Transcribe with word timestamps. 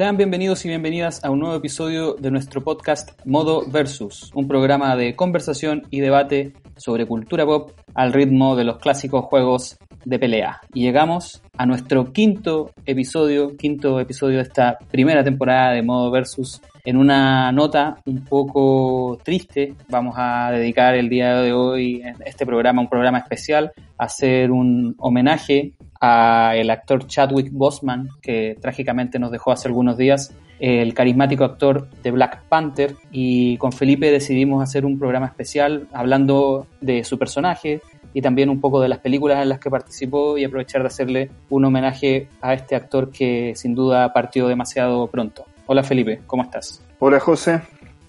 Sean 0.00 0.16
bienvenidos 0.16 0.64
y 0.64 0.68
bienvenidas 0.68 1.22
a 1.24 1.30
un 1.30 1.40
nuevo 1.40 1.54
episodio 1.54 2.14
de 2.14 2.30
nuestro 2.30 2.62
podcast 2.62 3.10
Modo 3.26 3.64
Versus, 3.70 4.30
un 4.34 4.48
programa 4.48 4.96
de 4.96 5.14
conversación 5.14 5.82
y 5.90 6.00
debate 6.00 6.54
sobre 6.78 7.06
cultura 7.06 7.44
pop 7.44 7.72
al 7.94 8.14
ritmo 8.14 8.56
de 8.56 8.64
los 8.64 8.78
clásicos 8.78 9.26
juegos 9.26 9.76
de 10.06 10.18
pelea. 10.18 10.60
Y 10.72 10.84
llegamos 10.84 11.42
a 11.58 11.66
nuestro 11.66 12.12
quinto 12.12 12.70
episodio, 12.86 13.56
quinto 13.58 14.00
episodio 14.00 14.36
de 14.38 14.44
esta 14.44 14.78
primera 14.90 15.22
temporada 15.22 15.72
de 15.72 15.82
Modo 15.82 16.10
Versus. 16.10 16.62
En 16.84 16.96
una 16.96 17.52
nota 17.52 17.98
un 18.06 18.24
poco 18.24 19.18
triste, 19.22 19.74
vamos 19.88 20.14
a 20.16 20.50
dedicar 20.50 20.94
el 20.94 21.10
día 21.10 21.36
de 21.40 21.52
hoy 21.52 22.02
este 22.24 22.46
programa, 22.46 22.80
un 22.80 22.88
programa 22.88 23.18
especial, 23.18 23.72
a 23.98 24.04
hacer 24.04 24.50
un 24.50 24.94
homenaje 24.98 25.72
a 26.00 26.54
el 26.56 26.70
actor 26.70 27.06
Chadwick 27.06 27.52
Boseman, 27.52 28.08
que 28.22 28.56
trágicamente 28.60 29.18
nos 29.18 29.30
dejó 29.30 29.52
hace 29.52 29.68
algunos 29.68 29.98
días, 29.98 30.34
el 30.58 30.94
carismático 30.94 31.44
actor 31.44 31.90
de 32.02 32.10
Black 32.10 32.44
Panther, 32.48 32.96
y 33.10 33.58
con 33.58 33.72
Felipe 33.72 34.10
decidimos 34.10 34.62
hacer 34.62 34.86
un 34.86 34.98
programa 34.98 35.26
especial 35.26 35.86
hablando 35.92 36.66
de 36.80 37.04
su 37.04 37.18
personaje 37.18 37.82
y 38.14 38.22
también 38.22 38.48
un 38.48 38.60
poco 38.60 38.80
de 38.80 38.88
las 38.88 38.98
películas 39.00 39.42
en 39.42 39.50
las 39.50 39.60
que 39.60 39.70
participó 39.70 40.38
y 40.38 40.44
aprovechar 40.44 40.80
de 40.80 40.88
hacerle 40.88 41.30
un 41.50 41.64
homenaje 41.64 42.28
a 42.40 42.54
este 42.54 42.74
actor 42.74 43.10
que 43.10 43.52
sin 43.54 43.74
duda 43.74 44.12
partió 44.14 44.48
demasiado 44.48 45.06
pronto. 45.08 45.44
Hola 45.72 45.84
Felipe, 45.84 46.20
¿cómo 46.26 46.42
estás? 46.42 46.84
Hola 46.98 47.20
José, 47.20 47.62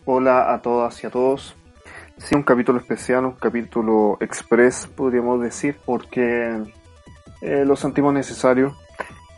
hola 0.06 0.52
a 0.52 0.64
todas 0.64 1.04
y 1.04 1.06
a 1.06 1.12
todos. 1.12 1.56
Sí, 2.18 2.34
un 2.34 2.42
capítulo 2.42 2.80
especial, 2.80 3.24
un 3.24 3.34
capítulo 3.34 4.18
express, 4.20 4.88
podríamos 4.88 5.40
decir, 5.40 5.78
porque 5.86 6.58
eh, 7.40 7.64
lo 7.64 7.76
sentimos 7.76 8.16
necesario. 8.16 8.76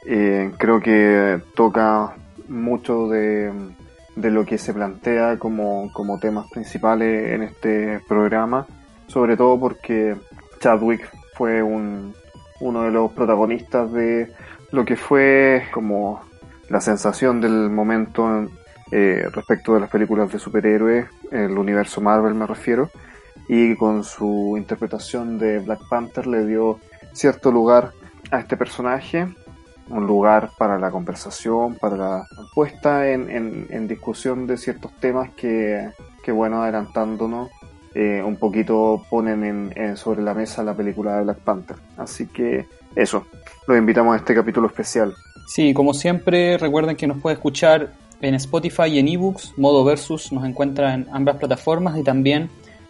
Eh, 0.05 0.53
creo 0.57 0.79
que 0.79 1.41
toca 1.53 2.13
mucho 2.47 3.09
de, 3.09 3.51
lo 4.15 4.45
que 4.45 4.57
se 4.57 4.73
plantea 4.73 5.37
como, 5.37 5.91
como 5.91 6.17
temas 6.17 6.49
principales 6.49 7.33
en 7.33 7.43
este 7.43 7.99
programa, 8.07 8.65
sobre 9.07 9.35
todo 9.35 9.59
porque 9.59 10.15
Chadwick 10.61 11.11
fue 11.33 11.61
un, 11.61 12.15
uno 12.61 12.83
de 12.83 12.91
los 12.91 13.11
protagonistas 13.11 13.91
de 13.91 14.31
lo 14.71 14.85
que 14.85 14.95
fue 14.95 15.65
como 15.73 16.21
la 16.73 16.81
sensación 16.81 17.39
del 17.39 17.69
momento 17.69 18.47
eh, 18.91 19.27
respecto 19.31 19.75
de 19.75 19.81
las 19.81 19.91
películas 19.91 20.31
de 20.31 20.39
superhéroes, 20.39 21.05
el 21.29 21.55
universo 21.55 22.01
Marvel 22.01 22.33
me 22.33 22.47
refiero, 22.47 22.89
y 23.47 23.75
con 23.75 24.03
su 24.03 24.55
interpretación 24.57 25.37
de 25.37 25.59
Black 25.59 25.81
Panther 25.87 26.25
le 26.25 26.47
dio 26.47 26.79
cierto 27.11 27.51
lugar 27.51 27.91
a 28.31 28.39
este 28.39 28.57
personaje, 28.57 29.27
un 29.89 30.07
lugar 30.07 30.49
para 30.57 30.79
la 30.79 30.89
conversación, 30.89 31.75
para 31.75 31.95
la 31.95 32.27
puesta 32.55 33.07
en, 33.07 33.29
en, 33.69 33.87
discusión 33.87 34.47
de 34.47 34.57
ciertos 34.57 34.93
temas 34.99 35.29
que, 35.33 35.91
que 36.23 36.31
bueno, 36.31 36.63
adelantándonos, 36.63 37.51
eh, 37.93 38.23
un 38.25 38.37
poquito 38.37 39.05
ponen 39.11 39.71
en, 39.75 39.95
sobre 39.95 40.23
la 40.23 40.33
mesa 40.33 40.63
la 40.63 40.73
película 40.73 41.17
de 41.17 41.23
Black 41.25 41.37
Panther. 41.37 41.77
Así 41.97 42.25
que 42.25 42.65
eso, 42.95 43.27
los 43.67 43.77
invitamos 43.77 44.15
a 44.15 44.17
este 44.17 44.33
capítulo 44.33 44.65
especial. 44.65 45.13
Sí, 45.47 45.73
como 45.73 45.93
siempre, 45.93 46.57
recuerden 46.57 46.95
que 46.95 47.07
nos 47.07 47.19
puede 47.21 47.35
escuchar 47.35 47.93
en 48.21 48.35
Spotify 48.35 48.85
y 48.87 48.99
en 48.99 49.07
ebooks, 49.07 49.53
modo 49.57 49.83
versus, 49.83 50.31
nos 50.31 50.45
encuentra 50.45 50.93
en 50.93 51.07
ambas 51.11 51.37
plataformas 51.37 51.97
y 51.97 52.03
también 52.03 52.49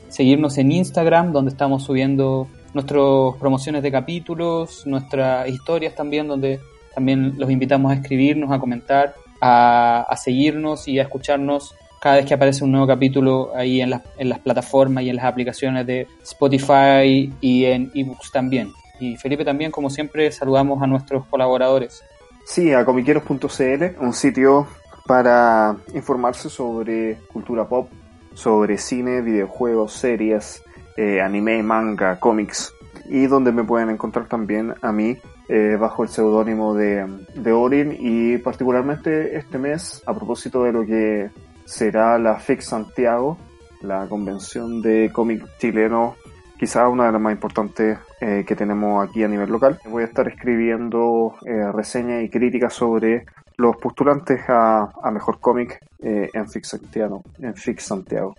seguirnos 0.10 0.58
en 0.60 0.72
Instagram, 0.72 1.32
donde 1.32 1.52
estamos 1.52 1.84
subiendo 1.84 2.48
nuestras 2.74 3.36
promociones 3.40 3.82
de 3.82 3.92
capítulos, 3.92 4.86
nuestras 4.86 5.50
historias 5.50 5.96
también, 5.96 6.28
donde 6.28 6.60
también 6.94 7.34
los 7.38 7.50
invitamos 7.50 7.92
a 7.92 7.96
escribirnos, 7.96 8.52
a 8.52 8.60
comentar, 8.60 9.16
a, 9.42 10.16
seguirnos 10.16 10.88
y 10.88 11.00
a 11.00 11.04
escucharnos 11.04 11.76
cada 12.00 12.18
vez 12.18 12.26
que 12.26 12.34
aparece 12.36 12.64
un 12.64 12.72
nuevo 12.72 12.86
capítulo 12.86 13.52
ahí 13.56 13.82
en, 13.82 13.94
en 14.18 14.30
las 14.30 14.40
plataformas 14.40 15.04
y 15.04 15.10
en 15.10 15.16
las 15.16 15.26
aplicaciones 15.26 15.88
de 15.88 16.08
Spotify 16.22 17.34
y 17.42 17.66
en 17.66 17.92
ebooks 17.96 18.32
también. 18.32 18.72
Y 19.00 19.18
Felipe 19.18 19.44
también, 19.44 19.72
como 19.72 19.90
siempre, 19.90 20.32
saludamos 20.32 20.82
a 20.82 20.88
nuestros 20.88 21.26
colaboradores. 21.26 22.04
Sí, 22.46 22.74
a 22.74 22.86
comiqueros.cl, 22.86 24.00
un 24.00 24.14
sitio 24.14 24.68
para 25.06 25.78
informarse 25.94 26.50
sobre 26.50 27.18
cultura 27.32 27.68
pop, 27.68 27.90
sobre 28.34 28.78
cine, 28.78 29.22
videojuegos, 29.22 29.94
series, 29.94 30.64
eh, 30.98 31.22
anime, 31.22 31.64
manga, 31.64 32.20
cómics, 32.20 32.74
y 33.06 33.28
donde 33.28 33.52
me 33.52 33.64
pueden 33.64 33.90
encontrar 33.90 34.28
también 34.28 34.74
a 34.82 34.92
mí 34.92 35.18
eh, 35.50 35.78
bajo 35.80 36.04
el 36.04 36.10
seudónimo 36.10 36.74
de, 36.74 37.06
de 37.34 37.52
Orin 37.52 37.96
y 37.98 38.38
particularmente 38.38 39.38
este 39.38 39.58
mes 39.58 40.02
a 40.06 40.14
propósito 40.14 40.64
de 40.64 40.72
lo 40.72 40.86
que 40.86 41.30
será 41.66 42.18
la 42.18 42.40
FIC 42.40 42.62
Santiago, 42.62 43.38
la 43.82 44.08
convención 44.08 44.82
de 44.82 45.12
cómic 45.12 45.46
chileno, 45.60 46.16
quizá 46.58 46.88
una 46.88 47.06
de 47.08 47.12
las 47.12 47.22
más 47.22 47.34
importantes 47.34 47.98
eh, 48.22 48.44
que 48.48 48.56
tenemos 48.56 49.08
aquí 49.08 49.24
a 49.24 49.28
nivel 49.28 49.50
local. 49.50 49.80
Voy 49.86 50.04
a 50.04 50.08
estar 50.08 50.28
escribiendo 50.28 51.36
reseñas 51.74 52.24
y 52.24 52.30
críticas 52.30 52.74
sobre 52.74 53.26
los 53.58 53.76
postulantes 53.78 54.42
a, 54.48 54.92
mejor 55.12 55.40
cómic 55.40 55.80
en 56.00 56.50
FIC 56.50 56.64
Santiago. 56.64 57.22
En 57.40 57.56
FIC 57.56 57.80
Santiago. 57.80 58.36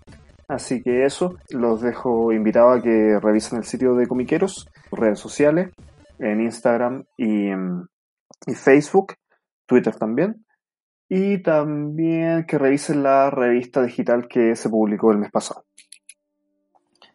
Así 0.49 0.83
que 0.83 1.05
eso, 1.05 1.37
los 1.51 1.81
dejo 1.81 2.33
invitados 2.33 2.79
a 2.79 2.83
que 2.83 3.19
revisen 3.21 3.59
el 3.59 3.65
sitio 3.65 3.95
de 3.95 4.07
Comiqueros, 4.07 4.69
redes 4.93 5.19
sociales, 5.19 5.71
en 6.19 6.41
Instagram 6.41 7.05
y, 7.17 7.51
y 7.51 8.55
Facebook, 8.55 9.15
Twitter 9.67 9.95
también. 9.97 10.45
Y 11.09 11.43
también 11.43 12.45
que 12.47 12.59
revisen 12.59 13.03
la 13.03 13.31
revista 13.31 13.83
digital 13.83 14.27
que 14.29 14.57
se 14.57 14.69
publicó 14.69 15.13
el 15.13 15.19
mes 15.19 15.31
pasado. 15.31 15.65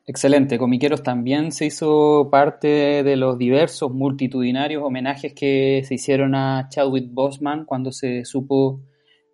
Excelente, 0.10 0.58
Comiqueros 0.58 1.04
también 1.04 1.52
se 1.52 1.68
hizo 1.68 2.30
parte 2.32 3.04
de 3.04 3.16
los 3.16 3.38
diversos 3.38 3.92
multitudinarios 3.94 4.82
homenajes 4.84 5.36
que 5.36 5.84
se 5.86 5.94
hicieron 5.94 6.34
a 6.34 6.68
Chadwick 6.68 7.14
Boseman 7.14 7.64
cuando 7.64 7.92
se 7.92 8.26
supo 8.26 8.82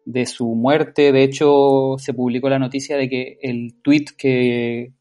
de 0.04 0.26
su 0.26 0.54
muerte. 0.54 1.14
De 1.14 1.24
hecho, 1.24 1.96
se 1.98 2.14
publicó 2.14 2.50
la 2.50 2.60
noticia 2.60 2.98
de 2.98 3.08
que 3.08 3.38
el 3.42 3.76
tweet 3.82 4.08
que 4.18 4.92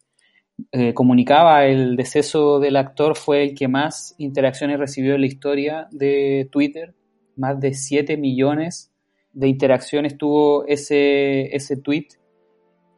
eh, 0.70 0.94
comunicaba 0.94 1.66
el 1.66 1.96
deceso 1.96 2.60
del 2.60 2.76
actor 2.76 3.16
fue 3.16 3.42
el 3.42 3.56
que 3.56 3.66
más 3.66 4.14
interacciones 4.18 4.78
recibió 4.78 5.16
en 5.16 5.22
la 5.22 5.26
historia 5.26 5.88
de 5.90 6.48
Twitter. 6.52 6.94
Más 7.34 7.58
de 7.58 7.74
7 7.74 8.16
millones 8.16 8.92
de 9.32 9.48
interacciones 9.48 10.16
tuvo 10.16 10.64
ese, 10.68 11.52
ese 11.56 11.76
tweet. 11.76 12.10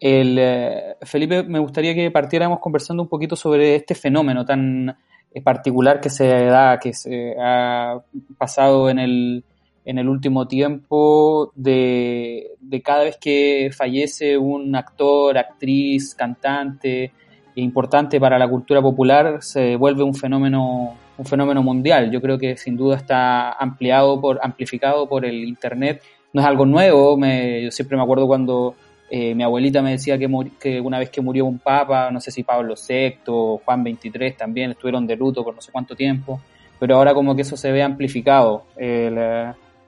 El, 0.00 0.38
eh, 0.38 0.96
Felipe, 1.02 1.42
me 1.42 1.58
gustaría 1.58 1.94
que 1.94 2.10
partiéramos 2.10 2.60
conversando 2.60 3.02
un 3.02 3.08
poquito 3.08 3.36
sobre 3.36 3.76
este 3.76 3.94
fenómeno 3.94 4.44
tan 4.44 4.96
eh, 5.32 5.42
particular 5.42 6.00
que 6.00 6.10
se 6.10 6.26
da, 6.26 6.78
que 6.78 6.92
se 6.92 7.34
ha 7.40 7.98
pasado 8.36 8.90
en 8.90 8.98
el, 8.98 9.44
en 9.84 9.98
el 9.98 10.08
último 10.08 10.46
tiempo 10.46 11.52
de, 11.54 12.56
cada 12.84 13.04
vez 13.04 13.16
que 13.18 13.70
fallece 13.76 14.36
un 14.36 14.74
actor, 14.76 15.38
actriz, 15.38 16.14
cantante 16.14 17.12
importante 17.56 18.20
para 18.20 18.38
la 18.38 18.48
cultura 18.48 18.82
popular, 18.82 19.42
se 19.42 19.76
vuelve 19.76 20.02
un 20.02 20.14
fenómeno, 20.14 20.94
un 21.16 21.24
fenómeno 21.24 21.62
mundial. 21.62 22.10
Yo 22.10 22.20
creo 22.20 22.38
que 22.38 22.56
sin 22.56 22.76
duda 22.76 22.96
está 22.96 23.52
ampliado 23.52 24.20
por, 24.20 24.38
amplificado 24.42 25.08
por 25.08 25.24
el 25.24 25.44
internet. 25.44 26.02
No 26.32 26.42
es 26.42 26.46
algo 26.46 26.66
nuevo, 26.66 27.16
me, 27.16 27.62
yo 27.64 27.70
siempre 27.70 27.96
me 27.96 28.02
acuerdo 28.02 28.26
cuando 28.26 28.74
eh, 29.10 29.34
mi 29.34 29.42
abuelita 29.42 29.82
me 29.82 29.92
decía 29.92 30.18
que, 30.18 30.28
que, 30.58 30.80
una 30.80 30.98
vez 30.98 31.10
que 31.10 31.20
murió 31.20 31.46
un 31.46 31.58
papa, 31.58 32.10
no 32.10 32.20
sé 32.20 32.30
si 32.30 32.42
Pablo 32.42 32.74
VI 32.74 33.18
o 33.28 33.60
Juan 33.64 33.82
XXIII 33.82 34.32
también 34.32 34.72
estuvieron 34.72 35.06
de 35.06 35.16
luto 35.16 35.44
por 35.44 35.54
no 35.54 35.60
sé 35.60 35.70
cuánto 35.72 35.94
tiempo, 35.94 36.40
pero 36.78 36.96
ahora 36.96 37.14
como 37.14 37.34
que 37.34 37.42
eso 37.42 37.56
se 37.56 37.70
ve 37.72 37.82
amplificado. 37.82 38.64
El, 38.76 39.18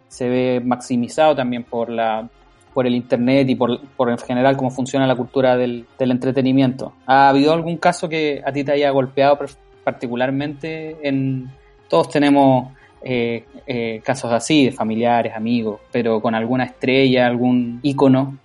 se 0.09 0.29
ve 0.29 0.61
maximizado 0.65 1.35
también 1.37 1.65
por 1.65 1.91
la 1.91 2.29
por 2.73 2.87
el 2.87 2.95
internet 2.95 3.49
y 3.49 3.57
por, 3.57 3.81
por 3.97 4.09
en 4.09 4.19
general 4.19 4.57
cómo 4.57 4.71
funciona 4.71 5.05
la 5.05 5.17
cultura 5.17 5.57
del, 5.57 5.85
del, 5.99 6.13
entretenimiento. 6.13 6.93
¿Ha 7.07 7.29
habido 7.29 7.53
algún 7.53 7.77
caso 7.79 8.09
que 8.09 8.41
a 8.47 8.53
ti 8.53 8.63
te 8.63 8.71
haya 8.71 8.91
golpeado 8.91 9.37
particularmente? 9.83 10.97
En, 11.03 11.51
todos 11.89 12.09
tenemos 12.09 12.73
eh, 13.03 13.45
eh, 13.67 14.01
casos 14.05 14.33
así, 14.33 14.67
de 14.67 14.73
familiares, 14.73 15.33
amigos, 15.35 15.81
pero 15.91 16.21
con 16.21 16.35
alguna 16.35 16.65
estrella, 16.65 17.27
algún 17.27 17.81
ícono. 17.83 18.37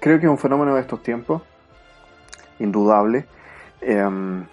Creo 0.00 0.18
que 0.18 0.26
es 0.26 0.30
un 0.30 0.38
fenómeno 0.38 0.74
de 0.74 0.80
estos 0.80 1.02
tiempos, 1.02 1.42
indudable. 2.58 3.26
Em, 3.80 4.44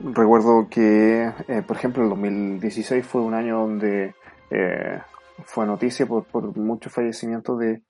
recuerdo 0.00 0.68
que, 0.68 1.32
eh, 1.48 1.62
por 1.66 1.76
ejemplo, 1.76 2.02
el 2.02 2.08
2016 2.10 3.04
fue 3.04 3.22
un 3.22 3.34
año 3.34 3.60
donde 3.60 4.14
fue 5.46 5.66
noticia 5.66 6.04
por, 6.04 6.24
por 6.24 6.54
muchos 6.56 6.92
fallecimientos 6.92 7.58
de, 7.58 7.82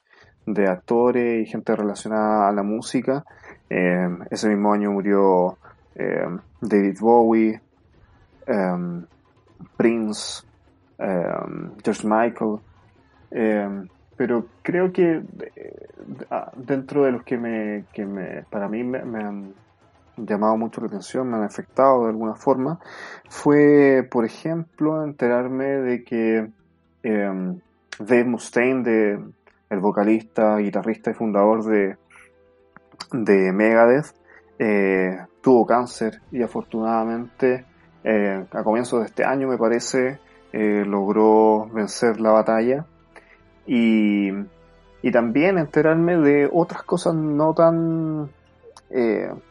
de 0.47 0.69
actores 0.69 1.43
y 1.43 1.51
gente 1.51 1.75
relacionada 1.75 2.49
a 2.49 2.53
la 2.53 2.63
música. 2.63 3.25
Em, 3.69 4.21
ese 4.31 4.49
mismo 4.49 4.73
año 4.73 4.93
murió 4.93 5.59
em, 5.95 6.39
David 6.61 6.99
Bowie, 7.01 7.61
Prince, 9.77 10.45
George 10.99 12.07
Michael. 12.07 12.59
Pero 14.23 14.47
creo 14.63 14.93
que 14.93 15.17
eh, 15.57 15.89
dentro 16.55 17.03
de 17.03 17.11
los 17.11 17.25
que 17.25 17.37
me, 17.37 17.87
que 17.93 18.07
me 18.07 18.45
para 18.49 18.69
mí 18.69 18.85
me, 18.85 18.99
han 19.01 19.53
llamado 20.17 20.57
mucho 20.57 20.81
la 20.81 20.87
atención, 20.87 21.29
me 21.29 21.39
han 21.39 21.43
afectado 21.43 22.05
de 22.05 22.11
alguna 22.11 22.37
forma, 22.37 22.79
fue, 23.29 24.07
por 24.09 24.25
ejemplo, 24.25 25.03
enterarme 25.03 25.65
de 25.65 26.05
que 26.05 26.51
Dave 27.03 28.25
Mustaine, 28.25 28.85
de, 28.85 29.25
el 29.71 29.81
vocalista, 29.81 30.59
guitarrista 30.59 31.11
y 31.11 31.15
fundador 31.15 31.65
de, 31.65 31.97
de 33.11 33.53
Megadeth, 33.53 34.15
eh, 34.57 35.17
tuvo 35.41 35.67
cáncer 35.67 36.21
y 36.31 36.45
afortunadamente 36.45 37.65
eh, 38.05 38.47
a 38.53 38.63
comienzos 38.63 39.01
de 39.01 39.07
este 39.07 39.25
año, 39.25 39.49
me 39.49 39.59
parece, 39.59 40.21
eh, 40.53 40.85
logró 40.87 41.67
vencer 41.73 42.21
la 42.21 42.31
batalla. 42.31 42.87
Y, 43.67 44.31
y, 45.03 45.13
también 45.13 45.59
enterarme 45.59 46.17
de 46.17 46.49
otras 46.53 46.83
cosas 46.83 47.15
no 47.15 47.55
tan, 47.55 48.31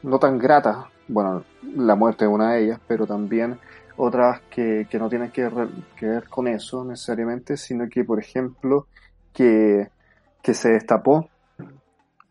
no 0.04 0.20
tan 0.20 0.38
gratas. 0.38 0.78
Bueno, 1.08 1.44
la 1.76 1.96
muerte 1.96 2.26
es 2.26 2.32
una 2.32 2.54
de 2.54 2.64
ellas, 2.66 2.80
pero 2.88 3.06
también 3.06 3.58
otras 3.98 4.42
que, 4.50 4.88
que 4.90 4.98
no 4.98 5.10
tienen 5.10 5.32
que, 5.32 5.50
que, 5.96 6.06
ver 6.08 6.28
con 6.28 6.48
eso 6.48 6.84
necesariamente, 6.84 7.58
sino 7.58 7.88
que, 7.90 8.04
por 8.04 8.20
ejemplo, 8.20 8.88
que, 9.34 9.90
que 10.42 10.54
se 10.54 10.72
destapó 10.72 11.30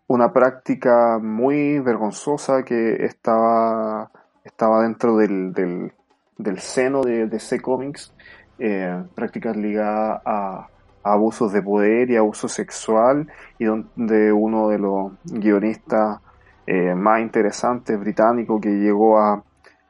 una 0.09 0.33
práctica 0.33 1.19
muy 1.23 1.79
vergonzosa 1.79 2.65
que 2.65 3.05
estaba, 3.05 4.11
estaba 4.43 4.83
dentro 4.83 5.17
del, 5.17 5.53
del, 5.53 5.93
del 6.37 6.59
seno 6.59 7.03
de 7.03 7.27
DC 7.27 7.61
Comics, 7.61 8.13
eh, 8.59 9.05
prácticas 9.15 9.57
ligadas 9.57 10.21
a, 10.25 10.69
abusos 11.03 11.53
de 11.53 11.63
poder 11.63 12.11
y 12.11 12.17
abuso 12.17 12.49
sexual, 12.49 13.31
y 13.59 13.65
donde 13.65 14.33
uno 14.33 14.69
de 14.69 14.79
los 14.79 15.13
guionistas 15.25 16.21
eh, 16.67 16.95
más 16.95 17.21
interesantes 17.21 17.99
británicos 17.99 18.61
que 18.61 18.71
llegó 18.71 19.19
a, 19.19 19.43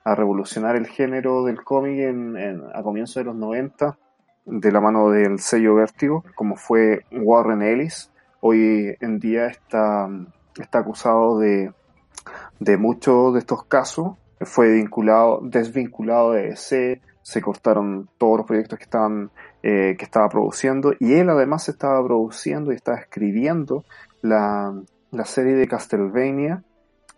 a 0.05 0.15
revolucionar 0.15 0.77
el 0.77 0.87
género 0.87 1.45
del 1.45 1.63
cómic 1.63 1.99
en, 2.01 2.63
a 2.73 2.83
comienzos 2.83 3.17
de 3.17 3.25
los 3.25 3.37
90, 3.37 3.99
de 4.47 4.73
la 4.73 4.81
mano 4.81 5.11
del 5.11 5.39
sello 5.39 5.75
Vértigo, 5.75 6.25
como 6.35 6.57
fue 6.57 7.05
Warren 7.13 7.63
Ellis. 7.63 8.11
Hoy 8.41 8.97
en 9.01 9.19
día 9.19 9.47
está, 9.47 10.09
está 10.59 10.79
acusado 10.79 11.39
de, 11.39 11.73
de 12.59 12.77
muchos 12.77 13.35
de 13.35 13.41
estos 13.41 13.65
casos. 13.65 14.17
Fue 14.41 14.73
vinculado, 14.73 15.41
desvinculado 15.43 16.33
de 16.33 16.49
DC, 16.49 17.03
se 17.23 17.43
cortaron 17.43 18.09
todos 18.17 18.39
los 18.39 18.47
proyectos 18.47 18.79
que 18.79 18.85
estaban 18.85 19.31
eh, 19.63 19.97
que 19.99 20.05
estaba 20.05 20.29
produciendo 20.29 20.95
y 20.99 21.15
él 21.15 21.29
además 21.31 21.69
estaba 21.69 22.03
produciendo 22.05 22.73
y 22.73 22.77
estaba 22.77 22.99
escribiendo 22.99 23.85
la, 24.23 24.75
la 25.11 25.25
serie 25.25 25.55
de 25.55 25.69
Castlevania, 25.69 26.63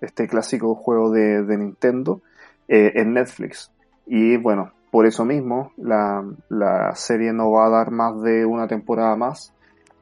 este 0.00 0.26
clásico 0.26 0.74
juego 0.74 1.10
de, 1.10 1.42
de 1.42 1.58
Nintendo, 1.58 2.20
eh, 2.68 2.92
en 2.96 3.14
Netflix. 3.14 3.70
Y 4.06 4.36
bueno, 4.36 4.72
por 4.90 5.06
eso 5.06 5.24
mismo 5.24 5.72
la, 5.76 6.24
la 6.48 6.94
serie 6.94 7.32
no 7.32 7.50
va 7.50 7.66
a 7.66 7.70
dar 7.70 7.90
más 7.90 8.20
de 8.22 8.44
una 8.44 8.66
temporada 8.66 9.16
más. 9.16 9.52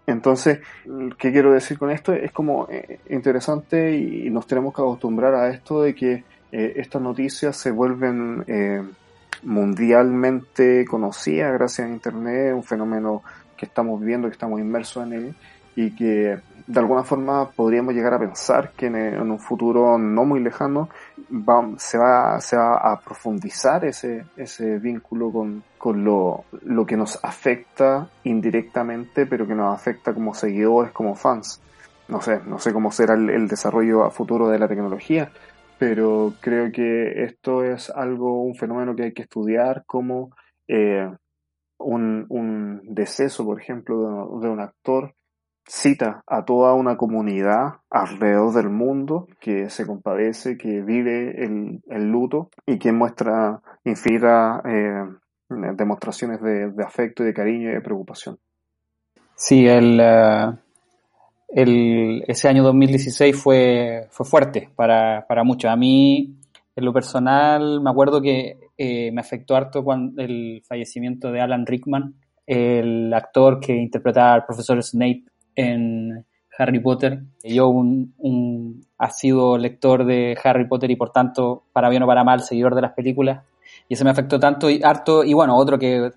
Entonces, 0.06 0.58
¿qué 1.18 1.30
quiero 1.30 1.52
decir 1.52 1.78
con 1.78 1.90
esto? 1.90 2.12
Es 2.12 2.32
como 2.32 2.66
eh, 2.68 2.98
interesante 3.10 3.92
y 3.96 4.28
nos 4.30 4.46
tenemos 4.46 4.74
que 4.74 4.82
acostumbrar 4.82 5.34
a 5.34 5.50
esto 5.50 5.82
de 5.82 5.94
que 5.94 6.24
eh, 6.50 6.72
estas 6.76 7.00
noticias 7.00 7.56
se 7.56 7.70
vuelven 7.70 8.44
eh, 8.48 8.82
mundialmente 9.42 10.84
conocidas 10.84 11.52
gracias 11.52 11.88
a 11.88 11.90
Internet, 11.90 12.54
un 12.54 12.64
fenómeno 12.64 13.22
que 13.56 13.66
estamos 13.66 14.00
viendo, 14.00 14.28
que 14.28 14.32
estamos 14.32 14.60
inmersos 14.60 15.06
en 15.06 15.12
él 15.12 15.34
y 15.76 15.94
que 15.94 16.38
de 16.66 16.78
alguna 16.78 17.02
forma 17.02 17.50
podríamos 17.50 17.94
llegar 17.94 18.14
a 18.14 18.18
pensar 18.18 18.72
que 18.76 18.86
en, 18.86 19.20
un 19.20 19.38
futuro 19.40 19.98
no 19.98 20.24
muy 20.24 20.40
lejano 20.40 20.88
se, 21.78 21.98
va, 21.98 22.40
se 22.40 22.56
va 22.56 22.76
a 22.76 23.00
profundizar 23.00 23.84
ese, 23.84 24.24
ese 24.36 24.78
vínculo 24.78 25.32
con, 25.32 25.64
con 25.76 26.04
lo, 26.04 26.44
lo 26.62 26.86
que 26.86 26.96
nos 26.96 27.18
afecta 27.24 28.08
indirectamente, 28.24 29.26
pero 29.26 29.46
que 29.46 29.54
nos 29.54 29.74
afecta 29.74 30.14
como 30.14 30.32
seguidores, 30.32 30.92
como 30.92 31.16
fans. 31.16 31.60
No 32.06 32.20
sé, 32.20 32.40
no 32.46 32.58
sé 32.58 32.72
cómo 32.72 32.90
será 32.90 33.14
el, 33.14 33.48
desarrollo 33.48 34.04
a 34.04 34.10
futuro 34.10 34.48
de 34.48 34.58
la 34.58 34.68
tecnología, 34.68 35.30
pero 35.80 36.34
creo 36.42 36.70
que 36.70 37.24
esto 37.24 37.64
es 37.64 37.88
algo, 37.88 38.42
un 38.42 38.54
fenómeno 38.54 38.94
que 38.94 39.04
hay 39.04 39.12
que 39.14 39.22
estudiar 39.22 39.84
como 39.86 40.28
eh, 40.68 41.10
un, 41.78 42.26
un 42.28 42.82
deceso, 42.84 43.46
por 43.46 43.58
ejemplo, 43.58 44.38
de 44.42 44.50
un 44.50 44.60
actor 44.60 45.14
cita 45.66 46.22
a 46.26 46.44
toda 46.44 46.74
una 46.74 46.98
comunidad 46.98 47.78
alrededor 47.88 48.52
del 48.52 48.68
mundo 48.68 49.26
que 49.40 49.70
se 49.70 49.86
compadece, 49.86 50.58
que 50.58 50.82
vive 50.82 51.42
el, 51.42 52.10
luto 52.10 52.50
y 52.66 52.78
que 52.78 52.92
muestra 52.92 53.62
infinitas 53.82 54.60
eh, 54.66 55.06
demostraciones 55.48 56.42
de, 56.42 56.84
afecto 56.84 57.22
y 57.22 57.26
de 57.26 57.34
cariño 57.34 57.70
y 57.70 57.74
de 57.74 57.80
preocupación. 57.80 58.36
Sí, 59.34 59.66
el, 59.66 59.98
eh, 59.98 60.52
el, 61.54 62.24
ese 62.26 62.48
año 62.48 62.62
2016 62.62 63.36
fue, 63.36 64.06
fue 64.10 64.26
fuerte 64.26 64.70
para, 64.76 65.26
para 65.26 65.44
muchos. 65.44 65.70
A 65.70 65.76
mí, 65.76 66.36
en 66.76 66.84
lo 66.84 66.92
personal, 66.92 67.80
me 67.80 67.90
acuerdo 67.90 68.20
que 68.20 68.58
eh, 68.78 69.10
me 69.12 69.20
afectó 69.20 69.56
harto 69.56 69.82
cuando 69.82 70.22
el 70.22 70.62
fallecimiento 70.66 71.32
de 71.32 71.40
Alan 71.40 71.66
Rickman, 71.66 72.14
el 72.46 73.12
actor 73.12 73.60
que 73.60 73.74
interpretaba 73.74 74.34
al 74.34 74.44
profesor 74.44 74.82
Snape 74.82 75.24
en 75.54 76.24
Harry 76.56 76.80
Potter. 76.80 77.22
Yo 77.42 77.68
un, 77.68 78.14
un 78.18 78.86
sido 79.10 79.58
lector 79.58 80.04
de 80.04 80.36
Harry 80.42 80.68
Potter 80.68 80.90
y 80.90 80.96
por 80.96 81.10
tanto, 81.10 81.64
para 81.72 81.88
bien 81.88 82.02
o 82.02 82.06
para 82.06 82.24
mal, 82.24 82.40
seguidor 82.40 82.74
de 82.74 82.82
las 82.82 82.92
películas. 82.92 83.44
Y 83.88 83.94
eso 83.94 84.04
me 84.04 84.10
afectó 84.10 84.38
tanto 84.38 84.70
y 84.70 84.80
harto. 84.82 85.24
Y 85.24 85.32
bueno, 85.32 85.56
otro 85.56 85.78
que 85.78 86.10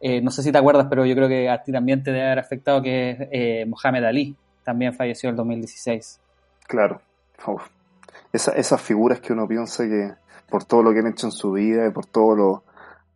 eh, 0.00 0.20
no 0.20 0.30
sé 0.30 0.42
si 0.42 0.52
te 0.52 0.58
acuerdas, 0.58 0.86
pero 0.88 1.04
yo 1.06 1.14
creo 1.14 1.28
que 1.28 1.48
a 1.48 1.62
ti 1.62 1.72
también 1.72 2.02
te 2.02 2.12
debe 2.12 2.26
haber 2.26 2.38
afectado, 2.38 2.82
que 2.82 3.10
es 3.10 3.18
eh, 3.32 3.66
Mohamed 3.66 4.04
Ali. 4.04 4.36
También 4.66 4.92
falleció 4.92 5.30
el 5.30 5.36
2016. 5.36 6.20
Claro. 6.66 7.00
esas 8.32 8.82
figuras 8.82 9.20
que 9.20 9.32
uno 9.32 9.48
piensa 9.48 9.84
que 9.84 10.12
por 10.50 10.64
todo 10.64 10.82
lo 10.82 10.92
que 10.92 10.98
han 10.98 11.06
hecho 11.06 11.28
en 11.28 11.32
su 11.32 11.52
vida 11.52 11.86
y 11.86 11.90
por 11.90 12.04
todos 12.04 12.36
los, 12.36 12.60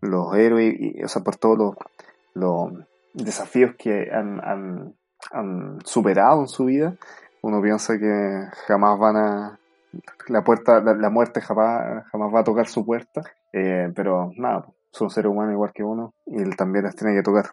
los 0.01 0.35
héroes, 0.35 0.75
y, 0.79 1.03
o 1.05 1.09
sea, 1.09 1.23
por 1.23 1.37
todos 1.37 1.59
los, 1.59 1.75
los 2.33 2.73
desafíos 3.13 3.75
que 3.77 4.09
han 4.11 4.95
han 5.33 5.79
superado 5.85 6.41
en 6.41 6.49
su 6.49 6.65
vida, 6.65 6.95
uno 7.43 7.61
piensa 7.61 7.99
que 7.99 8.45
jamás 8.67 8.99
van 8.99 9.17
a 9.17 9.59
la 10.29 10.45
puerta, 10.45 10.81
la, 10.81 11.11
muerte 11.11 11.41
jamás, 11.41 12.05
jamás 12.11 12.35
va 12.35 12.41
a 12.41 12.45
tocar 12.45 12.69
su 12.69 12.85
puerta, 12.85 13.23
eh, 13.53 13.91
pero 13.95 14.31
nada, 14.37 14.67
son 14.93 15.11
seres 15.11 15.31
humanos 15.31 15.55
igual 15.55 15.73
que 15.73 15.83
uno 15.83 16.15
y 16.27 16.41
él 16.41 16.57
también 16.57 16.85
las 16.85 16.95
tiene 16.95 17.15
que 17.15 17.23
tocar. 17.23 17.47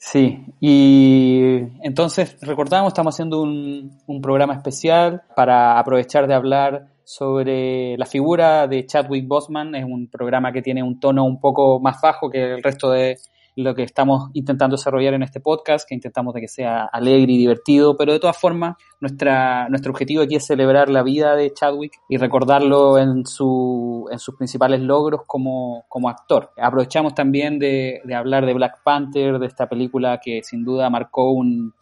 Sí, 0.00 0.44
y 0.60 1.58
entonces 1.82 2.38
recordamos, 2.40 2.88
estamos 2.88 3.14
haciendo 3.14 3.42
un, 3.42 3.98
un 4.06 4.22
programa 4.22 4.54
especial 4.54 5.22
para 5.34 5.78
aprovechar 5.78 6.28
de 6.28 6.34
hablar 6.34 6.86
sobre 7.02 7.96
la 7.98 8.06
figura 8.06 8.68
de 8.68 8.86
Chadwick 8.86 9.26
Boseman. 9.26 9.74
Es 9.74 9.84
un 9.84 10.08
programa 10.08 10.52
que 10.52 10.62
tiene 10.62 10.84
un 10.84 11.00
tono 11.00 11.24
un 11.24 11.40
poco 11.40 11.80
más 11.80 12.00
bajo 12.00 12.30
que 12.30 12.54
el 12.54 12.62
resto 12.62 12.90
de, 12.90 13.18
lo 13.58 13.74
que 13.74 13.82
estamos 13.82 14.30
intentando 14.34 14.76
desarrollar 14.76 15.14
en 15.14 15.24
este 15.24 15.40
podcast, 15.40 15.88
que 15.88 15.94
intentamos 15.94 16.32
de 16.32 16.40
que 16.40 16.48
sea 16.48 16.84
alegre 16.84 17.32
y 17.32 17.38
divertido, 17.38 17.96
pero 17.96 18.12
de 18.12 18.20
todas 18.20 18.38
formas, 18.38 18.76
nuestra, 19.00 19.68
nuestro 19.68 19.90
objetivo 19.90 20.22
aquí 20.22 20.36
es 20.36 20.46
celebrar 20.46 20.88
la 20.88 21.02
vida 21.02 21.34
de 21.34 21.52
Chadwick 21.52 21.92
y 22.08 22.18
recordarlo 22.18 22.98
en, 22.98 23.26
su, 23.26 24.08
en 24.12 24.20
sus 24.20 24.36
principales 24.36 24.80
logros 24.80 25.22
como, 25.26 25.84
como 25.88 26.08
actor. 26.08 26.52
Aprovechamos 26.56 27.14
también 27.14 27.58
de, 27.58 28.00
de, 28.04 28.14
hablar 28.14 28.46
de 28.46 28.54
Black 28.54 28.80
Panther, 28.84 29.40
de 29.40 29.46
esta 29.46 29.68
película 29.68 30.20
que 30.22 30.40
sin 30.44 30.64
duda 30.64 30.88
marcó 30.88 31.32
un, 31.32 31.74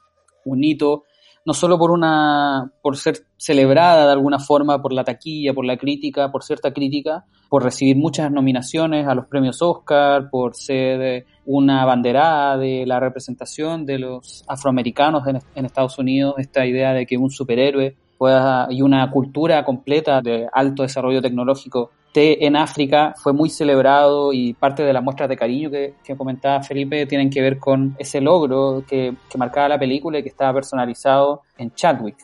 un 0.46 0.64
hito 0.64 1.04
no 1.46 1.54
solo 1.54 1.78
por 1.78 1.92
una 1.92 2.72
por 2.82 2.96
ser 2.96 3.20
celebrada 3.36 4.06
de 4.06 4.12
alguna 4.12 4.40
forma 4.40 4.82
por 4.82 4.92
la 4.92 5.04
taquilla, 5.04 5.54
por 5.54 5.64
la 5.64 5.76
crítica, 5.76 6.30
por 6.32 6.42
cierta 6.42 6.72
crítica, 6.72 7.24
por 7.48 7.62
recibir 7.62 7.96
muchas 7.96 8.30
nominaciones 8.32 9.06
a 9.06 9.14
los 9.14 9.26
premios 9.26 9.62
Oscar, 9.62 10.28
por 10.28 10.56
ser 10.56 11.24
una 11.46 11.84
banderada 11.84 12.58
de 12.58 12.84
la 12.84 12.98
representación 12.98 13.86
de 13.86 14.00
los 14.00 14.44
afroamericanos 14.48 15.22
en, 15.54 15.64
Estados 15.64 15.98
Unidos, 15.98 16.34
esta 16.38 16.66
idea 16.66 16.92
de 16.92 17.06
que 17.06 17.16
un 17.16 17.30
superhéroe 17.30 17.96
pueda, 18.18 18.66
y 18.70 18.82
una 18.82 19.08
cultura 19.10 19.64
completa 19.64 20.20
de 20.20 20.48
alto 20.52 20.82
desarrollo 20.82 21.22
tecnológico 21.22 21.92
en 22.16 22.56
África 22.56 23.14
fue 23.16 23.32
muy 23.32 23.50
celebrado 23.50 24.32
y 24.32 24.54
parte 24.54 24.82
de 24.82 24.92
las 24.92 25.02
muestras 25.02 25.28
de 25.28 25.36
cariño 25.36 25.70
que, 25.70 25.94
comentaba 26.16 26.62
Felipe 26.62 27.06
tienen 27.06 27.30
que 27.30 27.42
ver 27.42 27.58
con 27.58 27.94
ese 27.98 28.20
logro 28.20 28.82
que, 28.88 29.14
marcaba 29.36 29.68
la 29.68 29.78
película 29.78 30.18
y 30.18 30.22
que 30.22 30.30
estaba 30.30 30.54
personalizado 30.54 31.42
en 31.58 31.72
Chadwick. 31.74 32.16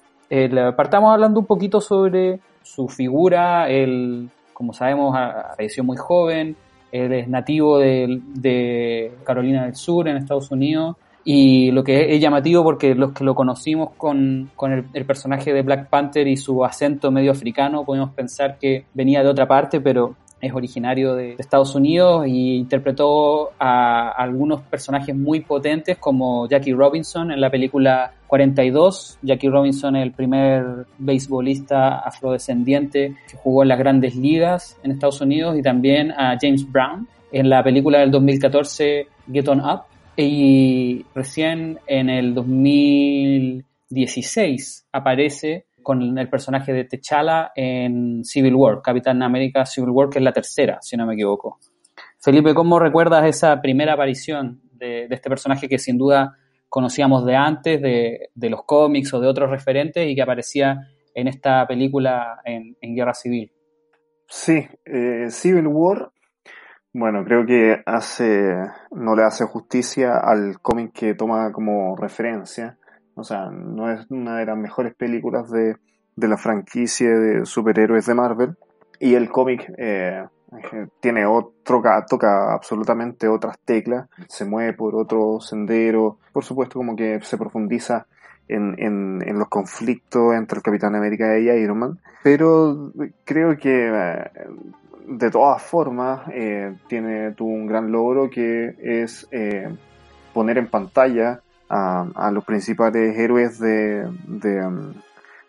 partamos 0.76 1.12
hablando 1.12 1.40
un 1.40 1.46
poquito 1.46 1.80
sobre 1.80 2.40
su 2.62 2.88
figura, 2.88 3.68
él, 3.68 4.30
como 4.54 4.72
sabemos, 4.72 5.14
apareció 5.14 5.84
muy 5.84 5.96
joven, 5.96 6.56
él 6.90 7.12
es 7.12 7.28
nativo 7.28 7.78
de 7.78 9.12
Carolina 9.24 9.64
del 9.64 9.74
Sur, 9.74 10.08
en 10.08 10.16
Estados 10.16 10.50
Unidos, 10.50 10.96
y 11.24 11.70
lo 11.70 11.84
que 11.84 12.14
es 12.14 12.20
llamativo 12.20 12.64
porque 12.64 12.94
los 12.94 13.12
que 13.12 13.24
lo 13.24 13.34
conocimos 13.34 13.90
con, 13.96 14.50
con 14.56 14.72
el, 14.72 15.04
personaje 15.04 15.52
de 15.52 15.62
Black 15.62 15.88
Panther 15.88 16.26
y 16.26 16.36
su 16.36 16.64
acento 16.64 17.10
medio 17.10 17.30
africano, 17.30 17.84
podemos 17.84 18.10
pensar 18.10 18.58
que 18.58 18.86
venía 18.94 19.22
de 19.22 19.28
otra 19.28 19.46
parte, 19.46 19.80
pero 19.80 20.16
es 20.40 20.52
originario 20.52 21.14
de, 21.14 21.36
Estados 21.38 21.74
Unidos 21.76 22.26
y 22.26 22.56
interpretó 22.56 23.50
a, 23.60 24.10
algunos 24.10 24.62
personajes 24.62 25.14
muy 25.14 25.40
potentes 25.40 25.96
como 25.98 26.48
Jackie 26.48 26.72
Robinson 26.72 27.30
en 27.30 27.40
la 27.40 27.48
película 27.50 28.12
42. 28.26 29.18
Jackie 29.22 29.48
Robinson 29.48 29.94
es 29.94 30.02
el 30.02 30.12
primer 30.12 30.86
beisbolista 30.98 32.00
afrodescendiente 32.00 33.14
que 33.30 33.36
jugó 33.36 33.62
en 33.62 33.68
las 33.68 33.78
grandes 33.78 34.16
ligas 34.16 34.76
en 34.82 34.90
Estados 34.90 35.20
Unidos 35.20 35.56
y 35.56 35.62
también 35.62 36.10
a 36.10 36.36
James 36.40 36.70
Brown 36.70 37.06
en 37.30 37.48
la 37.48 37.62
película 37.62 38.00
del 38.00 38.10
2014 38.10 39.06
Get 39.32 39.48
On 39.48 39.60
Up 39.60 39.91
y 40.16 41.04
recién 41.14 41.78
en 41.86 42.10
el 42.10 42.34
2016 42.34 44.88
aparece 44.92 45.66
con 45.82 46.18
el 46.18 46.28
personaje 46.28 46.72
de 46.72 46.84
T'Challa 46.84 47.52
en 47.54 48.24
Civil 48.24 48.54
War, 48.54 48.82
Capitán 48.82 49.22
América 49.22 49.64
Civil 49.66 49.90
War, 49.90 50.08
que 50.10 50.18
es 50.18 50.24
la 50.24 50.32
tercera, 50.32 50.78
si 50.80 50.96
no 50.96 51.06
me 51.06 51.14
equivoco. 51.14 51.58
Felipe, 52.20 52.54
¿cómo 52.54 52.78
recuerdas 52.78 53.26
esa 53.26 53.60
primera 53.60 53.94
aparición 53.94 54.60
de, 54.72 55.08
este 55.10 55.28
personaje 55.28 55.68
que 55.68 55.78
sin 55.78 55.98
duda 55.98 56.38
conocíamos 56.68 57.26
de 57.26 57.34
antes, 57.34 57.82
de, 57.82 58.30
los 58.48 58.62
cómics 58.64 59.12
o 59.14 59.20
de 59.20 59.26
otros 59.26 59.50
referentes 59.50 60.08
y 60.08 60.14
que 60.14 60.22
aparecía 60.22 60.88
en 61.14 61.26
esta 61.26 61.66
película 61.66 62.40
en, 62.44 62.76
Guerra 62.94 63.14
Civil? 63.14 63.50
Sí, 64.28 64.64
eh, 64.84 65.26
Civil 65.30 65.66
War 65.66 66.11
bueno, 66.94 67.24
creo 67.24 67.46
que 67.46 67.82
hace, 67.86 68.54
no 68.90 69.16
le 69.16 69.24
hace 69.24 69.44
justicia 69.46 70.18
al 70.18 70.60
cómic 70.60 70.92
que 70.92 71.14
toma 71.14 71.50
como 71.52 71.96
referencia. 71.96 72.76
O 73.14 73.24
sea, 73.24 73.50
no 73.50 73.90
es 73.90 74.06
una 74.10 74.38
de 74.38 74.46
las 74.46 74.56
mejores 74.56 74.94
películas 74.94 75.50
de, 75.50 75.76
de 76.16 76.28
la 76.28 76.36
franquicia 76.36 77.10
de 77.10 77.46
superhéroes 77.46 78.06
de 78.06 78.14
Marvel. 78.14 78.56
Y 79.00 79.14
el 79.14 79.30
cómic 79.30 79.72
eh, 79.78 80.24
tiene 81.00 81.26
otro, 81.26 81.82
toca 82.08 82.52
absolutamente 82.52 83.26
otras 83.26 83.58
teclas, 83.64 84.08
se 84.28 84.44
mueve 84.44 84.74
por 84.74 84.94
otro 84.94 85.40
sendero. 85.40 86.18
Por 86.32 86.44
supuesto, 86.44 86.78
como 86.78 86.94
que 86.94 87.20
se 87.22 87.38
profundiza 87.38 88.06
en, 88.48 88.74
en, 88.78 89.22
en, 89.26 89.38
los 89.38 89.48
conflictos 89.48 90.34
entre 90.34 90.58
el 90.58 90.62
Capitán 90.62 90.94
América 90.94 91.38
y 91.38 91.48
Iron 91.48 91.78
Man. 91.78 92.00
Pero 92.22 92.92
creo 93.24 93.56
que 93.56 93.88
eh, 93.88 94.30
de 95.06 95.30
todas 95.30 95.62
formas, 95.62 96.22
eh, 96.32 96.74
tiene 96.88 97.32
tuvo 97.32 97.50
un 97.50 97.66
gran 97.66 97.90
logro 97.90 98.30
que 98.30 98.74
es 98.80 99.26
eh, 99.30 99.68
poner 100.32 100.58
en 100.58 100.68
pantalla 100.68 101.40
a, 101.68 102.30
los 102.30 102.44
principales 102.44 103.16
héroes 103.16 103.58
de, 103.58 104.04
um, 104.04 104.92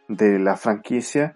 de, 0.07 0.39
la 0.39 0.55
franquicia 0.55 1.35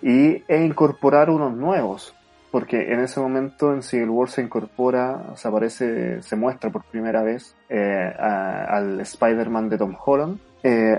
y, 0.00 0.44
e 0.46 0.64
incorporar 0.64 1.28
unos 1.28 1.56
nuevos. 1.56 2.14
Porque 2.52 2.92
en 2.92 3.00
ese 3.00 3.20
momento 3.20 3.74
en 3.74 3.82
Civil 3.82 4.10
War 4.10 4.30
se 4.30 4.42
incorpora, 4.42 5.34
se 5.34 5.48
aparece, 5.48 6.22
se 6.22 6.36
muestra 6.36 6.70
por 6.70 6.84
primera 6.84 7.22
vez 7.22 7.54
eh, 7.68 8.14
al 8.16 9.00
Spider-Man 9.00 9.68
de 9.68 9.76
Tom 9.76 9.94
Holland, 10.02 10.38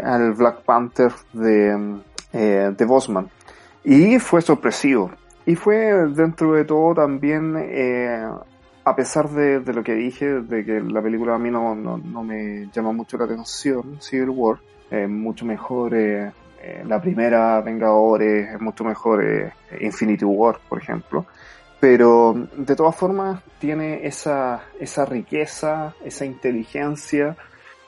al 0.03 0.33
Black 0.33 0.63
Panther 0.63 1.11
de, 1.33 2.01
de 2.33 2.85
Bosman. 2.85 3.29
Y 3.83 4.19
fue 4.19 4.41
sorpresivo, 4.41 5.11
y 5.49 5.55
fue 5.55 6.07
dentro 6.09 6.53
de 6.53 6.63
todo 6.63 6.93
también, 6.93 7.55
eh, 7.57 8.23
a 8.83 8.95
pesar 8.95 9.27
de, 9.29 9.73
lo 9.73 9.83
que 9.83 9.95
dije, 9.95 10.41
de 10.41 10.63
que 10.63 10.79
la 10.79 11.01
película 11.01 11.33
a 11.33 11.39
mí 11.39 11.49
no, 11.49 11.73
no, 11.73 12.23
me 12.23 12.69
llama 12.71 12.91
mucho 12.91 13.17
la 13.17 13.25
atención, 13.25 13.99
Civil 13.99 14.29
War, 14.29 14.59
es 14.91 15.09
mucho 15.09 15.45
mejor 15.45 15.95
eh, 15.95 16.31
eh, 16.61 16.83
la 16.85 17.01
primera 17.01 17.61
Vengadores, 17.61 18.53
es 18.53 18.61
mucho 18.61 18.83
mejor 18.83 19.25
Infinity 19.81 20.23
War, 20.23 20.59
por 20.69 20.83
ejemplo. 20.83 21.25
Pero 21.79 22.35
de 22.55 22.75
todas 22.75 22.95
formas 22.95 23.41
tiene 23.57 24.05
esa, 24.05 24.61
esa 24.79 25.03
riqueza, 25.03 25.95
esa 26.05 26.25
inteligencia, 26.25 27.35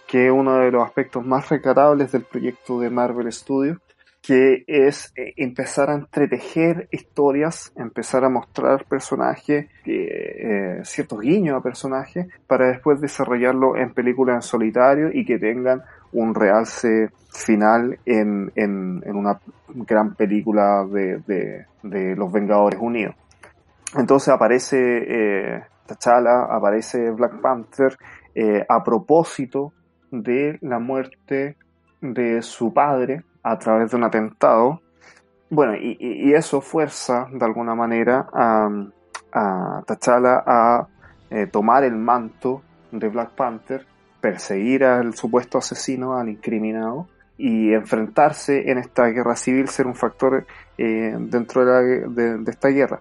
que 0.07 0.25
es 0.25 0.31
uno 0.31 0.57
de 0.57 0.71
los 0.71 0.83
aspectos 0.83 1.23
más 1.23 1.47
rescatables 1.47 2.11
del 2.11 2.23
proyecto 2.23 2.79
de 2.79 2.89
Marvel 2.89 3.31
Studios 3.31 3.77
que 4.21 4.63
es 4.67 5.11
eh, 5.15 5.33
empezar 5.37 5.89
a 5.89 5.95
entretejer 5.95 6.87
historias, 6.91 7.73
empezar 7.75 8.23
a 8.23 8.29
mostrar 8.29 8.85
personajes, 8.85 9.67
eh, 9.85 10.79
ciertos 10.83 11.19
guiños 11.21 11.57
a 11.57 11.63
personajes, 11.63 12.27
para 12.45 12.67
después 12.67 13.01
desarrollarlo 13.01 13.75
en 13.75 13.93
películas 13.93 14.35
en 14.35 14.41
solitario 14.43 15.09
y 15.11 15.25
que 15.25 15.39
tengan 15.39 15.81
un 16.13 16.35
realce 16.35 17.09
final 17.31 17.97
en, 18.05 18.51
en, 18.55 19.01
una 19.15 19.39
gran 19.69 20.15
película 20.15 20.85
de, 20.85 21.65
de, 21.83 22.15
los 22.15 22.31
Vengadores 22.31 22.79
Unidos. 22.79 23.15
Entonces 23.97 24.29
aparece 24.29 24.77
eh, 24.77 25.63
T'Challa, 25.85 26.43
aparece 26.49 27.11
Black 27.11 27.39
Panther 27.41 27.97
eh, 28.35 28.65
a 28.67 28.83
propósito 28.83 29.73
de 30.11 30.57
la 30.61 30.79
muerte 30.79 31.57
de 32.01 32.41
su 32.41 32.73
padre, 32.73 33.23
a 33.43 33.57
través 33.57 33.91
de 33.91 33.97
un 33.97 34.03
atentado. 34.03 34.81
Bueno, 35.49 35.73
y, 35.75 36.33
eso 36.33 36.61
fuerza 36.61 37.27
de 37.31 37.43
alguna 37.45 37.75
manera 37.75 38.27
a, 38.33 38.69
a 39.33 39.83
T'Challa 39.85 40.43
a 40.45 40.87
eh, 41.29 41.47
tomar 41.47 41.83
el 41.83 41.95
manto 41.95 42.61
de 42.91 43.07
Black 43.07 43.31
Panther, 43.31 43.85
perseguir 44.19 44.83
al 44.83 45.13
supuesto 45.13 45.57
asesino, 45.57 46.17
al 46.17 46.29
incriminado, 46.29 47.07
y 47.37 47.73
enfrentarse 47.73 48.69
en 48.69 48.77
esta 48.77 49.07
guerra 49.07 49.35
civil, 49.35 49.67
ser 49.67 49.87
un 49.87 49.95
factor 49.95 50.45
eh, 50.77 51.15
dentro 51.17 51.65
de, 51.65 52.43
esta 52.47 52.67
guerra. 52.67 52.99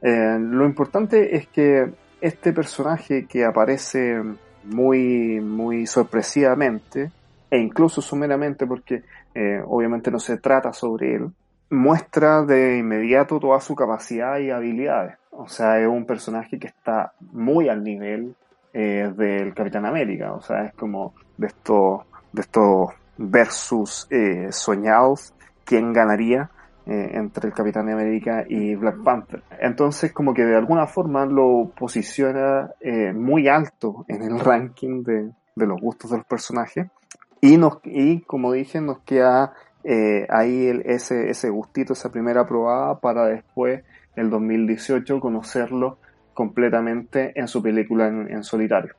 Eh, 0.00 0.38
lo 0.40 0.64
importante 0.64 1.36
es 1.36 1.48
que 1.48 1.92
este 2.20 2.52
personaje 2.52 3.26
que 3.26 3.44
aparece 3.44 4.22
muy, 4.64 5.40
muy 5.40 5.86
sorpresivamente, 5.86 7.10
e 7.50 7.58
incluso 7.58 8.00
sumeramente 8.00 8.66
porque 8.66 9.02
eh, 9.38 9.62
obviamente 9.66 10.10
no 10.10 10.18
se 10.18 10.38
trata 10.38 10.72
sobre 10.72 11.16
él, 11.16 11.30
muestra 11.68 12.42
de 12.42 12.78
inmediato 12.78 13.38
toda 13.38 13.60
su 13.60 13.74
capacidad 13.74 14.38
y 14.38 14.50
habilidades. 14.50 15.18
O 15.30 15.46
sea, 15.46 15.78
es 15.78 15.86
un 15.86 16.06
personaje 16.06 16.58
que 16.58 16.68
está 16.68 17.12
muy 17.20 17.68
al 17.68 17.84
nivel 17.84 18.34
eh, 18.72 19.12
del 19.14 19.52
Capitán 19.52 19.84
América. 19.84 20.32
O 20.32 20.40
sea, 20.40 20.64
es 20.64 20.72
como 20.72 21.12
de 21.36 21.48
estos, 21.48 22.00
de 22.32 22.40
estos 22.40 22.88
versus 23.18 24.06
eh, 24.10 24.48
soñados, 24.50 25.34
quién 25.64 25.92
ganaría 25.92 26.50
entre 26.88 27.48
el 27.48 27.52
Capitán 27.52 27.90
América 27.90 28.44
y 28.48 28.76
Black 28.76 29.02
Panther. 29.02 29.42
Entonces, 29.58 30.12
como 30.12 30.32
que 30.32 30.44
de 30.44 30.54
alguna 30.54 30.86
forma 30.86 31.26
lo 31.26 31.72
posiciona 31.76 32.70
muy 33.12 33.48
alto 33.48 34.04
en 34.06 34.22
el 34.22 34.38
ranking 34.38 35.02
de, 35.02 35.32
de 35.56 35.66
los 35.66 35.80
gustos 35.80 36.12
de 36.12 36.18
los 36.18 36.26
personajes. 36.26 36.86
Y, 37.84 38.20
como 38.22 38.52
dije, 38.52 38.80
nos 38.80 38.98
queda 39.00 39.52
eh, 39.84 40.26
ahí 40.28 40.70
ese, 40.84 41.30
ese 41.30 41.50
gustito, 41.50 41.92
esa 41.92 42.10
primera 42.10 42.46
probada 42.46 42.98
para 43.00 43.26
después, 43.26 43.84
el 44.16 44.30
2018, 44.30 45.20
conocerlo 45.20 45.98
completamente 46.34 47.32
en 47.34 47.48
su 47.48 47.62
película 47.62 48.08
en, 48.08 48.42
solitario. 48.42 48.94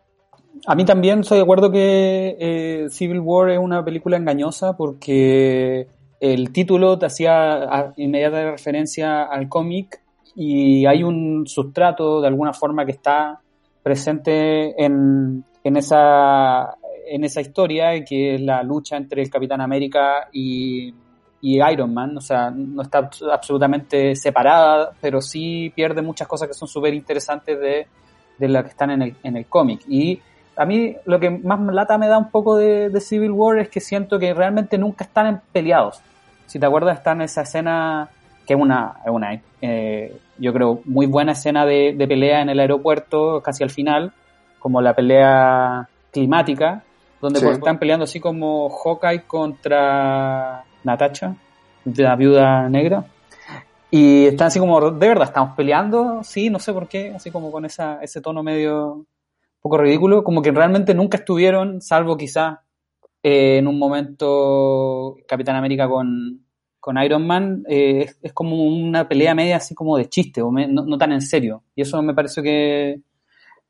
A 0.65 0.75
mí 0.75 0.85
también 0.85 1.19
estoy 1.19 1.37
de 1.37 1.43
acuerdo 1.43 1.71
que 1.71 2.35
eh, 2.39 2.89
Civil 2.89 3.19
War 3.19 3.51
es 3.51 3.59
una 3.59 3.85
película 3.85 4.17
engañosa 4.17 4.75
porque 4.75 5.87
el 6.19 6.51
título 6.51 6.97
te 6.97 7.05
hacía 7.05 7.93
inmediata 7.95 8.51
referencia 8.51 9.23
al 9.23 9.49
cómic 9.49 10.01
y 10.35 10.87
hay 10.87 11.03
un 11.03 11.45
sustrato 11.45 12.21
de 12.21 12.27
alguna 12.27 12.53
forma 12.53 12.85
que 12.85 12.91
está 12.91 13.39
presente 13.83 14.83
en, 14.83 15.43
en 15.63 15.77
esa 15.77 16.75
en 17.09 17.23
esa 17.23 17.41
historia, 17.41 18.03
que 18.03 18.35
es 18.35 18.41
la 18.41 18.63
lucha 18.63 18.97
entre 18.97 19.21
el 19.21 19.29
Capitán 19.29 19.61
América 19.61 20.29
y, 20.31 20.93
Iron 21.41 21.93
Man. 21.93 22.17
O 22.17 22.21
sea, 22.21 22.51
no 22.51 22.81
está 22.81 23.09
absolutamente 23.31 24.15
separada, 24.15 24.91
pero 24.99 25.21
sí 25.21 25.71
pierde 25.75 26.01
muchas 26.01 26.27
cosas 26.27 26.47
que 26.47 26.53
son 26.53 26.67
súper 26.67 26.93
interesantes 26.93 27.59
de, 27.59 27.87
de 28.37 28.47
las 28.47 28.63
que 28.63 28.69
están 28.69 28.91
en 28.91 29.01
el, 29.01 29.15
en 29.23 29.37
el 29.37 29.45
cómic. 29.45 29.81
Y 29.87 30.19
a 30.57 30.65
mí 30.65 30.95
lo 31.05 31.19
que 31.19 31.29
más 31.29 31.59
lata 31.73 31.97
me 31.97 32.07
da 32.07 32.17
un 32.17 32.31
poco 32.31 32.57
de, 32.57 32.99
Civil 32.99 33.31
War 33.31 33.59
es 33.59 33.69
que 33.69 33.79
siento 33.79 34.17
que 34.19 34.33
realmente 34.33 34.77
nunca 34.77 35.05
están 35.05 35.41
peleados. 35.51 36.01
Si 36.47 36.59
te 36.59 36.65
acuerdas, 36.65 36.97
está 36.97 37.11
en 37.11 37.21
esa 37.21 37.41
escena 37.41 38.09
que 38.45 38.53
es 38.53 38.59
una, 38.59 38.95
una 39.05 39.39
eh, 39.61 40.17
yo 40.37 40.53
creo, 40.53 40.81
muy 40.85 41.05
buena 41.05 41.33
escena 41.33 41.65
de, 41.65 41.93
pelea 42.07 42.41
en 42.41 42.49
el 42.49 42.59
aeropuerto, 42.59 43.41
casi 43.41 43.63
al 43.63 43.69
final, 43.69 44.13
como 44.57 44.81
la 44.81 44.93
pelea 44.93 45.87
climática, 46.11 46.83
donde 47.21 47.39
pues 47.41 47.57
están 47.57 47.79
peleando 47.79 48.03
así 48.03 48.19
como 48.19 48.69
Hawkeye 48.69 49.24
contra 49.25 50.63
Natasha, 50.83 51.36
la 51.86 52.15
viuda 52.15 52.69
negra. 52.69 53.05
Y 53.89 54.25
están 54.25 54.47
así 54.47 54.59
como, 54.59 54.91
de 54.91 55.07
verdad, 55.07 55.27
estamos 55.27 55.55
peleando, 55.55 56.21
sí, 56.24 56.50
no 56.50 56.59
sé 56.59 56.74
por 56.74 56.88
qué, 56.88 57.13
así 57.15 57.31
como 57.31 57.51
con 57.51 57.65
esa, 57.65 58.00
ese 58.01 58.21
tono 58.21 58.43
medio 58.43 58.93
un 58.93 59.07
poco 59.62 59.77
ridículo, 59.77 60.24
como 60.24 60.41
que 60.41 60.51
realmente 60.51 60.93
nunca 60.93 61.17
estuvieron, 61.17 61.81
salvo 61.81 62.17
quizá 62.17 62.63
eh, 63.24 63.57
en 63.57 63.67
un 63.67 63.79
momento 63.79 65.15
Capitán 65.27 65.55
América 65.55 65.88
con, 65.88 66.45
con 66.79 66.97
Iron 67.01 67.25
Man 67.25 67.63
eh, 67.67 68.09
es, 68.21 68.33
como 68.33 68.63
una 68.65 69.07
pelea 69.07 69.33
media 69.33 69.57
así 69.57 69.74
como 69.74 69.97
de 69.97 70.07
chiste, 70.09 70.41
o 70.41 70.51
no, 70.51 70.97
tan 70.97 71.13
en 71.13 71.21
serio. 71.21 71.63
Y 71.75 71.81
eso 71.81 72.01
me 72.01 72.13
pareció 72.13 72.43
que, 72.43 73.01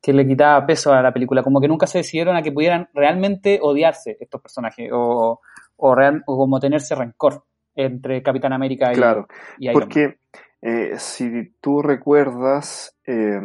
le 0.06 0.26
quitaba 0.26 0.64
peso 0.66 0.92
a 0.92 1.02
la 1.02 1.12
película, 1.12 1.42
como 1.42 1.60
que 1.60 1.68
nunca 1.68 1.86
se 1.86 1.98
decidieron 1.98 2.36
a 2.36 2.42
que 2.42 2.52
pudieran 2.52 2.88
realmente 2.94 3.58
odiarse 3.60 4.16
estos 4.20 4.40
personajes 4.40 4.90
o, 4.92 5.40
o, 5.76 5.96
como 6.24 6.60
tenerse 6.60 6.94
rencor 6.94 7.44
entre 7.74 8.22
Capitán 8.22 8.52
América 8.52 8.90
y, 8.92 8.96
claro, 8.96 9.28
Iron 9.58 9.74
porque 9.74 10.18
eh, 10.62 10.94
si 10.98 11.54
tú 11.60 11.82
recuerdas 11.82 12.96
eh, 13.06 13.40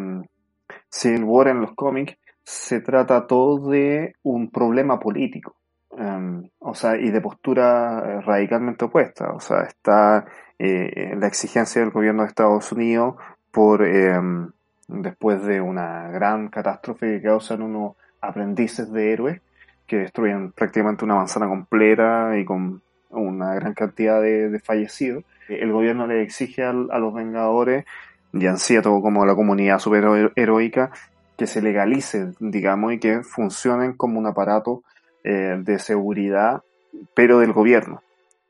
Civil 0.89 1.23
War 1.23 1.47
en 1.49 1.61
los 1.61 1.73
cómics, 1.73 2.17
se 2.43 2.81
trata 2.81 3.25
todo 3.25 3.69
de 3.69 4.15
un 4.23 4.49
problema 4.51 4.99
político. 4.99 5.55
Em, 5.97 6.49
o 6.59 6.73
sea, 6.73 6.97
y 6.97 7.11
de 7.11 7.21
postura 7.21 8.03
eh, 8.05 8.21
radicalmente 8.21 8.85
opuesta. 8.85 9.31
O 9.33 9.39
sea, 9.39 9.61
está 9.61 10.25
eh, 10.57 11.15
la 11.15 11.27
exigencia 11.27 11.81
del 11.81 11.91
gobierno 11.91 12.23
de 12.23 12.29
Estados 12.29 12.71
Unidos 12.71 13.15
por, 13.51 13.85
em, 13.85 14.51
después 15.01 15.43
de 15.43 15.59
una 15.59 16.09
gran 16.09 16.49
catástrofe 16.49 17.17
que 17.17 17.21
causan 17.21 17.61
unos 17.61 17.95
aprendices 18.21 18.91
de 18.91 19.11
héroes 19.11 19.41
que 19.87 19.97
destruyen 19.97 20.51
prácticamente 20.51 21.03
una 21.03 21.15
manzana 21.15 21.47
completa 21.47 22.37
y 22.37 22.45
con 22.45 22.81
una 23.09 23.53
gran 23.55 23.73
cantidad 23.73 24.21
de, 24.21 24.59
fallecidos. 24.63 25.23
El 25.49 25.71
gobierno 25.71 26.07
le 26.07 26.21
exige 26.21 26.63
a, 26.63 26.73
los 26.73 27.13
Vengadores, 27.13 27.85
y 28.31 28.47
ansía 28.47 28.81
todo 28.81 29.01
como 29.01 29.25
la 29.25 29.35
comunidad 29.35 29.79
superheroica, 29.79 30.91
que 31.37 31.47
se 31.47 31.61
legalice, 31.61 32.31
digamos, 32.39 32.93
y 32.93 32.99
que 32.99 33.23
funcionen 33.23 33.93
como 33.93 34.19
un 34.19 34.27
aparato 34.27 34.83
eh, 35.23 35.57
de 35.59 35.79
seguridad, 35.79 36.61
pero 37.13 37.39
del 37.39 37.53
gobierno. 37.53 38.01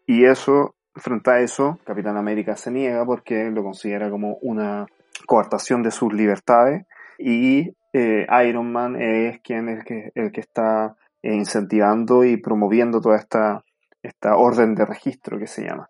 Y 0.05 0.25
eso, 0.25 0.75
frente 0.95 1.31
a 1.31 1.39
eso, 1.39 1.79
Capitán 1.83 2.17
América 2.17 2.55
se 2.55 2.71
niega 2.71 3.05
porque 3.05 3.50
lo 3.50 3.63
considera 3.63 4.09
como 4.09 4.38
una 4.41 4.85
coartación 5.25 5.84
de 5.84 5.91
sus 5.91 6.13
libertades 6.13 6.86
y 7.17 7.75
eh, 7.93 8.25
Iron 8.48 8.72
Man 8.72 9.00
es 9.00 9.39
quien 9.41 9.70
es 9.70 9.79
el 9.79 9.86
que, 9.86 10.12
el 10.15 10.32
que 10.32 10.41
está 10.41 10.96
eh, 11.22 11.34
incentivando 11.34 12.24
y 12.24 12.38
promoviendo 12.38 13.00
toda 13.01 13.17
esta, 13.17 13.63
esta 14.01 14.36
orden 14.36 14.75
de 14.75 14.86
registro 14.86 15.38
que 15.38 15.48
se 15.48 15.63
llama. 15.63 15.89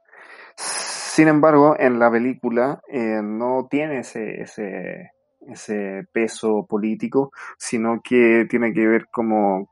Sin 0.55 1.27
embargo, 1.27 1.75
en 1.77 1.99
la 1.99 2.11
película 2.11 2.81
no 2.91 3.67
tiene 3.69 3.99
ese, 3.99 4.41
ese, 4.41 5.11
ese 5.47 6.03
peso 6.11 6.65
político, 6.67 7.31
sino 7.57 8.01
que 8.03 8.45
tiene 8.49 8.73
que 8.73 8.87
ver 8.87 9.07
como 9.11 9.69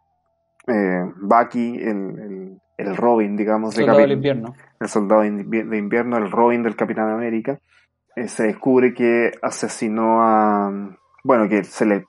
eh, 0.68 1.04
Bucky, 1.22 1.78
el, 1.82 2.60
el, 2.78 2.96
Robin, 2.96 3.36
digamos, 3.36 3.76
de 3.76 3.86
soldado 3.86 4.08
invierno. 4.08 4.54
El 4.80 4.88
soldado 4.88 5.22
de 5.22 5.78
invierno, 5.78 6.18
el 6.18 6.32
Robin 6.32 6.64
del 6.64 6.76
Capitán 6.76 7.10
América, 7.10 7.60
eh, 8.16 8.28
se 8.28 8.44
descubre 8.44 8.94
que 8.94 9.32
asesinó 9.42 10.22
a. 10.22 10.72
Bueno, 11.24 11.48
que 11.48 11.64
se 11.64 11.86
le 11.86 12.06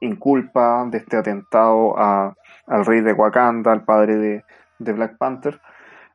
inculpa 0.00 0.86
de 0.90 0.98
este 0.98 1.16
atentado 1.16 1.98
a, 1.98 2.34
al 2.66 2.84
rey 2.84 3.00
de 3.00 3.12
Wakanda, 3.12 3.72
al 3.72 3.84
padre 3.84 4.16
de, 4.16 4.44
de 4.78 4.92
Black 4.92 5.16
Panther. 5.18 5.60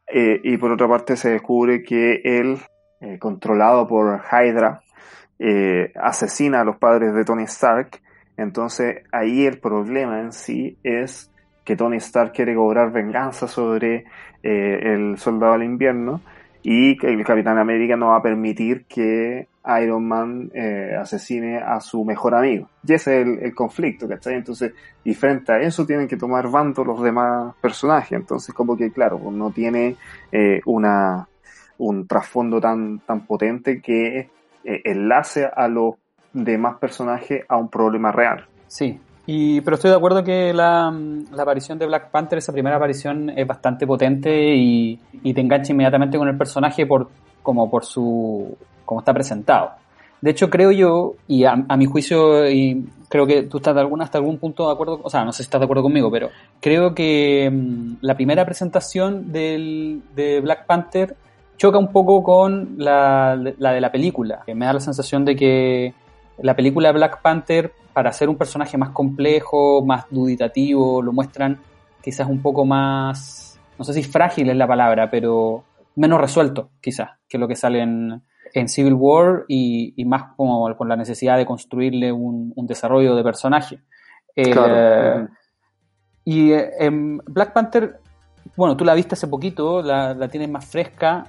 Eh, 0.07 0.39
y 0.43 0.57
por 0.57 0.71
otra 0.71 0.87
parte 0.87 1.15
se 1.15 1.31
descubre 1.31 1.81
que 1.83 2.21
él, 2.23 2.59
eh, 3.01 3.17
controlado 3.19 3.87
por 3.87 4.21
Hydra, 4.31 4.81
asesina 6.01 6.61
a 6.61 6.63
los 6.63 6.77
padres 6.77 7.13
de 7.13 7.25
Tony 7.25 7.43
Stark. 7.43 7.99
Entonces 8.37 9.03
ahí 9.11 9.45
el 9.45 9.59
problema 9.59 10.21
en 10.21 10.31
sí 10.31 10.77
es 10.83 11.31
que 11.65 11.75
Tony 11.75 11.97
Stark 11.97 12.31
quiere 12.31 12.55
cobrar 12.55 12.91
venganza 12.91 13.47
sobre 13.47 14.05
el 14.43 15.17
soldado 15.17 15.53
del 15.53 15.63
invierno 15.63 16.21
y 16.67 16.97
el 17.05 17.23
Capitán 17.23 17.59
América 17.59 17.95
no 17.95 18.07
va 18.07 18.17
a 18.17 18.21
permitir 18.23 18.85
que 18.85 19.47
Iron 19.83 20.07
Man 20.07 20.49
eh, 20.51 20.95
asesine 20.99 21.59
a 21.59 21.79
su 21.79 22.03
mejor 22.03 22.33
amigo. 22.33 22.67
Y 22.83 22.93
ese 22.93 23.21
es 23.21 23.27
el, 23.39 23.53
conflicto, 23.53 24.07
¿cachai? 24.07 24.33
Entonces, 24.33 24.73
y 25.03 25.13
frente 25.13 25.53
a 25.53 25.59
eso 25.59 25.85
tienen 25.85 26.07
que 26.07 26.17
tomar 26.17 26.49
bando 26.49 26.83
los 26.83 27.03
demás 27.03 27.53
personajes. 27.61 28.13
Entonces, 28.13 28.55
como 28.55 28.75
que, 28.75 28.91
claro, 28.91 29.19
pues, 29.19 29.35
no 29.35 29.51
tiene 29.51 29.95
eh, 30.31 30.59
una, 30.65 31.27
un 31.77 32.07
trasfondo 32.07 32.59
tan, 32.59 32.97
tan 33.01 33.27
potente 33.27 33.79
que 33.79 34.31
enlace 34.63 35.45
a 35.45 35.67
los 35.67 35.93
demás 36.33 36.79
personajes 36.79 37.45
a 37.47 37.57
un 37.57 37.69
problema 37.69 38.11
real. 38.11 38.47
Sí, 38.65 38.99
y, 39.27 39.61
pero 39.61 39.75
estoy 39.75 39.89
de 39.89 39.97
acuerdo 39.97 40.23
que 40.23 40.53
la, 40.53 40.93
aparición 41.37 41.79
de 41.79 41.87
Black 41.87 42.11
Panther, 42.11 42.37
esa 42.37 42.53
primera 42.53 42.75
aparición, 42.75 43.31
es 43.31 43.47
bastante 43.47 43.87
potente 43.87 44.55
y, 44.55 44.99
te 45.23 45.41
engancha 45.41 45.71
inmediatamente 45.71 46.17
con 46.17 46.27
el 46.27 46.37
personaje 46.37 46.85
por, 46.85 47.09
como 47.41 47.69
por 47.69 47.85
su, 47.85 48.55
como 48.85 49.01
está 49.01 49.13
presentado. 49.13 49.71
De 50.21 50.31
hecho, 50.31 50.49
creo 50.49 50.71
yo, 50.71 51.15
y 51.27 51.43
a, 51.45 51.55
mi 51.55 51.85
juicio, 51.85 52.49
y 52.49 52.87
creo 53.09 53.25
que 53.25 53.43
tú 53.43 53.57
estás 53.57 53.73
de 53.73 53.81
alguna, 53.81 54.05
hasta 54.05 54.17
algún 54.17 54.37
punto 54.37 54.67
de 54.67 54.73
acuerdo, 54.73 54.99
o 55.03 55.09
sea, 55.09 55.25
no 55.25 55.31
sé 55.31 55.37
si 55.37 55.47
estás 55.47 55.59
de 55.59 55.65
acuerdo 55.65 55.83
conmigo, 55.83 56.11
pero 56.11 56.29
creo 56.61 56.93
que 56.93 57.49
mm, 57.51 57.97
la 58.01 58.15
primera 58.15 58.45
presentación 58.45 59.31
del, 59.31 60.01
de 60.15 60.39
Black 60.41 60.65
Panther 60.65 61.15
choca 61.57 61.77
un 61.77 61.91
poco 61.91 62.21
con 62.21 62.75
la, 62.77 63.35
la 63.57 63.71
de 63.71 63.81
la 63.81 63.91
película. 63.91 64.43
Me 64.53 64.65
da 64.65 64.73
la 64.73 64.79
sensación 64.79 65.25
de 65.25 65.35
que 65.35 65.93
la 66.39 66.55
película 66.55 66.91
Black 66.91 67.21
Panther 67.21 67.71
para 67.93 68.11
ser 68.11 68.29
un 68.29 68.37
personaje 68.37 68.77
más 68.77 68.89
complejo, 68.89 69.83
más 69.85 70.05
duditativo, 70.09 71.01
lo 71.01 71.13
muestran 71.13 71.59
quizás 72.01 72.27
un 72.27 72.41
poco 72.41 72.65
más, 72.65 73.59
no 73.79 73.85
sé 73.85 73.93
si 73.93 74.03
frágil 74.03 74.49
es 74.49 74.55
la 74.55 74.67
palabra, 74.67 75.09
pero 75.09 75.63
menos 75.95 76.19
resuelto 76.19 76.69
quizás 76.81 77.11
que 77.27 77.37
lo 77.37 77.47
que 77.47 77.55
sale 77.55 77.81
en, 77.81 78.21
Civil 78.67 78.93
War 78.93 79.43
y, 79.49 80.05
más 80.05 80.33
como 80.37 80.73
con 80.77 80.87
la 80.87 80.95
necesidad 80.95 81.35
de 81.35 81.45
construirle 81.45 82.11
un, 82.11 82.53
desarrollo 82.55 83.13
de 83.13 83.23
personaje. 83.23 83.79
Eh, 84.33 85.27
y 86.23 86.51
eh, 86.51 86.71
en 86.79 87.17
Black 87.17 87.51
Panther, 87.51 87.99
bueno, 88.55 88.77
tú 88.77 88.85
la 88.85 88.93
viste 88.93 89.15
hace 89.15 89.27
poquito, 89.27 89.81
la, 89.81 90.27
tienes 90.29 90.49
más 90.49 90.65
fresca. 90.65 91.25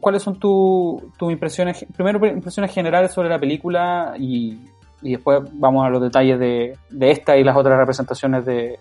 ¿Cuáles 0.00 0.22
son 0.22 0.38
tus 0.38 1.02
impresiones, 1.20 1.84
primero 1.96 2.24
impresiones 2.26 2.72
generales 2.72 3.12
sobre 3.12 3.28
la 3.28 3.38
película 3.38 4.14
y, 4.18 4.58
después 5.02 5.40
vamos 5.52 5.86
a 5.86 5.90
los 5.90 6.02
detalles 6.02 6.38
de, 6.38 6.76
esta 7.00 7.36
y 7.36 7.44
las 7.44 7.56
otras 7.56 7.78
representaciones 7.78 8.44
de, 8.44 8.78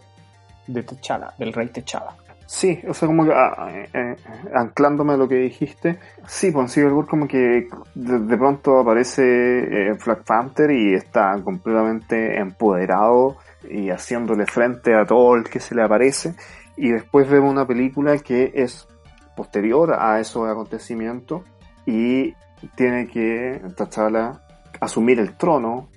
de 0.67 0.83
T'Challa, 0.83 1.33
del 1.37 1.53
rey 1.53 1.67
T'Challa. 1.67 2.15
Sí, 2.47 2.79
o 2.87 2.93
sea, 2.93 3.07
como 3.07 3.25
que 3.25 3.33
ah, 3.33 3.69
eh, 3.71 3.89
eh, 3.91 4.15
anclándome 4.53 5.13
a 5.13 5.17
lo 5.17 5.27
que 5.27 5.35
dijiste, 5.35 5.99
sí, 6.27 6.51
pues 6.51 6.77
en 6.77 7.01
como 7.03 7.27
que 7.27 7.67
de, 7.95 8.37
pronto 8.37 8.79
aparece 8.79 9.23
eh, 9.23 9.97
Black 10.05 10.23
Panther 10.23 10.69
y 10.69 10.93
está 10.93 11.41
completamente 11.43 12.39
empoderado 12.39 13.37
y 13.67 13.89
haciéndole 13.89 14.45
frente 14.45 14.93
a 14.93 15.05
todo 15.05 15.35
el 15.35 15.45
que 15.45 15.59
se 15.59 15.73
le 15.73 15.83
aparece. 15.83 16.35
Y 16.77 16.91
después 16.91 17.27
vemos 17.27 17.51
una 17.51 17.65
película 17.65 18.17
que 18.19 18.51
es 18.53 18.87
posterior 19.35 19.95
a 19.99 20.19
esos 20.19 20.47
acontecimientos 20.47 21.43
y 21.85 22.33
tiene 22.75 23.07
que 23.07 23.61
T'Challa 23.75 24.41
asumir 24.79 25.19
el 25.19 25.35
trono 25.35 25.89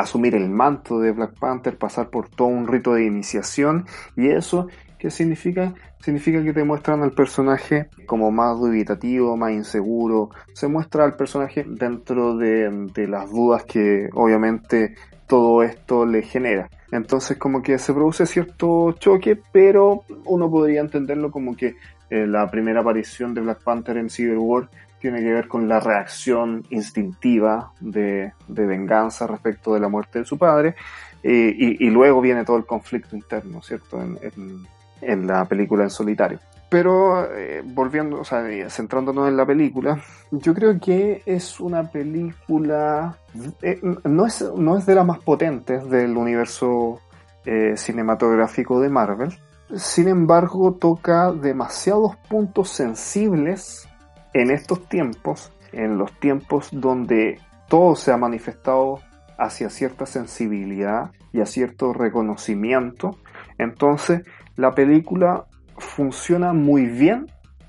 asumir 0.00 0.34
el 0.34 0.48
manto 0.48 1.00
de 1.00 1.12
Black 1.12 1.38
Panther, 1.38 1.76
pasar 1.76 2.10
por 2.10 2.28
todo 2.28 2.48
un 2.48 2.66
rito 2.66 2.94
de 2.94 3.04
iniciación 3.04 3.86
y 4.16 4.28
eso, 4.28 4.68
¿qué 4.98 5.10
significa? 5.10 5.74
Significa 6.00 6.42
que 6.42 6.52
te 6.52 6.64
muestran 6.64 7.02
al 7.02 7.12
personaje 7.12 7.88
como 8.06 8.30
más 8.30 8.58
dubitativo, 8.58 9.36
más 9.36 9.52
inseguro, 9.52 10.30
se 10.54 10.68
muestra 10.68 11.04
al 11.04 11.16
personaje 11.16 11.64
dentro 11.68 12.36
de, 12.36 12.90
las 13.08 13.30
dudas 13.30 13.64
que 13.64 14.08
obviamente 14.14 14.94
todo 15.26 15.62
esto 15.62 16.06
le 16.06 16.22
genera. 16.22 16.68
Entonces 16.90 17.36
como 17.36 17.62
que 17.62 17.78
se 17.78 17.92
produce 17.92 18.26
cierto 18.26 18.92
choque, 18.92 19.38
pero 19.52 20.04
uno 20.24 20.50
podría 20.50 20.80
entenderlo 20.80 21.30
como 21.30 21.54
que 21.54 21.76
eh, 22.10 22.26
la 22.26 22.50
primera 22.50 22.80
aparición 22.80 23.32
de 23.34 23.40
Black 23.40 23.62
Panther 23.62 23.96
en 23.96 24.10
Civil 24.10 24.38
War 24.38 24.68
tiene 24.98 25.20
que 25.20 25.32
ver 25.32 25.46
con 25.46 25.68
la 25.68 25.78
reacción 25.78 26.64
instintiva 26.70 27.72
de, 27.80 28.32
venganza 28.48 29.28
respecto 29.28 29.72
de 29.72 29.80
la 29.80 29.88
muerte 29.88 30.18
de 30.18 30.24
su 30.24 30.36
padre, 30.36 30.74
eh, 31.22 31.54
y, 31.56 31.88
luego 31.88 32.20
viene 32.20 32.44
todo 32.44 32.56
el 32.56 32.66
conflicto 32.66 33.16
interno, 33.16 33.62
¿cierto? 33.62 34.02
En, 34.02 35.26
la 35.26 35.44
película 35.46 35.84
en 35.84 35.90
solitario. 35.90 36.38
Pero 36.68 37.32
eh, 37.34 37.62
volviendo, 37.64 38.20
o 38.20 38.24
sea, 38.24 38.44
centrándonos 38.68 39.28
en 39.28 39.36
la 39.36 39.46
película, 39.46 40.02
yo 40.30 40.52
creo 40.52 40.78
que 40.78 41.22
es 41.24 41.60
una 41.60 41.90
película, 41.90 43.16
no, 44.04 44.26
es, 44.26 44.42
no 44.54 44.76
es 44.76 44.84
de 44.84 44.94
las 44.94 45.06
más 45.06 45.20
potentes 45.20 45.88
del 45.88 46.16
universo 46.16 47.00
cinematográfico 47.74 48.80
de 48.80 48.90
Marvel, 48.90 49.34
sin 49.76 50.08
embargo, 50.08 50.74
toca 50.74 51.32
demasiados 51.32 52.16
puntos 52.28 52.70
sensibles 52.70 53.88
en 54.32 54.50
estos 54.50 54.88
tiempos, 54.88 55.52
en 55.72 55.98
los 55.98 56.12
tiempos 56.18 56.68
donde 56.72 57.38
todo 57.68 57.94
se 57.94 58.12
ha 58.12 58.16
manifestado 58.16 59.00
hacia 59.38 59.70
cierta 59.70 60.06
sensibilidad 60.06 61.12
y 61.32 61.40
a 61.40 61.46
cierto 61.46 61.92
reconocimiento. 61.92 63.16
Entonces, 63.58 64.22
la 64.56 64.72
película 64.72 65.46
funciona 65.78 66.52
muy 66.52 66.86
bien 66.86 67.26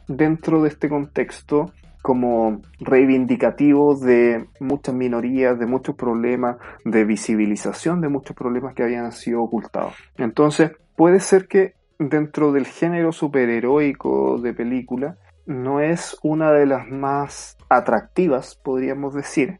dentro 0.07 0.61
de 0.63 0.69
este 0.69 0.89
contexto 0.89 1.71
como 2.01 2.61
reivindicativo 2.79 3.95
de 3.95 4.47
muchas 4.59 4.95
minorías, 4.95 5.59
de 5.59 5.67
muchos 5.67 5.95
problemas, 5.95 6.57
de 6.83 7.05
visibilización 7.05 8.01
de 8.01 8.09
muchos 8.09 8.35
problemas 8.35 8.73
que 8.73 8.83
habían 8.83 9.11
sido 9.11 9.43
ocultados. 9.43 9.93
Entonces, 10.17 10.71
puede 10.95 11.19
ser 11.19 11.47
que 11.47 11.75
dentro 12.09 12.51
del 12.51 12.65
género 12.65 13.11
superheroico 13.11 14.39
de 14.39 14.53
película, 14.53 15.17
no 15.45 15.79
es 15.79 16.17
una 16.23 16.51
de 16.51 16.65
las 16.65 16.87
más 16.87 17.57
atractivas, 17.69 18.55
podríamos 18.55 19.13
decir, 19.13 19.59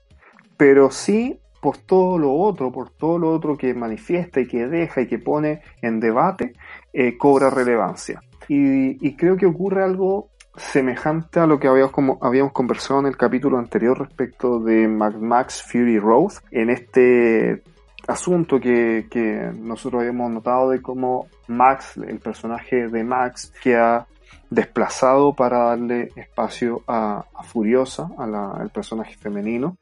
pero 0.58 0.92
sí 0.92 1.40
por 1.62 1.78
todo 1.78 2.18
lo 2.18 2.34
otro, 2.34 2.72
por 2.72 2.90
todo 2.90 3.20
lo 3.20 3.32
otro 3.32 3.56
que 3.56 3.74
manifiesta 3.76 4.40
y 4.40 4.48
que 4.48 4.66
deja 4.68 5.02
y 5.02 5.08
que 5.08 5.20
pone 5.20 5.62
en 5.84 6.00
debate, 6.00 6.54
eh, 6.92 7.18
cobra 7.18 7.52
relevancia. 7.52 8.22
Y, 8.48 9.16
creo 9.16 9.38
que 9.38 9.46
ocurre 9.46 9.84
algo 9.84 10.30
semejante 10.58 11.40
a 11.40 11.46
lo 11.46 11.60
que 11.60 11.68
habíamos, 11.68 11.92
como, 11.92 12.18
habíamos 12.22 12.52
conversado 12.52 13.00
en 13.00 13.06
el 13.06 13.16
capítulo 13.16 13.60
anterior 13.60 14.00
respecto 14.00 14.60
de 14.60 14.88
Mad 14.88 15.14
Max 15.16 15.64
Fury 15.64 16.00
Road, 16.00 16.34
en 16.50 16.72
este 16.72 17.62
asunto 18.08 18.60
que, 18.60 19.52
nosotros 19.60 20.02
habíamos 20.02 20.32
notado 20.32 20.70
de 20.70 20.82
cómo 20.82 21.28
Max, 21.48 21.98
el 21.98 22.20
personaje 22.20 22.88
de 22.88 23.04
Max, 23.04 23.54
que 23.62 23.76
ha 23.76 24.06
desplazado 24.50 25.34
para 25.34 25.70
darle 25.70 26.10
espacio 26.16 26.84
a, 26.88 27.24
Furiosa, 27.44 28.10
al 28.18 28.70
personaje 28.70 29.16
femenino. 29.16 29.78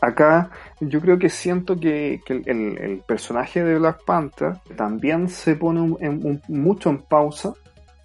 Acá 0.00 0.50
yo 0.80 1.00
creo 1.00 1.18
que 1.18 1.28
siento 1.28 1.78
que, 1.78 2.20
el, 2.26 3.02
personaje 3.06 3.62
de 3.62 3.78
Black 3.78 4.04
Panther 4.04 4.58
también 4.76 5.28
se 5.28 5.56
pone 5.56 5.96
mucho 6.48 6.90
en 6.90 6.98
pausa 6.98 7.54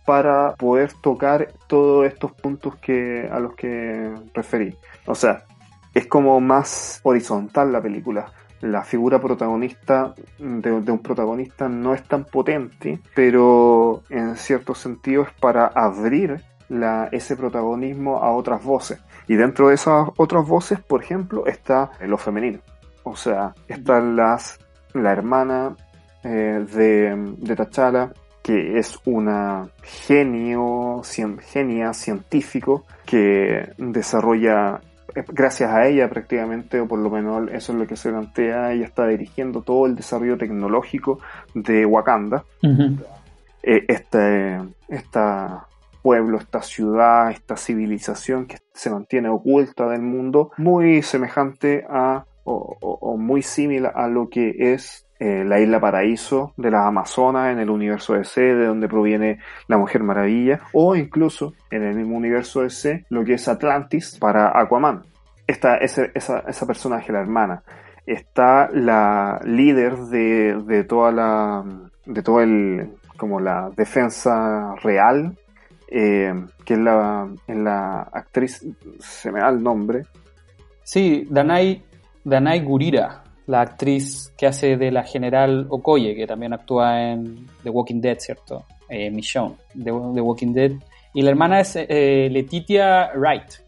para 0.06 0.54
poder 0.56 0.94
tocar 0.94 1.54
todos 1.68 2.06
estos 2.06 2.32
puntos 2.34 2.76
que, 2.78 3.28
a 3.32 3.40
los 3.40 3.56
que 3.56 4.12
referí. 4.34 4.76
O 5.06 5.16
sea, 5.16 5.44
es 5.94 6.08
como 6.08 6.40
más 6.40 7.00
horizontal 7.04 7.72
la 7.72 7.82
película 7.82 8.32
la 8.64 8.84
figura 8.84 9.20
protagonista 9.20 10.16
de, 10.40 10.72
un 10.72 11.00
protagonista 11.00 11.68
no 11.68 11.94
es 11.94 12.04
tan 12.04 12.24
potente, 12.24 13.02
pero 13.14 14.04
en 14.10 14.38
cierto 14.38 14.74
sentido 14.74 15.24
es 15.24 15.34
para 15.40 15.68
abrir 15.68 16.42
ese 17.12 17.36
protagonismo 17.36 18.20
a 18.20 18.32
otras 18.32 18.64
voces. 18.64 19.00
Y 19.28 19.36
dentro 19.36 19.68
de 19.68 19.76
esas 19.76 20.08
otras 20.16 20.48
voces, 20.48 20.80
por 20.80 21.04
ejemplo, 21.04 21.46
está 21.46 21.92
lo 22.02 22.18
femenino. 22.18 22.60
O 23.04 23.18
sea, 23.18 23.54
está 23.68 24.00
las, 24.00 24.58
la 24.94 25.12
hermana 25.12 25.76
eh, 26.24 26.66
de, 26.74 27.36
de 27.38 27.56
T'Challa, 27.56 28.14
que 28.42 28.80
es 28.80 28.98
una 29.06 29.68
genio, 29.84 31.02
genia 31.52 31.94
científico 31.94 32.86
que 33.06 33.74
desarrolla 33.78 34.80
gracias 35.28 35.72
a 35.72 35.88
ella 35.88 36.10
prácticamente, 36.10 36.80
o 36.80 36.88
por 36.88 37.00
lo 37.00 37.10
menos 37.10 37.50
eso 37.52 37.74
es 37.74 37.80
lo 37.80 37.88
que 37.88 37.96
se 37.96 38.10
plantea, 38.10 38.74
ella 38.74 38.86
está 38.86 39.08
dirigiendo 39.08 39.62
todo 39.62 39.86
el 39.86 39.96
desarrollo 39.96 40.38
tecnológico 40.38 41.20
de 41.54 41.86
Wakanda. 41.86 42.44
Eh, 43.64 43.86
este, 43.88 44.60
esta 44.90 45.68
pueblo, 46.02 46.38
esta 46.38 46.62
ciudad, 46.62 47.32
esta 47.32 47.56
civilización 47.56 48.46
que 48.46 48.58
se 48.74 48.90
mantiene 48.90 49.30
oculta 49.30 49.88
del 49.88 50.02
mundo, 50.02 50.52
muy 50.58 51.02
semejante 51.02 51.86
a 51.90 52.26
o, 52.46 53.16
muy 53.18 53.42
similar 53.42 53.94
a 53.96 54.08
lo 54.08 54.30
que 54.30 54.54
es 54.74 55.06
eh, 55.24 55.46
la 55.46 55.58
isla 55.58 55.80
Paraíso 55.80 56.52
de 56.58 56.70
las 56.70 56.86
Amazonas 56.86 57.54
en 57.54 57.60
el 57.60 57.70
universo 57.70 58.14
DC, 58.14 58.42
de 58.42 58.66
donde 58.66 58.90
proviene 58.90 59.40
la 59.70 59.78
Mujer 59.78 60.04
Maravilla, 60.04 60.60
o 60.74 60.98
incluso 60.98 61.54
en 61.72 61.82
el 61.84 61.96
mismo 61.96 62.18
universo 62.18 62.62
DC 62.62 63.06
lo 63.08 63.24
que 63.24 63.36
es 63.36 63.48
Atlantis 63.48 64.18
para 64.20 64.52
Aquaman. 64.60 65.04
Está 65.48 65.78
ese, 65.78 66.12
esa, 66.14 66.40
esa 66.40 66.68
personaje, 66.68 67.14
la 67.14 67.22
hermana. 67.22 67.64
Está 68.06 68.70
la 68.74 69.40
líder 69.46 69.96
de, 69.96 70.62
de 70.66 70.84
toda 70.84 71.14
la 71.14 71.64
de 72.06 72.22
todo 72.22 72.42
el 72.42 72.92
como 73.16 73.40
la 73.40 73.72
defensa 73.78 74.76
real 74.84 75.38
eh, 75.88 76.34
que 76.66 76.74
es 76.74 76.80
la, 76.82 77.30
en 77.48 77.64
la 77.64 78.02
actriz 78.12 78.62
se 79.00 79.32
me 79.32 79.40
da 79.40 79.48
el 79.48 79.64
nombre 79.64 80.02
sí 80.84 81.26
Danai 81.30 81.82
Danai 82.26 82.60
Gurira 82.60 83.23
la 83.48 83.62
actriz 83.62 84.34
que 84.38 84.48
hace 84.48 84.78
de 84.78 84.92
la 84.92 85.04
general 85.04 85.68
Okoye, 85.70 86.16
que 86.16 86.26
también 86.26 86.54
actúa 86.54 87.12
en 87.12 87.48
The 87.64 87.70
Walking 87.70 88.02
Dead, 88.02 88.18
¿cierto? 88.20 88.66
Eh, 88.90 89.10
Michonne, 89.12 89.56
de 89.74 89.92
The 89.92 90.22
Walking 90.22 90.54
Dead. 90.54 90.72
Y 91.14 91.22
la 91.22 91.30
hermana 91.30 91.60
es 91.60 91.76
eh, 91.76 92.30
Letitia 92.32 93.12
Wright. 93.16 93.64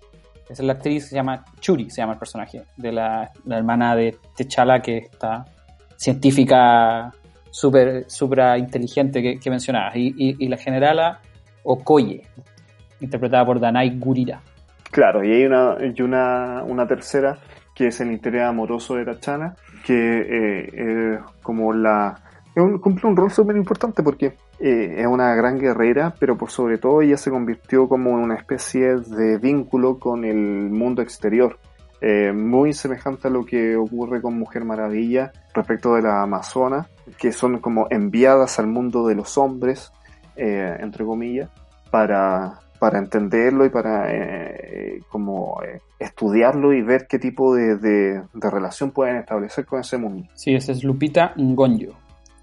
Es 0.49 0.59
la 0.59 0.73
actriz, 0.73 1.09
se 1.09 1.15
llama 1.15 1.43
Churi, 1.59 1.89
se 1.89 2.01
llama 2.01 2.13
el 2.13 2.19
personaje, 2.19 2.63
de 2.77 2.91
la, 2.91 3.31
hermana 3.49 3.95
de 3.95 4.17
Techala, 4.35 4.81
que 4.81 4.97
está 4.97 5.45
científica 5.97 7.11
súper 7.49 8.05
super 8.07 8.57
inteligente 8.59 9.21
que, 9.23 9.39
que 9.39 9.49
mencionabas. 9.49 9.95
Y, 9.95 10.47
la 10.47 10.57
generala 10.57 11.19
Okoye, 11.63 12.21
interpretada 13.01 13.45
por 13.45 13.59
Danai 13.59 13.97
Gurira. 13.97 14.41
Claro, 14.91 15.23
y 15.23 15.31
hay 15.31 15.45
una, 15.45 15.75
y 15.81 16.01
una, 16.01 16.63
una 16.63 16.87
tercera 16.87 17.39
que 17.75 17.87
es 17.87 17.99
el 17.99 18.11
interés 18.11 18.43
amoroso 18.43 18.95
de 18.95 19.05
Tachana, 19.05 19.53
que 19.85 19.93
eh, 19.93 21.19
como 21.43 21.73
la 21.73 22.21
cumple 22.81 23.09
un 23.09 23.17
rol 23.17 23.29
súper 23.31 23.57
importante 23.57 24.01
porque 24.01 24.37
eh, 24.59 24.95
es 24.97 25.05
una 25.05 25.35
gran 25.35 25.59
guerrera, 25.59 26.15
pero 26.17 26.37
por 26.37 26.49
sobre 26.49 26.77
todo 26.77 27.01
ella 27.01 27.17
se 27.17 27.29
convirtió 27.29 27.89
como 27.89 28.11
en 28.11 28.23
una 28.23 28.35
especie 28.35 28.95
de 28.95 29.37
vínculo 29.37 29.99
con 29.99 30.23
el 30.23 30.69
mundo 30.69 31.01
exterior. 31.01 31.59
Eh, 31.99 32.31
muy 32.31 32.71
semejante 32.73 33.27
a 33.27 33.31
lo 33.31 33.45
que 33.45 33.75
ocurre 33.75 34.21
con 34.21 34.37
Mujer 34.37 34.63
Maravilla 34.63 35.33
respecto 35.53 35.95
de 35.95 36.03
la 36.03 36.21
Amazona, 36.21 36.87
que 37.17 37.33
son 37.33 37.59
como 37.59 37.87
enviadas 37.89 38.57
al 38.59 38.67
mundo 38.67 39.05
de 39.07 39.15
los 39.15 39.37
hombres, 39.37 39.91
entre 40.37 41.05
comillas, 41.05 41.49
para 41.89 42.59
para 42.79 42.99
entenderlo 42.99 43.65
y 43.65 43.69
para 43.69 44.13
eh, 44.13 45.01
como 45.09 45.61
eh, 45.63 45.79
estudiarlo 45.99 46.73
y 46.73 46.81
ver 46.81 47.07
qué 47.07 47.19
tipo 47.19 47.55
de, 47.55 47.77
de, 47.77 48.21
relación 48.33 48.91
pueden 48.91 49.17
establecer 49.17 49.65
con 49.65 49.79
ese 49.79 49.97
mundo. 49.97 50.27
Sí, 50.33 50.53
esa 50.53 50.71
es 50.71 50.83
Lupita 50.83 51.33
Ngonyo, 51.37 51.93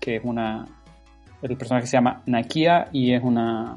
que 0.01 0.17
es 0.17 0.25
una 0.25 0.67
el 1.43 1.57
personaje 1.57 1.87
se 1.87 1.97
llama 1.97 2.23
Nakia 2.27 2.89
y 2.93 3.13
es 3.13 3.23
una 3.23 3.77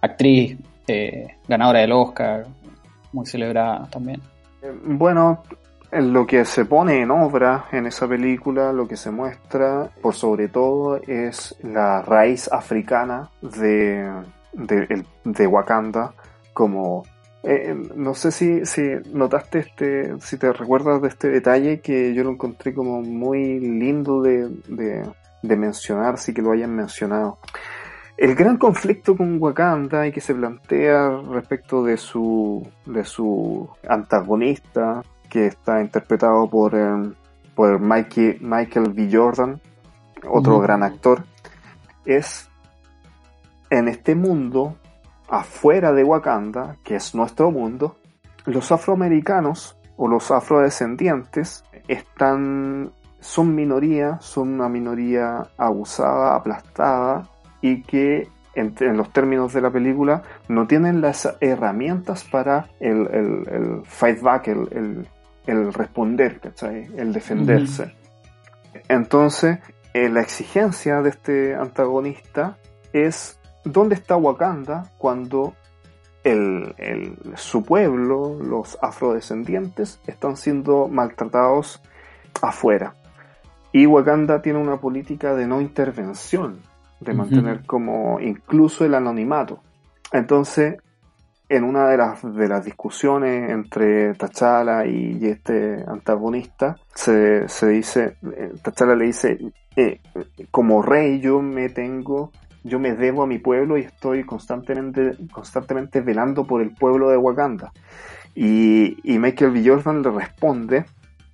actriz 0.00 0.56
eh, 0.86 1.36
ganadora 1.46 1.80
del 1.80 1.92
Oscar, 1.92 2.46
muy 3.12 3.26
celebrada 3.26 3.86
también. 3.90 4.20
Bueno, 4.84 5.42
lo 5.92 6.26
que 6.26 6.44
se 6.44 6.64
pone 6.64 7.02
en 7.02 7.10
obra 7.10 7.66
en 7.72 7.86
esa 7.86 8.08
película, 8.08 8.72
lo 8.72 8.88
que 8.88 8.96
se 8.96 9.10
muestra, 9.10 9.90
por 10.00 10.14
sobre 10.14 10.48
todo, 10.48 10.96
es 10.96 11.54
la 11.62 12.02
raíz 12.02 12.50
africana 12.50 13.28
de, 13.42 14.10
de, 14.52 15.04
de 15.24 15.46
Wakanda 15.46 16.12
como 16.52 17.04
eh, 17.42 17.74
no 17.96 18.14
sé 18.14 18.30
si, 18.32 18.66
si 18.66 18.82
notaste 19.14 19.60
este, 19.60 20.20
si 20.20 20.36
te 20.36 20.52
recuerdas 20.52 21.00
de 21.00 21.08
este 21.08 21.28
detalle 21.28 21.80
que 21.80 22.12
yo 22.12 22.22
lo 22.22 22.30
encontré 22.30 22.74
como 22.74 23.00
muy 23.00 23.58
lindo 23.60 24.20
de, 24.20 24.50
de, 24.68 25.56
mencionar, 25.56 26.18
sí 26.18 26.34
que 26.34 26.42
lo 26.42 26.52
hayan 26.52 26.74
mencionado. 26.76 27.38
El 28.18 28.34
gran 28.34 28.58
conflicto 28.58 29.16
con 29.16 29.40
Wakanda 29.40 30.06
y 30.06 30.12
que 30.12 30.20
se 30.20 30.34
plantea 30.34 31.22
respecto 31.30 31.82
de 31.82 31.96
su, 31.96 32.68
de 32.84 33.04
su 33.06 33.66
antagonista, 33.88 35.02
que 35.30 35.46
está 35.46 35.80
interpretado 35.80 36.50
por, 36.50 36.74
eh, 36.74 37.10
por 37.54 37.80
Mikey, 37.80 38.38
Michael 38.42 38.92
B. 38.92 39.08
Jordan, 39.10 39.58
otro 40.28 40.60
gran 40.60 40.82
actor, 40.82 41.24
es 42.04 42.49
en 43.70 43.88
este 43.88 44.14
mundo, 44.14 44.76
afuera 45.28 45.92
de 45.92 46.04
Wakanda, 46.04 46.76
que 46.84 46.96
es 46.96 47.14
nuestro 47.14 47.50
mundo, 47.50 47.96
los 48.46 48.72
afroamericanos 48.72 49.78
o 49.96 50.08
los 50.08 50.30
afrodescendientes 50.30 51.64
están, 51.88 52.90
son 53.20 53.54
minoría, 53.54 54.18
son 54.20 54.54
una 54.54 54.68
minoría 54.68 55.42
abusada, 55.56 56.34
aplastada 56.34 57.28
y 57.60 57.82
que 57.82 58.28
en, 58.54 58.96
los 58.96 59.12
términos 59.12 59.52
de 59.52 59.60
la 59.60 59.70
película 59.70 60.22
no 60.48 60.66
tienen 60.66 61.00
las 61.00 61.36
herramientas 61.40 62.24
para 62.24 62.68
el, 62.80 63.82
fight 63.84 64.20
back, 64.20 64.48
el, 64.48 65.06
responder, 65.72 66.40
el 66.96 67.12
defenderse. 67.12 67.94
Entonces, 68.88 69.58
eh, 69.94 70.08
la 70.08 70.20
exigencia 70.20 71.02
de 71.02 71.10
este 71.10 71.54
antagonista 71.54 72.56
es 72.92 73.39
dónde 73.64 73.94
está 73.94 74.16
Wakanda 74.16 74.90
cuando 74.98 75.54
el, 76.24 77.16
su 77.36 77.64
pueblo, 77.64 78.36
los 78.40 78.78
afrodescendientes, 78.82 80.00
están 80.06 80.36
siendo 80.36 80.88
maltratados 80.88 81.82
afuera. 82.42 82.94
Y 83.72 83.86
Wakanda 83.86 84.42
tiene 84.42 84.58
una 84.58 84.78
política 84.78 85.34
de 85.34 85.46
no 85.46 85.60
intervención, 85.60 86.60
de 87.00 87.14
mantener 87.14 87.64
como 87.66 88.20
incluso 88.20 88.84
el 88.84 88.94
anonimato. 88.94 89.60
Entonces, 90.12 90.76
en 91.48 91.64
una 91.64 91.88
de 91.88 91.96
las, 91.96 92.34
de 92.34 92.48
las 92.48 92.64
discusiones 92.64 93.50
entre 93.50 94.14
T'Challa 94.14 94.86
y, 94.86 95.18
este 95.26 95.84
antagonista, 95.86 96.76
se, 96.94 97.48
se 97.48 97.68
dice, 97.68 98.16
eh, 98.36 98.52
T'Challa 98.62 98.94
le 98.94 99.06
dice, 99.06 99.38
eh, 99.76 100.00
como 100.50 100.82
rey 100.82 101.20
yo 101.20 101.40
me 101.42 101.68
tengo 101.68 102.32
yo 102.62 102.78
me 102.78 102.94
debo 102.94 103.22
a 103.22 103.26
mi 103.26 103.38
pueblo 103.38 103.78
y 103.78 103.82
estoy 103.82 104.24
constantemente, 104.24 105.16
constantemente 105.32 106.00
velando 106.00 106.46
por 106.46 106.60
el 106.60 106.74
pueblo 106.74 107.08
de 107.10 107.16
Wakanda. 107.16 107.72
Y, 108.34 108.96
Michael 109.04 109.52
B. 109.52 109.62
Jordan 109.66 110.02
le 110.02 110.10
responde 110.10 110.84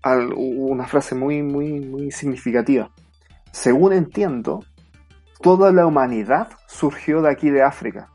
a 0.03 0.17
una 0.17 0.87
frase 0.87 1.15
muy, 1.15 1.43
muy, 1.43 1.81
muy 1.81 2.11
significativa. 2.11 2.91
Según 3.53 3.93
entiendo, 3.93 4.65
toda 5.41 5.73
la 5.73 5.87
humanidad 5.87 6.49
surgió 6.67 7.23
de 7.23 7.31
aquí 7.31 7.51
de 7.51 7.63
África, 7.63 8.09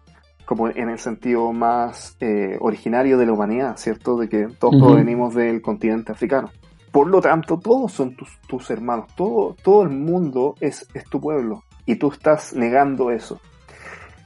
como 0.45 0.69
en 0.69 0.89
el 0.89 1.00
sentido 1.00 1.52
más 1.54 2.17
eh, 2.19 2.58
originario 2.60 3.17
de 3.17 3.26
la 3.26 3.34
humanidad, 3.34 3.78
¿cierto? 3.78 4.17
De 4.17 4.30
que 4.30 4.47
todos 4.60 4.76
provenimos 4.82 5.36
del 5.36 5.62
continente 5.62 6.12
africano. 6.12 6.50
Por 6.91 7.08
lo 7.08 7.21
tanto, 7.21 7.58
todos 7.58 7.91
son 7.91 8.15
tus, 8.15 8.39
tus 8.47 8.69
hermanos, 8.69 9.08
todo, 9.15 9.56
todo 9.63 9.84
el 9.84 9.89
mundo 9.89 10.56
es, 10.60 10.88
es 10.93 11.06
tu 11.06 11.21
pueblo 11.21 11.63
y 11.86 11.96
tú 11.96 12.12
estás 12.12 12.54
negando 12.54 13.12
eso. 13.12 13.39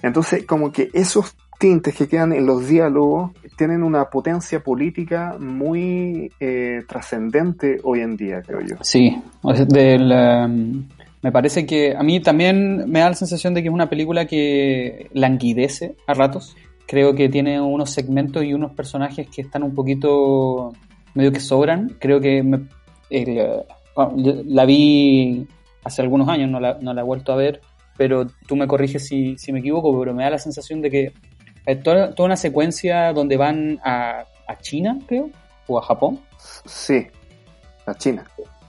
Entonces, 0.02 0.46
como 0.46 0.72
que 0.72 0.90
esos 0.94 1.36
tintes 1.60 1.96
que 1.96 2.08
quedan 2.08 2.34
en 2.34 2.46
los 2.46 2.68
diálogos 2.68 3.32
tienen 3.58 3.84
una 3.84 4.10
potencia 4.10 4.60
política 4.62 5.38
muy 5.40 6.32
eh, 6.40 6.84
trascendente 6.88 7.80
hoy 7.84 8.02
en 8.02 8.18
día, 8.18 8.42
creo 8.46 8.62
yo. 8.62 8.76
Sí, 8.82 9.22
me 11.22 11.32
parece 11.32 11.66
que 11.66 11.96
a 11.96 12.04
mí 12.04 12.20
también 12.20 12.90
me 12.90 13.00
da 13.00 13.10
la 13.10 13.16
sensación 13.16 13.54
de 13.54 13.62
que 13.62 13.70
es 13.70 13.74
una 13.74 13.90
película 13.90 14.26
que 14.28 15.10
languidece 15.14 15.96
a 16.06 16.14
ratos. 16.14 16.56
Creo 16.86 17.16
que 17.16 17.30
tiene 17.30 17.60
unos 17.60 17.90
segmentos 17.90 18.44
y 18.44 18.54
unos 18.54 18.74
personajes 18.74 19.28
que 19.34 19.42
están 19.42 19.64
un 19.64 19.74
poquito 19.74 20.74
medio 21.16 21.32
que 21.32 21.40
sobran. 21.40 21.96
Creo 22.00 22.20
que 22.20 22.44
la 24.46 24.66
vi 24.66 25.48
hace 25.86 26.02
algunos 26.02 26.28
años, 26.28 26.50
no 26.50 26.60
la, 26.60 26.78
no 26.82 26.94
la 26.94 27.02
he 27.02 27.04
vuelto 27.04 27.32
a 27.32 27.38
ver, 27.38 27.62
pero 27.96 28.28
tú 28.48 28.58
me 28.58 28.68
corriges 28.68 29.08
si, 29.08 29.38
si 29.38 29.54
me 29.54 29.60
equivoco, 29.60 29.98
pero 29.98 30.14
me 30.14 30.24
da 30.24 30.32
la 30.32 30.40
sensación 30.40 30.82
de 30.82 30.92
que 30.92 31.14
hay 31.66 31.78
toda, 31.78 32.14
toda 32.14 32.28
una 32.28 32.36
secuencia 32.36 33.14
donde 33.14 33.38
van 33.38 33.80
a, 33.84 34.26
a, 34.48 34.58
China, 34.60 35.00
creo, 35.08 35.30
o 35.68 35.80
a 35.80 35.82
Japón. 35.82 36.20
Sí, 36.66 37.08
a 37.86 37.94
China. 37.94 38.26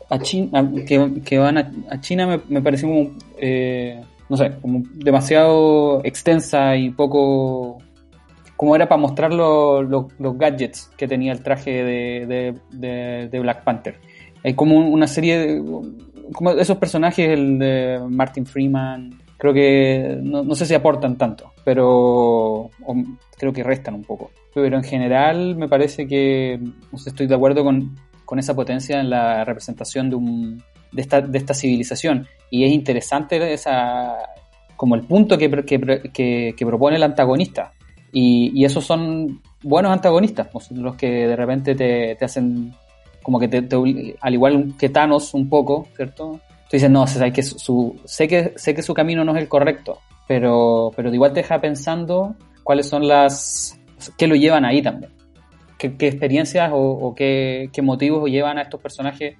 A 0.08 0.18
China, 0.20 0.70
que, 0.86 1.22
que 1.24 1.38
van 1.38 1.58
a, 1.58 2.00
China 2.00 2.26
me, 2.28 2.40
me 2.48 2.62
parece 2.62 2.86
como, 2.86 3.10
eh, 3.38 4.00
no 4.28 4.36
sé, 4.36 4.52
como 4.60 4.82
demasiado 4.94 6.00
extensa 6.04 6.76
y 6.76 6.90
poco 6.90 7.78
como 8.56 8.74
era 8.74 8.88
para 8.88 9.00
mostrar 9.00 9.32
los 9.32 10.38
gadgets 10.38 10.90
que 10.96 11.06
tenía 11.06 11.32
el 11.32 11.42
traje 11.42 11.84
de, 11.84 12.56
de, 12.72 13.28
de, 13.28 13.40
Black 13.40 13.64
Panther. 13.64 14.00
Hay 14.42 14.54
como 14.54 14.78
una 14.78 15.06
serie 15.06 15.38
de, 15.38 15.62
como 16.32 16.50
esos 16.50 16.76
personajes, 16.78 17.28
el 17.28 17.58
de 17.58 18.00
Martin 18.08 18.46
Freeman, 18.46 19.18
creo 19.36 19.52
que 19.52 20.18
no, 20.22 20.54
sé 20.54 20.66
si 20.66 20.74
aportan 20.74 21.16
tanto, 21.16 21.52
pero 21.64 22.70
creo 23.36 23.52
que 23.52 23.62
restan 23.62 23.94
un 23.94 24.04
poco. 24.04 24.30
Pero 24.54 24.76
en 24.76 24.84
general 24.84 25.56
me 25.56 25.68
parece 25.68 26.06
que 26.06 26.58
estoy 26.94 27.26
de 27.26 27.34
acuerdo 27.34 27.62
con, 27.62 27.96
con 28.24 28.38
esa 28.38 28.54
potencia 28.54 29.00
en 29.00 29.10
la 29.10 29.44
representación 29.44 30.08
de, 30.08 30.16
un, 30.16 30.62
de, 30.92 31.02
esta, 31.02 31.20
de 31.20 31.38
esta 31.38 31.54
civilización. 31.54 32.26
Y 32.50 32.64
es 32.64 32.72
interesante 32.72 33.52
esa 33.52 34.16
como 34.76 34.94
el 34.94 35.02
punto 35.02 35.38
que, 35.38 35.50
que, 35.64 36.54
que, 36.56 36.66
propone 36.66 36.96
el 36.96 37.02
antagonista. 37.02 37.72
Y, 38.12 38.52
y, 38.54 38.64
esos 38.64 38.84
son 38.84 39.42
buenos 39.62 39.92
antagonistas, 39.92 40.48
pues, 40.48 40.70
los 40.70 40.96
que 40.96 41.26
de 41.26 41.36
repente 41.36 41.74
te, 41.74 42.14
te 42.14 42.24
hacen 42.24 42.72
como 43.26 43.40
que 43.40 43.48
te, 43.48 43.66
al 44.20 44.34
igual 44.34 44.74
que 44.78 44.88
Thanos 44.88 45.34
un 45.34 45.48
poco, 45.48 45.88
¿cierto? 45.96 46.38
Tú 46.70 46.76
dices, 46.76 46.88
no, 46.88 47.08
sé 47.08 47.32
que 47.32 47.42
su, 47.42 48.00
sé 48.04 48.28
que 48.28 48.52
sé 48.54 48.72
que 48.72 48.82
su 48.82 48.94
camino 48.94 49.24
no 49.24 49.34
es 49.34 49.42
el 49.42 49.48
correcto, 49.48 49.98
pero, 50.28 50.92
pero 50.94 51.12
igual 51.12 51.32
te 51.32 51.40
deja 51.40 51.60
pensando 51.60 52.36
cuáles 52.62 52.88
son 52.88 53.08
las... 53.08 53.80
qué 54.16 54.28
lo 54.28 54.36
llevan 54.36 54.64
ahí 54.64 54.80
también. 54.80 55.10
¿Qué, 55.76 55.88
experiencias 56.06 56.70
o, 56.72 57.16
qué, 57.16 57.68
motivos 57.82 58.30
llevan 58.30 58.58
a 58.58 58.62
estos 58.62 58.80
personajes 58.80 59.36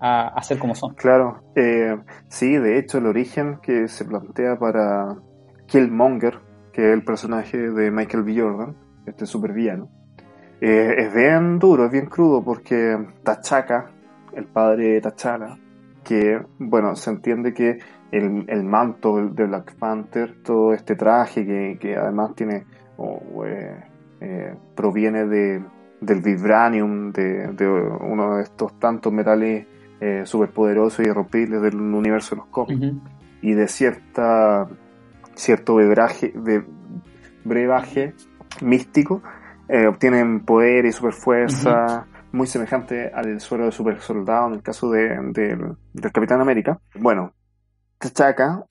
a, 0.00 0.28
a 0.28 0.42
ser 0.42 0.58
como 0.58 0.74
son? 0.74 0.94
Claro, 0.94 1.42
eh, 1.56 1.94
sí, 2.28 2.56
de 2.56 2.78
hecho 2.78 2.96
el 2.96 3.04
origen 3.04 3.58
que 3.62 3.86
se 3.86 4.06
plantea 4.06 4.58
para 4.58 5.14
Killmonger, 5.66 6.38
que 6.72 6.88
es 6.88 6.94
el 6.94 7.04
personaje 7.04 7.58
de 7.58 7.90
Michael 7.90 8.22
B. 8.24 8.40
Jordan, 8.40 8.74
este 9.04 9.26
supervillano, 9.26 9.90
eh, 10.60 10.94
es 10.98 11.14
bien 11.14 11.58
duro, 11.58 11.86
es 11.86 11.92
bien 11.92 12.06
crudo 12.06 12.42
porque 12.42 12.96
Tachaca, 13.22 13.90
el 14.34 14.46
padre 14.46 14.94
de 14.94 15.00
T'Challa, 15.00 15.58
que, 16.04 16.40
bueno, 16.58 16.94
se 16.94 17.10
entiende 17.10 17.52
que 17.52 17.78
el, 18.12 18.64
manto 18.64 19.16
de 19.16 19.44
Black 19.46 19.74
Panther, 19.76 20.36
todo 20.42 20.72
este 20.72 20.94
traje 20.94 21.44
que, 21.78 21.96
además 21.96 22.34
tiene, 22.34 22.64
eh, 23.44 23.84
eh, 24.20 24.54
proviene 24.74 25.26
de, 25.26 25.62
del 26.00 26.22
vibranium, 26.22 27.12
de, 27.12 27.48
uno 28.00 28.36
de 28.36 28.42
estos 28.42 28.78
tantos 28.78 29.12
metales 29.12 29.66
eh, 30.00 30.22
superpoderosos 30.24 31.04
y 31.04 31.08
irrompibles 31.08 31.60
del 31.62 31.76
universo 31.76 32.34
de 32.34 32.40
los 32.40 32.48
cómics, 32.48 32.94
y 33.42 33.52
de 33.52 33.68
cierta, 33.68 34.68
cierto 35.34 35.74
brebaje, 35.74 36.32
de 36.34 36.64
brebaje 37.44 38.14
místico, 38.62 39.22
eh, 39.68 39.86
obtienen 39.88 40.44
poder 40.44 40.84
y 40.84 40.92
superfuerza 40.92 42.06
muy 42.30 42.46
semejante 42.46 43.10
al 43.12 43.40
suero 43.40 43.64
de 43.64 43.72
super 43.72 44.00
soldado 44.00 44.48
en 44.48 44.54
el 44.54 44.62
caso 44.62 44.90
de, 44.90 45.08
del 45.32 46.12
Capitán 46.12 46.40
América. 46.40 46.78
Bueno, 46.94 47.32
T'Chaka, 47.98 48.64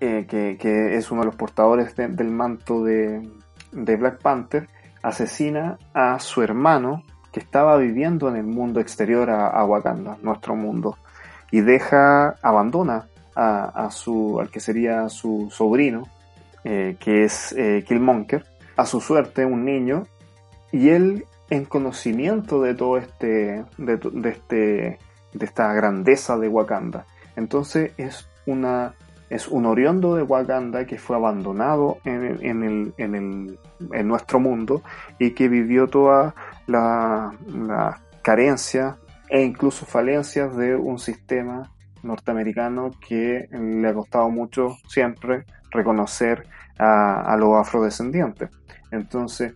eh, 0.00 0.26
que, 0.28 0.96
es 0.96 1.10
uno 1.10 1.22
de 1.22 1.26
los 1.26 1.36
portadores 1.36 1.96
del 1.96 2.30
manto 2.30 2.84
de, 2.84 3.26
Black 3.72 4.20
Panther, 4.20 4.68
asesina 5.02 5.78
a 5.94 6.18
su 6.18 6.42
hermano 6.42 7.02
que 7.32 7.40
estaba 7.40 7.78
viviendo 7.78 8.28
en 8.28 8.36
el 8.36 8.44
mundo 8.44 8.80
exterior 8.80 9.30
a, 9.30 9.64
Wakanda, 9.64 10.18
nuestro 10.22 10.54
mundo, 10.54 10.98
y 11.50 11.60
deja, 11.62 12.34
abandona 12.42 13.06
a, 13.34 13.88
su, 13.90 14.38
al 14.40 14.50
que 14.50 14.60
sería 14.60 15.08
su 15.08 15.48
sobrino, 15.50 16.02
eh, 16.64 16.96
que 16.98 17.24
es 17.24 17.54
Killmonger, 17.86 18.44
a 18.76 18.84
su 18.84 19.00
suerte 19.00 19.44
un 19.44 19.64
niño 19.64 20.04
y 20.72 20.90
él, 20.90 21.24
en 21.50 21.64
conocimiento 21.64 22.62
de 22.62 22.74
todo 22.74 22.98
este, 22.98 23.64
de, 23.78 24.30
este, 24.30 24.98
de 25.32 25.44
esta 25.44 25.72
grandeza 25.72 26.36
de 26.38 26.48
Wakanda, 26.48 27.06
entonces 27.36 27.92
es 27.96 28.28
una 28.46 28.94
es 29.28 29.48
un 29.48 29.66
oriondo 29.66 30.14
de 30.14 30.22
Wakanda 30.22 30.86
que 30.86 30.98
fue 30.98 31.16
abandonado 31.16 31.98
en, 32.04 32.38
en, 32.44 32.62
el, 32.62 32.94
en, 32.96 33.14
el, 33.16 33.58
en 33.92 34.08
nuestro 34.08 34.38
mundo 34.38 34.82
y 35.18 35.32
que 35.32 35.48
vivió 35.48 35.88
toda 35.88 36.34
la, 36.68 37.32
la 37.52 38.00
carencia 38.22 38.98
e 39.28 39.42
incluso 39.42 39.84
falencias 39.84 40.56
de 40.56 40.76
un 40.76 40.98
sistema 40.98 41.72
norteamericano 42.02 42.92
que 43.06 43.48
le 43.50 43.88
ha 43.88 43.94
costado 43.94 44.30
mucho 44.30 44.76
siempre 44.88 45.44
reconocer 45.70 46.46
a, 46.78 47.32
a 47.32 47.36
los 47.36 47.54
afrodescendientes. 47.54 48.50
Entonces, 48.90 49.54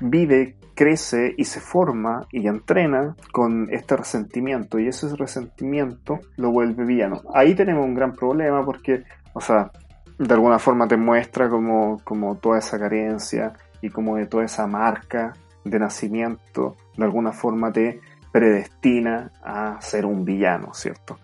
vive, 0.00 0.56
crece 0.74 1.34
y 1.36 1.44
se 1.44 1.60
forma 1.60 2.26
y 2.30 2.46
entrena 2.48 3.14
con 3.32 3.68
este 3.70 3.96
resentimiento 3.96 4.78
y 4.78 4.88
ese 4.88 5.14
resentimiento 5.16 6.20
lo 6.36 6.50
vuelve 6.50 6.84
villano. 6.84 7.22
Ahí 7.34 7.54
tenemos 7.54 7.84
un 7.84 7.94
gran 7.94 8.12
problema 8.12 8.64
porque, 8.64 9.04
o 9.32 9.40
sea, 9.40 9.70
de 10.18 10.34
alguna 10.34 10.58
forma 10.58 10.88
te 10.88 10.96
muestra 10.96 11.48
como, 11.48 12.00
como 12.04 12.36
toda 12.36 12.58
esa 12.58 12.78
carencia 12.78 13.52
y 13.82 13.90
como 13.90 14.16
de 14.16 14.26
toda 14.26 14.44
esa 14.44 14.66
marca 14.66 15.32
de 15.64 15.78
nacimiento, 15.78 16.76
de 16.96 17.04
alguna 17.04 17.32
forma 17.32 17.72
te 17.72 18.00
predestina 18.32 19.30
a 19.42 19.80
ser 19.80 20.06
un 20.06 20.24
villano, 20.24 20.72
¿cierto? 20.72 21.18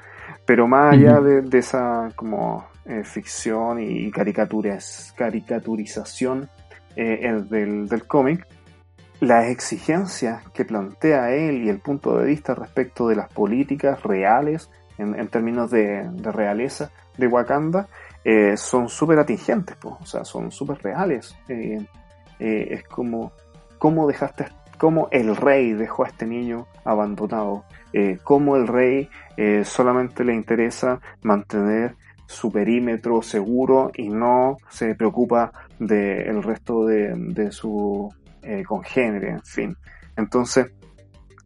Pero 0.46 0.66
más 0.66 0.94
allá 0.94 1.20
de, 1.20 1.58
esa 1.58 2.08
como 2.16 2.66
eh, 2.84 3.04
ficción 3.04 3.78
y 3.80 4.10
caricaturas, 4.10 5.14
caricaturización 5.16 6.50
eh, 6.96 7.32
del, 7.48 7.86
del 7.86 8.06
cómic, 8.08 8.44
las 9.20 9.46
exigencias 9.50 10.42
que 10.50 10.64
plantea 10.64 11.30
él 11.30 11.62
y 11.62 11.68
el 11.68 11.78
punto 11.78 12.18
de 12.18 12.26
vista 12.26 12.56
respecto 12.56 13.06
de 13.06 13.14
las 13.14 13.32
políticas 13.32 14.02
reales 14.02 14.68
en, 14.98 15.28
términos 15.28 15.70
de, 15.70 16.08
de, 16.10 16.32
realeza 16.32 16.90
de 17.16 17.28
Wakanda 17.28 17.86
eh, 18.24 18.56
son 18.56 18.88
súper 18.88 19.20
atingentes, 19.20 19.76
o 19.84 20.04
sea, 20.04 20.24
son 20.24 20.50
súper 20.50 20.78
reales. 20.82 21.36
Es 22.38 22.82
como, 22.88 23.32
¿cómo 23.78 24.08
dejaste, 24.08 24.46
cómo 24.76 25.06
el 25.12 25.36
rey 25.36 25.72
dejó 25.72 26.04
a 26.04 26.08
este 26.08 26.26
niño 26.26 26.66
abandonado? 26.84 27.64
Eh, 27.92 28.18
¿Cómo 28.24 28.56
el 28.56 28.66
rey 28.66 29.08
solamente 29.64 30.24
le 30.24 30.34
interesa 30.34 31.00
mantener 31.22 31.94
su 32.32 32.50
perímetro 32.50 33.22
seguro 33.22 33.90
y 33.94 34.08
no 34.08 34.56
se 34.68 34.94
preocupa 34.94 35.52
del 35.78 36.42
resto 36.42 36.86
de, 36.86 37.12
de 37.14 37.52
su 37.52 38.12
eh, 38.42 38.64
congénere, 38.64 39.30
en 39.30 39.42
fin. 39.42 39.76
Entonces, 40.16 40.72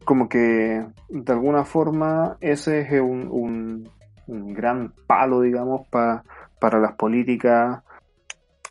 como 0.03 0.29
que 0.29 0.85
de 1.09 1.33
alguna 1.33 1.65
forma 1.65 2.37
ese 2.39 2.81
es 2.81 3.01
un, 3.01 3.89
un, 4.27 4.53
gran 4.53 4.93
palo, 5.05 5.41
digamos, 5.41 5.87
pa, 5.89 6.23
para 6.59 6.79
las 6.79 6.95
políticas 6.95 7.83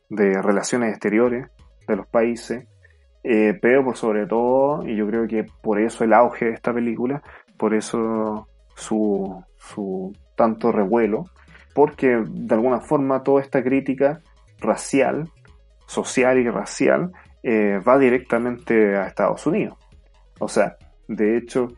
de 0.08 0.40
relaciones 0.40 0.90
exteriores 0.90 1.48
de 1.86 1.96
los 1.96 2.06
países, 2.06 2.66
eh, 3.22 3.58
pero 3.60 3.84
por 3.84 3.96
sobre 3.96 4.26
todo, 4.26 4.86
y 4.86 4.96
yo 4.96 5.06
creo 5.06 5.26
que 5.26 5.46
por 5.62 5.80
eso 5.80 6.04
el 6.04 6.12
auge 6.12 6.46
de 6.46 6.52
esta 6.52 6.72
película, 6.72 7.22
por 7.56 7.74
eso 7.74 8.48
su, 8.74 9.42
su 9.56 10.12
tanto 10.36 10.70
revuelo, 10.72 11.24
porque 11.76 12.24
de 12.26 12.54
alguna 12.54 12.80
forma 12.80 13.22
toda 13.22 13.42
esta 13.42 13.62
crítica 13.62 14.22
racial, 14.60 15.28
social 15.86 16.38
y 16.38 16.48
racial, 16.48 17.12
eh, 17.42 17.78
va 17.86 17.98
directamente 17.98 18.96
a 18.96 19.06
Estados 19.06 19.46
Unidos. 19.46 19.76
O 20.38 20.48
sea, 20.48 20.78
de 21.06 21.36
hecho, 21.36 21.68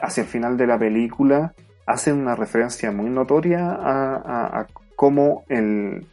hacia 0.00 0.22
el 0.22 0.28
final 0.28 0.56
de 0.56 0.68
la 0.68 0.78
película 0.78 1.54
hacen 1.86 2.20
una 2.20 2.36
referencia 2.36 2.92
muy 2.92 3.10
notoria 3.10 3.68
a, 3.72 4.14
a, 4.14 4.60
a 4.60 4.66
cómo 4.94 5.44
el, 5.48 6.06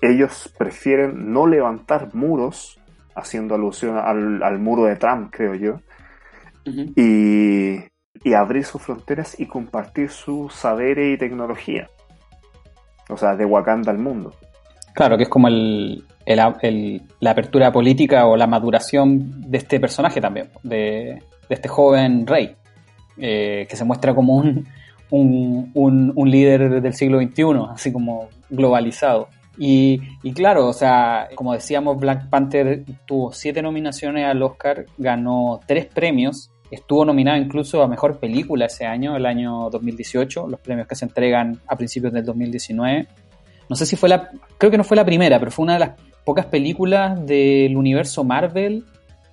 ellos 0.00 0.50
prefieren 0.56 1.30
no 1.30 1.46
levantar 1.46 2.14
muros, 2.14 2.80
haciendo 3.14 3.54
alusión 3.54 3.98
al, 3.98 4.42
al 4.42 4.58
muro 4.58 4.84
de 4.84 4.96
Trump, 4.96 5.30
creo 5.30 5.54
yo, 5.54 5.72
uh 5.74 6.70
-huh. 6.70 6.92
y, 6.96 7.84
y, 8.26 8.32
abrir 8.32 8.64
sus 8.64 8.80
fronteras 8.80 9.38
y 9.38 9.44
compartir 9.46 10.08
sus 10.08 10.54
saberes 10.54 11.12
y 11.14 11.18
tecnología. 11.18 11.90
O 13.08 13.16
sea, 13.16 13.36
de 13.36 13.44
Wakanda 13.44 13.90
al 13.90 13.98
mundo. 13.98 14.32
Claro, 14.94 15.16
que 15.16 15.24
es 15.24 15.28
como 15.28 15.48
el, 15.48 16.04
la 16.26 17.30
apertura 17.30 17.72
política 17.72 18.26
o 18.26 18.36
la 18.36 18.46
maduración 18.46 19.50
de 19.50 19.58
este 19.58 19.80
personaje 19.80 20.20
también, 20.20 20.50
de, 20.62 21.22
este 21.48 21.68
joven 21.68 22.26
rey, 22.26 22.54
eh, 23.18 23.66
que 23.68 23.76
se 23.76 23.84
muestra 23.84 24.14
como 24.14 24.36
un, 24.36 24.66
un, 25.10 25.70
un, 25.74 26.12
un, 26.14 26.30
líder 26.30 26.80
del 26.80 26.94
siglo 26.94 27.20
XXI, 27.20 27.44
así 27.72 27.92
como 27.92 28.28
globalizado. 28.50 29.28
Y, 29.58 30.00
y, 30.22 30.32
claro, 30.32 30.66
o 30.66 30.72
sea, 30.72 31.28
como 31.34 31.52
decíamos, 31.52 31.98
Black 31.98 32.30
Panther 32.30 32.84
tuvo 33.06 33.32
siete 33.32 33.60
nominaciones 33.60 34.26
al 34.26 34.42
Oscar, 34.42 34.86
ganó 34.96 35.60
tres 35.66 35.86
premios, 35.86 36.50
estuvo 36.76 37.04
nominado 37.04 37.38
incluso 37.38 37.82
a 37.82 37.88
Mejor 37.88 38.18
Película 38.18 38.66
ese 38.66 38.86
año, 38.86 39.16
el 39.16 39.26
año 39.26 39.70
2018, 39.70 40.48
los 40.48 40.60
premios 40.60 40.86
que 40.86 40.94
se 40.94 41.04
entregan 41.04 41.60
a 41.66 41.76
principios 41.76 42.12
del 42.12 42.24
2019. 42.24 43.06
No 43.68 43.76
sé 43.76 43.86
si 43.86 43.96
fue 43.96 44.08
la, 44.08 44.30
creo 44.58 44.70
que 44.70 44.78
no 44.78 44.84
fue 44.84 44.96
la 44.96 45.04
primera, 45.04 45.38
pero 45.38 45.50
fue 45.50 45.64
una 45.64 45.74
de 45.74 45.80
las 45.80 45.90
pocas 46.24 46.46
películas 46.46 47.24
del 47.26 47.76
universo 47.76 48.24
Marvel 48.24 48.84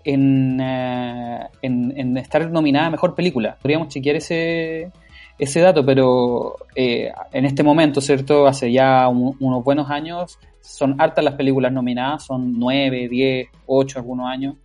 en, 0.03 0.59
en 0.59 2.17
estar 2.17 2.49
nominada 2.49 2.87
a 2.87 2.91
Mejor 2.91 3.15
Película. 3.15 3.57
Podríamos 3.61 3.89
chequear 3.89 4.15
ese, 4.15 4.91
ese 5.39 5.61
dato, 5.61 5.85
pero 5.85 6.57
eh, 6.75 7.11
en 7.31 7.45
este 7.45 7.63
momento, 7.63 8.01
¿cierto? 8.01 8.45
Hace 8.45 8.71
ya 8.71 9.07
un, 9.07 9.35
unos 9.39 9.63
buenos 9.63 9.89
años, 9.89 10.37
son 10.59 10.99
hartas 10.99 11.23
las 11.23 11.35
películas 11.35 11.71
nominadas, 11.71 12.25
son 12.25 12.59
9, 12.59 13.07
10, 13.07 13.47
8 13.65 13.99
algunos 13.99 14.27
años, 14.27 14.55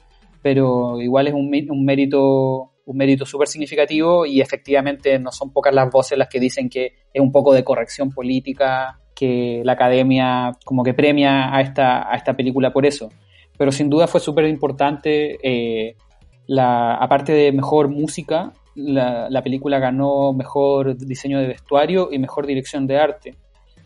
pero 0.44 1.00
igual 1.00 1.26
es 1.26 1.32
un, 1.32 1.50
un 1.70 1.84
mérito 1.86 2.72
un 2.84 2.98
mérito 2.98 3.24
súper 3.24 3.48
significativo 3.48 4.26
y 4.26 4.42
efectivamente 4.42 5.18
no 5.18 5.32
son 5.32 5.50
pocas 5.50 5.74
las 5.74 5.90
voces 5.90 6.18
las 6.18 6.28
que 6.28 6.38
dicen 6.38 6.68
que 6.68 6.92
es 7.14 7.22
un 7.22 7.32
poco 7.32 7.54
de 7.54 7.64
corrección 7.64 8.10
política, 8.10 9.00
que 9.14 9.62
la 9.64 9.72
academia 9.72 10.52
como 10.66 10.84
que 10.84 10.92
premia 10.92 11.56
a 11.56 11.62
esta, 11.62 12.12
a 12.12 12.14
esta 12.14 12.34
película 12.34 12.74
por 12.74 12.84
eso. 12.84 13.08
Pero 13.56 13.72
sin 13.72 13.88
duda 13.88 14.06
fue 14.06 14.20
súper 14.20 14.44
importante, 14.44 15.38
eh, 15.42 15.96
la, 16.46 16.96
aparte 16.96 17.32
de 17.32 17.50
mejor 17.50 17.88
música, 17.88 18.52
la, 18.74 19.30
la, 19.30 19.42
película 19.42 19.78
ganó 19.78 20.34
mejor 20.34 20.94
diseño 20.98 21.40
de 21.40 21.46
vestuario 21.46 22.10
y 22.12 22.18
mejor 22.18 22.46
dirección 22.46 22.86
de 22.86 22.98
arte. 22.98 23.34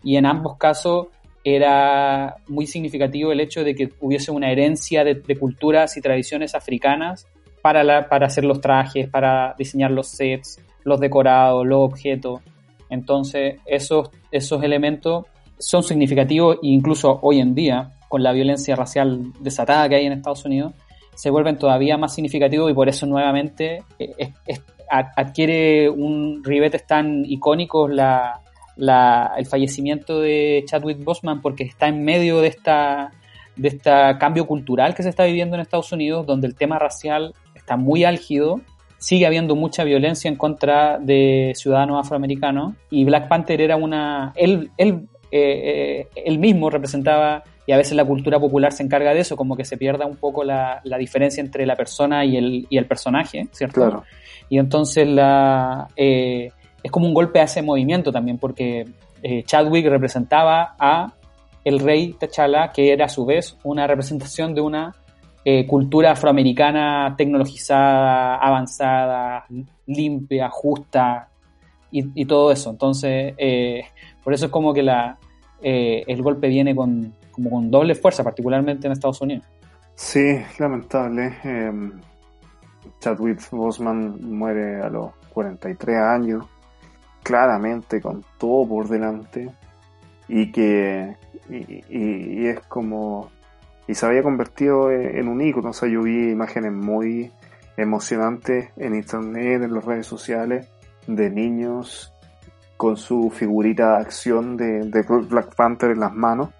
Y 0.02 0.16
en 0.16 0.26
ambos 0.26 0.56
casos 0.56 1.06
era 1.56 2.36
muy 2.48 2.66
significativo 2.66 3.32
el 3.32 3.40
hecho 3.40 3.64
de 3.64 3.74
que 3.74 3.90
hubiese 4.00 4.30
una 4.30 4.50
herencia 4.50 5.04
de, 5.04 5.20
culturas 5.38 5.96
y 5.96 6.00
tradiciones 6.00 6.54
africanas 6.54 7.26
para, 7.62 7.84
la, 7.84 8.08
para 8.08 8.26
hacer 8.26 8.44
los 8.44 8.60
trajes, 8.60 9.08
para 9.08 9.54
diseñar 9.58 9.90
los 9.90 10.08
sets, 10.08 10.60
los 10.84 11.00
decorados, 11.00 11.66
los 11.66 11.80
objetos. 11.80 12.40
Entonces, 12.90 13.60
esos, 13.66 14.10
esos 14.30 14.62
elementos 14.62 15.26
son 15.58 15.82
significativos 15.82 16.56
e 16.56 16.68
incluso 16.68 17.18
hoy 17.22 17.40
en 17.40 17.54
día, 17.54 17.92
con 18.08 18.22
la 18.22 18.32
violencia 18.32 18.74
racial 18.74 19.32
desatada 19.40 19.88
que 19.88 19.96
hay 19.96 20.06
en 20.06 20.12
Estados 20.12 20.44
Unidos, 20.44 20.72
se 21.14 21.30
vuelven 21.30 21.58
todavía 21.58 21.98
más 21.98 22.14
significativos 22.14 22.70
y 22.70 22.74
por 22.74 22.88
eso 22.88 23.04
nuevamente 23.04 23.82
es, 23.98 24.62
adquiere 24.88 25.90
un 25.90 26.42
ribetes 26.44 26.86
tan 26.86 27.24
icónicos 27.24 27.90
la, 27.92 28.40
la, 28.78 29.32
el 29.36 29.44
fallecimiento 29.46 30.20
de 30.20 30.64
Chadwick 30.66 31.04
Boseman 31.04 31.42
porque 31.42 31.64
está 31.64 31.88
en 31.88 32.04
medio 32.04 32.40
de 32.40 32.48
esta 32.48 33.12
de 33.56 33.68
este 33.68 33.90
cambio 34.18 34.46
cultural 34.46 34.94
que 34.94 35.02
se 35.02 35.08
está 35.08 35.24
viviendo 35.24 35.56
en 35.56 35.62
Estados 35.62 35.90
Unidos, 35.90 36.24
donde 36.26 36.46
el 36.46 36.54
tema 36.54 36.78
racial 36.78 37.34
está 37.56 37.76
muy 37.76 38.04
álgido, 38.04 38.60
sigue 38.98 39.26
habiendo 39.26 39.56
mucha 39.56 39.82
violencia 39.82 40.28
en 40.28 40.36
contra 40.36 40.98
de 40.98 41.52
ciudadanos 41.56 41.98
afroamericanos 42.00 42.74
y 42.88 43.04
Black 43.04 43.28
Panther 43.28 43.60
era 43.60 43.76
una... 43.76 44.32
Él, 44.36 44.70
él, 44.78 45.08
eh, 45.32 46.06
él 46.14 46.38
mismo 46.38 46.70
representaba, 46.70 47.42
y 47.66 47.72
a 47.72 47.76
veces 47.76 47.96
la 47.96 48.04
cultura 48.04 48.38
popular 48.38 48.72
se 48.72 48.84
encarga 48.84 49.12
de 49.12 49.20
eso, 49.20 49.36
como 49.36 49.56
que 49.56 49.64
se 49.64 49.76
pierda 49.76 50.06
un 50.06 50.16
poco 50.16 50.44
la, 50.44 50.80
la 50.84 50.96
diferencia 50.96 51.40
entre 51.40 51.66
la 51.66 51.74
persona 51.74 52.24
y 52.24 52.36
el, 52.36 52.66
y 52.70 52.78
el 52.78 52.86
personaje, 52.86 53.48
¿cierto? 53.50 53.80
Claro. 53.80 54.04
Y 54.48 54.58
entonces 54.58 55.06
la, 55.06 55.88
eh, 55.96 56.52
es 56.82 56.90
como 56.90 57.06
un 57.06 57.14
golpe 57.14 57.40
a 57.40 57.44
ese 57.44 57.62
movimiento 57.62 58.12
también, 58.12 58.38
porque 58.38 58.86
eh, 59.22 59.42
Chadwick 59.44 59.86
representaba 59.86 60.74
a 60.78 61.12
el 61.64 61.80
rey 61.80 62.14
T'Challa, 62.14 62.72
que 62.72 62.92
era 62.92 63.06
a 63.06 63.08
su 63.08 63.26
vez 63.26 63.56
una 63.64 63.86
representación 63.86 64.54
de 64.54 64.60
una 64.60 64.94
eh, 65.44 65.66
cultura 65.66 66.12
afroamericana 66.12 67.14
tecnologizada, 67.16 68.36
avanzada, 68.36 69.44
limpia, 69.86 70.48
justa 70.50 71.28
y, 71.90 72.24
todo 72.26 72.52
eso. 72.52 72.70
Entonces, 72.70 73.34
eh, 73.38 73.82
por 74.22 74.32
eso 74.34 74.46
es 74.46 74.52
como 74.52 74.72
que 74.72 74.82
la, 74.82 75.18
el 75.60 76.22
golpe 76.22 76.48
viene 76.48 76.74
con, 76.74 77.14
como 77.32 77.50
con 77.50 77.70
doble 77.70 77.94
fuerza, 77.94 78.22
particularmente 78.22 78.86
en 78.86 78.92
Estados 78.92 79.20
Unidos. 79.20 79.44
Sí, 79.94 80.38
lamentable. 80.58 81.32
Chadwick 83.00 83.50
Boseman 83.50 84.18
muere 84.20 84.80
a 84.80 84.88
los 84.88 85.12
43 85.32 85.96
años, 85.96 86.44
claramente 87.28 88.00
con 88.00 88.24
todo 88.38 88.66
por 88.66 88.88
delante 88.88 89.50
y 90.28 90.50
que 90.50 91.14
y, 91.50 91.56
y, 91.56 91.84
y, 91.90 92.46
es 92.46 92.60
como 92.60 93.30
y 93.86 93.94
se 93.94 94.06
había 94.06 94.22
convertido 94.22 94.90
en 94.90 95.28
un 95.28 95.40
ícono, 95.40 95.70
o 95.70 95.72
sea, 95.72 95.88
yo 95.88 96.02
vi 96.02 96.30
imágenes 96.30 96.72
muy 96.72 97.30
emocionantes 97.76 98.70
en 98.76 98.94
internet, 98.94 99.62
en 99.62 99.74
las 99.74 99.84
redes 99.84 100.06
sociales, 100.06 100.68
de 101.06 101.30
niños 101.30 102.14
con 102.78 102.96
su 102.96 103.30
figurita 103.30 103.92
de 103.92 103.96
acción 103.98 104.56
de, 104.56 104.84
de 104.90 105.02
Black 105.02 105.54
Panther 105.54 105.90
en 105.90 106.00
las 106.00 106.14
manos 106.14 106.50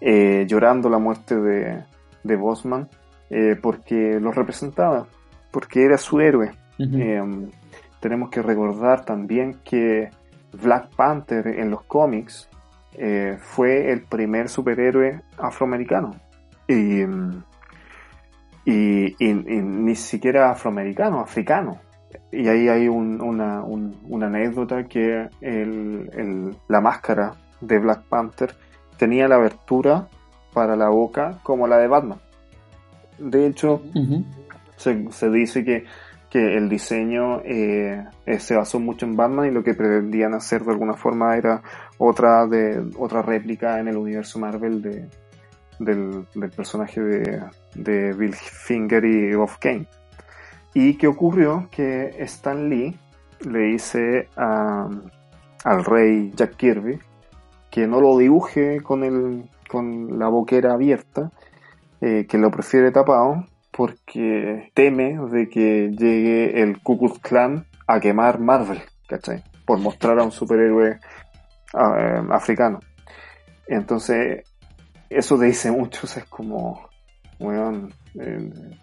eh, 0.00 0.46
llorando 0.48 0.88
la 0.88 0.98
muerte 0.98 1.36
de, 1.36 1.84
de 2.22 2.36
Bosman, 2.36 2.88
eh, 3.30 3.56
porque 3.60 4.18
lo 4.20 4.32
representaba, 4.32 5.06
porque 5.50 5.84
era 5.84 5.98
su 5.98 6.20
héroe. 6.20 6.52
Tenemos 8.00 8.30
que 8.30 8.42
recordar 8.42 9.04
también 9.04 9.58
que 9.64 10.10
Black 10.52 10.94
Panther 10.96 11.46
en 11.46 11.70
los 11.70 11.82
cómics 11.82 12.48
eh, 12.94 13.36
fue 13.40 13.92
el 13.92 14.02
primer 14.02 14.48
superhéroe 14.48 15.20
afroamericano. 15.36 16.16
Y, 16.66 17.02
y, 18.64 19.14
ni 19.18 19.94
siquiera 19.94 20.50
afroamericano, 20.50 21.20
africano. 21.20 21.80
Y 22.30 22.48
ahí 22.48 22.68
hay 22.68 22.88
una, 22.88 23.62
una, 23.62 24.26
anécdota 24.26 24.84
que 24.84 25.28
el, 25.40 26.56
la 26.68 26.80
máscara 26.80 27.34
de 27.60 27.78
Black 27.78 28.02
Panther 28.08 28.54
tenía 28.98 29.28
la 29.28 29.36
abertura 29.36 30.08
para 30.52 30.76
la 30.76 30.88
boca 30.88 31.38
como 31.42 31.66
la 31.66 31.78
de 31.78 31.88
Batman. 31.88 32.18
De 33.18 33.46
hecho, 33.46 33.82
se, 34.76 35.10
se, 35.10 35.30
dice 35.30 35.64
que, 35.64 35.84
que 36.30 36.56
el 36.56 36.68
diseño 36.68 37.40
eh, 37.40 38.04
eh, 38.26 38.38
se 38.38 38.54
basó 38.54 38.78
mucho 38.78 39.06
en 39.06 39.16
Batman 39.16 39.46
y 39.46 39.50
lo 39.50 39.62
que 39.62 39.74
pretendían 39.74 40.34
hacer 40.34 40.62
de 40.62 40.72
alguna 40.72 40.94
forma 40.94 41.36
era 41.36 41.62
otra 41.96 42.46
de 42.46 42.84
otra 42.98 43.22
réplica 43.22 43.80
en 43.80 43.88
el 43.88 43.96
universo 43.96 44.38
Marvel 44.38 44.82
de, 44.82 45.08
del, 45.78 46.26
personaje 46.54 47.00
de, 47.00 47.42
de, 47.74 48.12
Bill 48.12 48.34
Finger 48.34 49.04
y 49.04 49.34
Bob 49.34 49.58
Kane. 49.58 49.86
¿Y 50.74 50.98
qué 50.98 51.06
ocurrió? 51.06 51.68
Que 51.70 52.14
Stan 52.24 52.68
Lee 52.68 52.94
le 53.46 53.60
dice 53.60 54.28
al 54.36 55.84
rey 55.84 56.30
Jack 56.34 56.56
Kirby 56.56 56.98
que 57.70 57.86
no 57.86 58.00
lo 58.00 58.16
dibuje 58.16 58.80
con, 58.80 59.04
el, 59.04 59.48
con 59.68 60.18
la 60.18 60.28
boquera 60.28 60.72
abierta, 60.72 61.30
eh, 62.00 62.26
que 62.26 62.38
lo 62.38 62.50
prefiere 62.50 62.90
tapado 62.90 63.44
porque 63.78 64.72
teme 64.74 65.16
de 65.30 65.48
que 65.48 65.92
llegue 65.96 66.60
el 66.62 66.82
Ku 66.82 66.98
Klux 66.98 67.20
Klan 67.20 67.64
a 67.86 68.00
quemar 68.00 68.40
Marvel, 68.40 68.82
¿cachai? 69.06 69.44
Por 69.64 69.78
mostrar 69.78 70.18
a 70.18 70.24
un 70.24 70.32
superhéroe 70.32 70.98
eh, 70.98 72.22
africano. 72.28 72.80
Entonces, 73.68 74.42
eso 75.08 75.38
te 75.38 75.44
dice 75.44 75.70
mucho, 75.70 76.08
es 76.08 76.24
como, 76.24 76.88
bueno, 77.38 77.88
en 78.16 78.74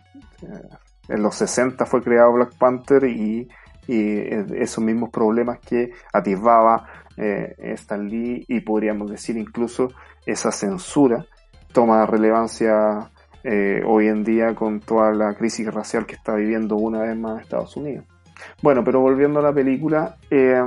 los 1.09 1.35
60 1.35 1.85
fue 1.85 2.01
creado 2.01 2.31
Black 2.31 2.57
Panther 2.57 3.03
y, 3.03 3.49
esos 3.87 4.81
mismos 4.81 5.09
problemas 5.09 5.59
que 5.59 5.91
atisbaba 6.13 6.87
eh, 7.17 7.53
Stan 7.73 8.07
Lee 8.07 8.45
y 8.47 8.61
podríamos 8.61 9.11
decir 9.11 9.37
incluso 9.37 9.89
esa 10.25 10.51
censura 10.51 11.25
toma 11.71 12.05
relevancia 12.05 13.11
eh, 13.47 13.83
hoy 13.85 14.07
en 14.07 14.23
día 14.23 14.55
con 14.55 14.79
toda 14.79 15.13
la 15.13 15.35
crisis 15.35 15.71
racial 15.71 16.07
que 16.07 16.15
está 16.15 16.33
viviendo 16.33 16.77
una 16.77 17.01
vez 17.01 17.15
más 17.15 17.43
Estados 17.43 17.77
Unidos. 17.77 18.03
Bueno, 18.63 18.83
pero 18.83 19.01
volviendo 19.01 19.39
a 19.39 19.43
la 19.43 19.53
película, 19.53 20.15
eh, 20.31 20.63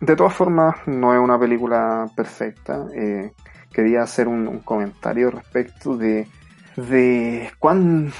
de 0.00 0.16
todas 0.16 0.34
formas 0.34 0.74
no 0.86 1.14
es 1.14 1.20
una 1.20 1.38
película 1.38 2.06
perfecta. 2.16 2.86
Eh, 2.92 3.30
quería 3.72 4.02
hacer 4.02 4.26
un, 4.26 4.58
comentario 4.64 5.30
respecto 5.30 5.96
de, 5.96 6.26
de 6.74 7.52
cuán 7.60 8.12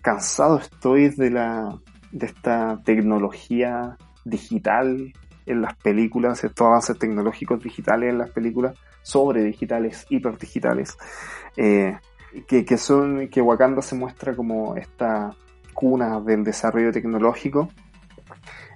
cansado 0.00 0.56
estoy 0.56 1.10
de, 1.10 1.28
la, 1.28 1.68
de 2.12 2.26
esta 2.26 2.80
tecnología 2.82 3.94
digital 4.24 5.12
en 5.44 5.60
las 5.60 5.76
películas, 5.76 6.42
estos 6.44 6.66
avances 6.66 6.98
tecnológicos 6.98 7.62
digitales 7.62 8.08
en 8.10 8.16
las 8.16 8.30
películas, 8.30 8.74
sobre 9.02 9.42
digitales, 9.42 10.06
hiper 10.08 10.38
digitales. 10.38 10.96
Eh, 12.34 12.64
que, 12.64 12.78
son, 12.78 13.28
que 13.28 13.40
Wakanda 13.40 13.82
se 13.82 13.94
muestra 13.94 14.34
como 14.34 14.76
esta 14.76 15.34
cuna 15.74 16.20
del 16.20 16.44
desarrollo 16.44 16.92
tecnológico, 16.92 17.68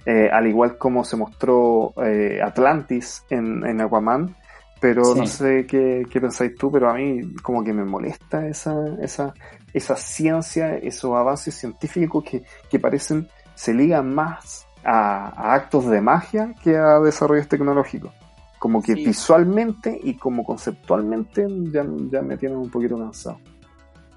eh, 0.05 0.29
al 0.31 0.47
igual 0.47 0.77
como 0.77 1.03
se 1.03 1.17
mostró 1.17 1.93
eh, 2.03 2.39
Atlantis 2.43 3.23
en, 3.29 3.65
en, 3.65 3.81
Aquaman, 3.81 4.35
pero 4.79 5.15
no 5.15 5.25
sé 5.25 5.65
qué, 5.67 6.05
qué, 6.09 6.21
pensáis 6.21 6.55
tú, 6.55 6.71
pero 6.71 6.89
a 6.89 6.93
mí 6.93 7.35
como 7.41 7.63
que 7.63 7.73
me 7.73 7.83
molesta 7.83 8.47
esa, 8.47 8.73
esa, 9.01 9.33
esa 9.73 9.95
ciencia, 9.95 10.75
esos 10.77 11.15
avances 11.15 11.55
científicos 11.55 12.23
que, 12.23 12.43
que 12.69 12.79
parecen, 12.79 13.27
se 13.55 13.73
ligan 13.73 14.13
más 14.13 14.67
a, 14.83 15.53
actos 15.55 15.87
de 15.87 15.99
magia 15.99 16.53
que 16.63 16.77
a 16.77 16.99
desarrollos 16.99 17.47
tecnológicos. 17.47 18.11
Como 18.59 18.81
que 18.81 18.95
visualmente 18.95 19.99
y 20.03 20.15
como 20.15 20.43
conceptualmente 20.43 21.45
ya, 21.71 21.85
ya 22.11 22.21
me 22.21 22.37
tienen 22.37 22.57
un 22.57 22.69
poquito 22.69 22.97
cansado. 22.97 23.39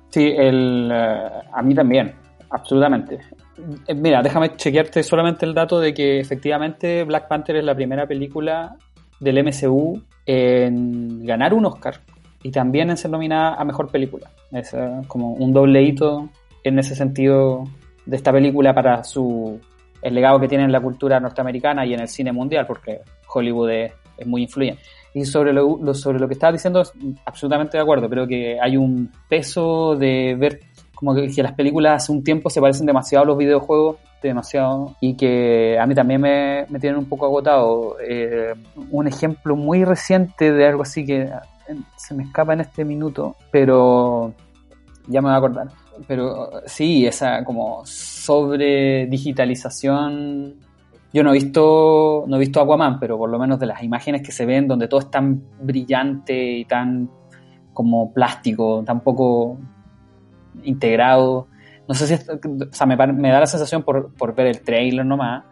Sí, 0.08 0.32
el, 0.36 0.90
eh, 0.92 1.28
a 1.52 1.62
mí 1.62 1.74
también, 1.74 2.14
absolutamente. 2.50 3.20
Eh, 3.86 3.94
mira, 3.94 4.22
déjame 4.22 4.56
chequearte 4.56 5.02
solamente 5.02 5.46
el 5.46 5.54
dato 5.54 5.78
de 5.78 5.94
que 5.94 6.20
efectivamente 6.20 7.04
Black 7.04 7.28
Panther 7.28 7.56
es 7.56 7.64
la 7.64 7.74
primera 7.74 8.06
película 8.06 8.76
del 9.20 9.44
MCU 9.44 10.02
en 10.26 11.24
ganar 11.24 11.54
un 11.54 11.66
Oscar 11.66 12.00
y 12.42 12.50
también 12.50 12.90
en 12.90 12.96
ser 12.96 13.10
nominada 13.10 13.54
a 13.54 13.64
Mejor 13.64 13.90
Película. 13.90 14.30
Es 14.50 14.72
eh, 14.74 15.02
como 15.06 15.34
un 15.34 15.52
doble 15.52 15.82
hito 15.82 16.28
en 16.64 16.78
ese 16.78 16.94
sentido 16.94 17.64
de 18.06 18.16
esta 18.16 18.32
película 18.32 18.74
para 18.74 19.04
su 19.04 19.60
el 20.02 20.14
legado 20.14 20.40
que 20.40 20.48
tiene 20.48 20.64
en 20.64 20.72
la 20.72 20.80
cultura 20.80 21.20
norteamericana 21.20 21.84
y 21.84 21.92
en 21.94 22.00
el 22.00 22.08
cine 22.08 22.32
mundial, 22.32 22.66
porque 22.66 23.00
Hollywood 23.32 23.70
es, 23.70 23.92
muy 24.24 24.42
influyente. 24.42 24.82
Y 25.14 25.24
sobre 25.24 25.52
lo, 25.52 25.94
sobre 25.94 26.18
lo 26.18 26.28
que 26.28 26.34
estabas 26.34 26.54
diciendo, 26.54 26.82
absolutamente 27.24 27.76
de 27.76 27.82
acuerdo. 27.82 28.08
Creo 28.08 28.26
que 28.26 28.58
hay 28.60 28.76
un 28.76 29.10
peso 29.28 29.96
de 29.96 30.36
ver 30.38 30.60
como 30.94 31.14
que, 31.14 31.42
las 31.42 31.54
películas 31.54 32.02
hace 32.02 32.12
un 32.12 32.22
tiempo 32.22 32.50
se 32.50 32.60
parecen 32.60 32.86
demasiado 32.86 33.24
a 33.24 33.26
los 33.26 33.38
videojuegos, 33.38 33.96
demasiado, 34.22 34.96
y 35.00 35.16
que 35.16 35.78
a 35.80 35.86
mí 35.86 35.94
también 35.94 36.20
me, 36.20 36.66
me 36.68 36.78
tienen 36.78 36.98
un 36.98 37.08
poco 37.08 37.26
agotado. 37.26 37.96
Eh, 38.06 38.54
un 38.90 39.06
ejemplo 39.06 39.56
muy 39.56 39.84
reciente 39.84 40.52
de 40.52 40.66
algo 40.66 40.82
así 40.82 41.04
que 41.04 41.28
se 41.96 42.14
me 42.14 42.24
escapa 42.24 42.52
en 42.52 42.60
este 42.60 42.84
minuto, 42.84 43.36
pero 43.50 44.34
ya 45.06 45.20
me 45.20 45.28
voy 45.28 45.34
a 45.34 45.38
acordar 45.38 45.68
pero 46.06 46.62
sí, 46.66 47.06
esa 47.06 47.44
como 47.44 47.82
sobre 47.84 49.06
digitalización. 49.06 50.56
Yo 51.12 51.22
no 51.24 51.30
he 51.30 51.34
visto, 51.34 52.24
no 52.26 52.36
he 52.36 52.38
visto 52.38 52.60
Aquaman, 52.60 53.00
pero 53.00 53.18
por 53.18 53.28
lo 53.28 53.38
menos 53.38 53.58
de 53.58 53.66
las 53.66 53.82
imágenes 53.82 54.22
que 54.22 54.32
se 54.32 54.46
ven, 54.46 54.68
donde 54.68 54.88
todo 54.88 55.00
es 55.00 55.10
tan 55.10 55.42
brillante 55.60 56.34
y 56.34 56.64
tan 56.64 57.10
como 57.72 58.12
plástico, 58.12 58.82
tan 58.84 59.00
poco 59.00 59.58
integrado. 60.62 61.48
No 61.88 61.94
sé 61.94 62.06
si, 62.06 62.14
o 62.14 62.72
sea, 62.72 62.86
me, 62.86 62.96
me, 62.96 63.30
da 63.30 63.40
la 63.40 63.46
sensación 63.46 63.82
por, 63.82 64.14
por 64.14 64.34
ver 64.34 64.46
el 64.46 64.60
trailer 64.60 65.04
nomás, 65.04 65.44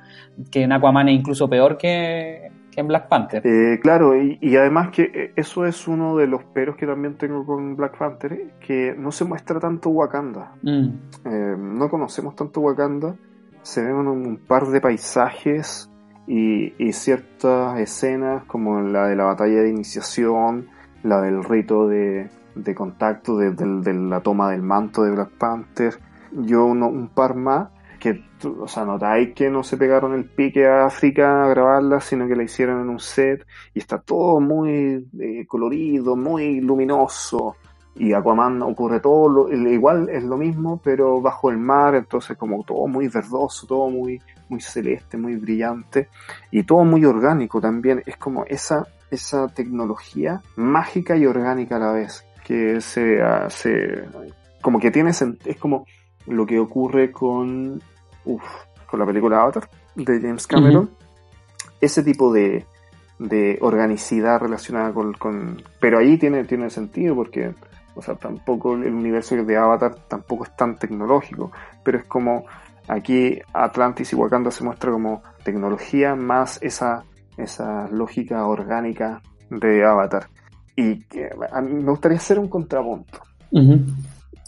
que 0.51 0.63
en 0.63 0.73
Aquaman 0.73 1.09
es 1.09 1.17
incluso 1.17 1.49
peor 1.49 1.77
que, 1.77 2.53
en 2.79 2.87
Black 2.87 3.09
Panther. 3.09 3.43
Eh, 3.45 3.81
claro, 3.81 4.15
y, 4.17 4.57
además 4.57 4.91
que 4.91 5.11
eh, 5.13 5.33
eso 5.35 5.67
es 5.67 5.89
uno 5.89 6.17
de 6.17 6.29
los 6.29 6.45
peros 6.45 6.77
que 6.77 6.87
también 6.87 7.17
tengo 7.17 7.45
con 7.45 7.75
Black 7.75 7.99
Panther, 7.99 8.53
que 8.61 8.95
no 8.97 9.11
se 9.11 9.25
muestra 9.25 9.59
tanto 9.59 9.91
Wakanda. 9.91 10.53
Mm. 10.63 10.89
Eh, 11.25 11.57
no 11.59 11.91
conocemos 11.91 12.37
tanto 12.37 12.61
Wakanda, 12.61 13.17
se 13.63 13.83
ven 13.83 13.95
un, 13.95 14.37
par 14.37 14.67
de 14.67 14.81
paisajes 14.81 15.91
y, 16.27 16.73
ciertas 16.93 17.79
escenas 17.79 18.45
como 18.45 18.81
la 18.81 19.09
de 19.09 19.17
la 19.17 19.25
batalla 19.25 19.63
de 19.63 19.71
iniciación, 19.71 20.69
la 21.03 21.21
del 21.21 21.45
rito 21.45 21.87
de, 21.89 22.31
contacto 22.75 23.37
de, 23.37 23.95
la 23.95 24.21
toma 24.21 24.51
del 24.51 24.63
manto 24.63 25.03
de 25.03 25.13
Black 25.13 25.31
Panther, 25.39 25.95
yo 26.33 26.67
un 26.67 27.09
par 27.09 27.35
más 27.35 27.71
que, 27.99 28.25
o 28.45 28.69
sea, 28.69 28.85
notáis 28.85 29.35
que 29.35 29.51
no 29.51 29.63
se 29.63 29.77
pegaron 29.77 30.15
el 30.15 30.25
pique 30.25 30.67
a 30.67 30.87
África 30.87 31.45
a 31.45 31.49
grabarla, 31.49 32.01
sino 32.01 32.27
que 32.27 32.37
la 32.37 32.45
hicieron 32.45 32.81
en 32.81 32.89
un 32.89 33.01
set 33.01 33.45
y 33.75 33.81
está 33.81 33.99
todo 33.99 34.41
muy 34.41 35.09
eh, 35.19 35.47
colorido, 35.47 36.17
muy 36.17 36.61
luminoso. 36.61 37.57
Y 37.99 38.13
Aquaman 38.13 38.63
ocurre 38.63 39.01
todo 39.01 39.29
lo, 39.29 39.53
igual, 39.53 40.09
es 40.09 40.23
lo 40.23 40.37
mismo, 40.37 40.81
pero 40.83 41.21
bajo 41.21 41.51
el 41.51 41.59
mar, 41.59 41.95
entonces 41.95 42.37
como 42.37 42.63
todo 42.63 42.87
muy 42.87 43.09
verdoso, 43.09 43.67
todo 43.67 43.91
muy, 43.91 44.21
muy 44.49 44.61
celeste, 44.61 45.17
muy 45.17 45.37
brillante 45.37 46.09
y 46.51 46.63
todo 46.63 46.85
muy 46.85 47.05
orgánico 47.05 47.61
también. 47.61 48.03
Es 48.07 48.17
como 48.17 48.45
esa, 48.45 48.87
esa 49.11 49.49
tecnología 49.49 50.41
mágica 50.57 51.17
y 51.17 51.27
orgánica 51.27 51.77
a 51.77 51.81
la 51.81 51.93
vez, 51.93 52.25
que 52.45 52.81
se, 52.81 53.21
hace 53.21 54.05
como 54.61 54.79
que 54.79 54.91
tiene, 54.91 55.11
es 55.11 55.57
como 55.59 55.87
lo 56.27 56.47
que 56.47 56.59
ocurre 56.59 57.11
con, 57.11 57.83
con 58.25 58.99
la 58.99 59.07
película 59.07 59.41
Avatar 59.41 59.69
de 59.95 60.21
James 60.21 60.47
Cameron. 60.47 60.91
Ese 61.81 62.03
tipo 62.03 62.33
de, 62.33 62.67
de 63.19 63.59
organicidad 63.61 64.41
relacionada 64.41 64.93
con, 64.93 65.63
Pero 65.81 65.99
ahí 65.99 66.19
tiene, 66.19 66.45
tiene 66.45 66.71
sentido 66.71 67.15
porque, 67.15 67.55
o 67.99 68.03
sea, 68.03 68.15
tampoco 68.15 68.75
el 68.75 68.95
universo 68.95 69.35
de 69.35 69.57
Avatar 69.57 69.95
tampoco 70.07 70.45
es 70.45 70.55
tan 70.55 70.79
tecnológico, 70.79 71.51
pero 71.83 71.99
es 71.99 72.05
como 72.05 72.45
aquí 72.87 73.41
Atlantis 73.53 74.13
y 74.13 74.17
Wakanda 74.17 74.53
se 74.53 74.63
muestra 74.63 74.93
como 74.93 75.23
tecnología 75.43 76.15
más 76.15 76.63
esa, 76.63 77.03
esa 77.37 77.89
lógica 77.89 78.47
orgánica 78.47 79.21
de 79.51 79.85
Avatar. 79.85 80.29
y 80.77 81.01
que 81.07 81.29
a 81.51 81.61
mí 81.61 81.75
me 81.75 81.91
gustaría 81.91 82.19
hacer 82.19 82.39
un 82.39 82.49
contrapunto. 82.49 83.19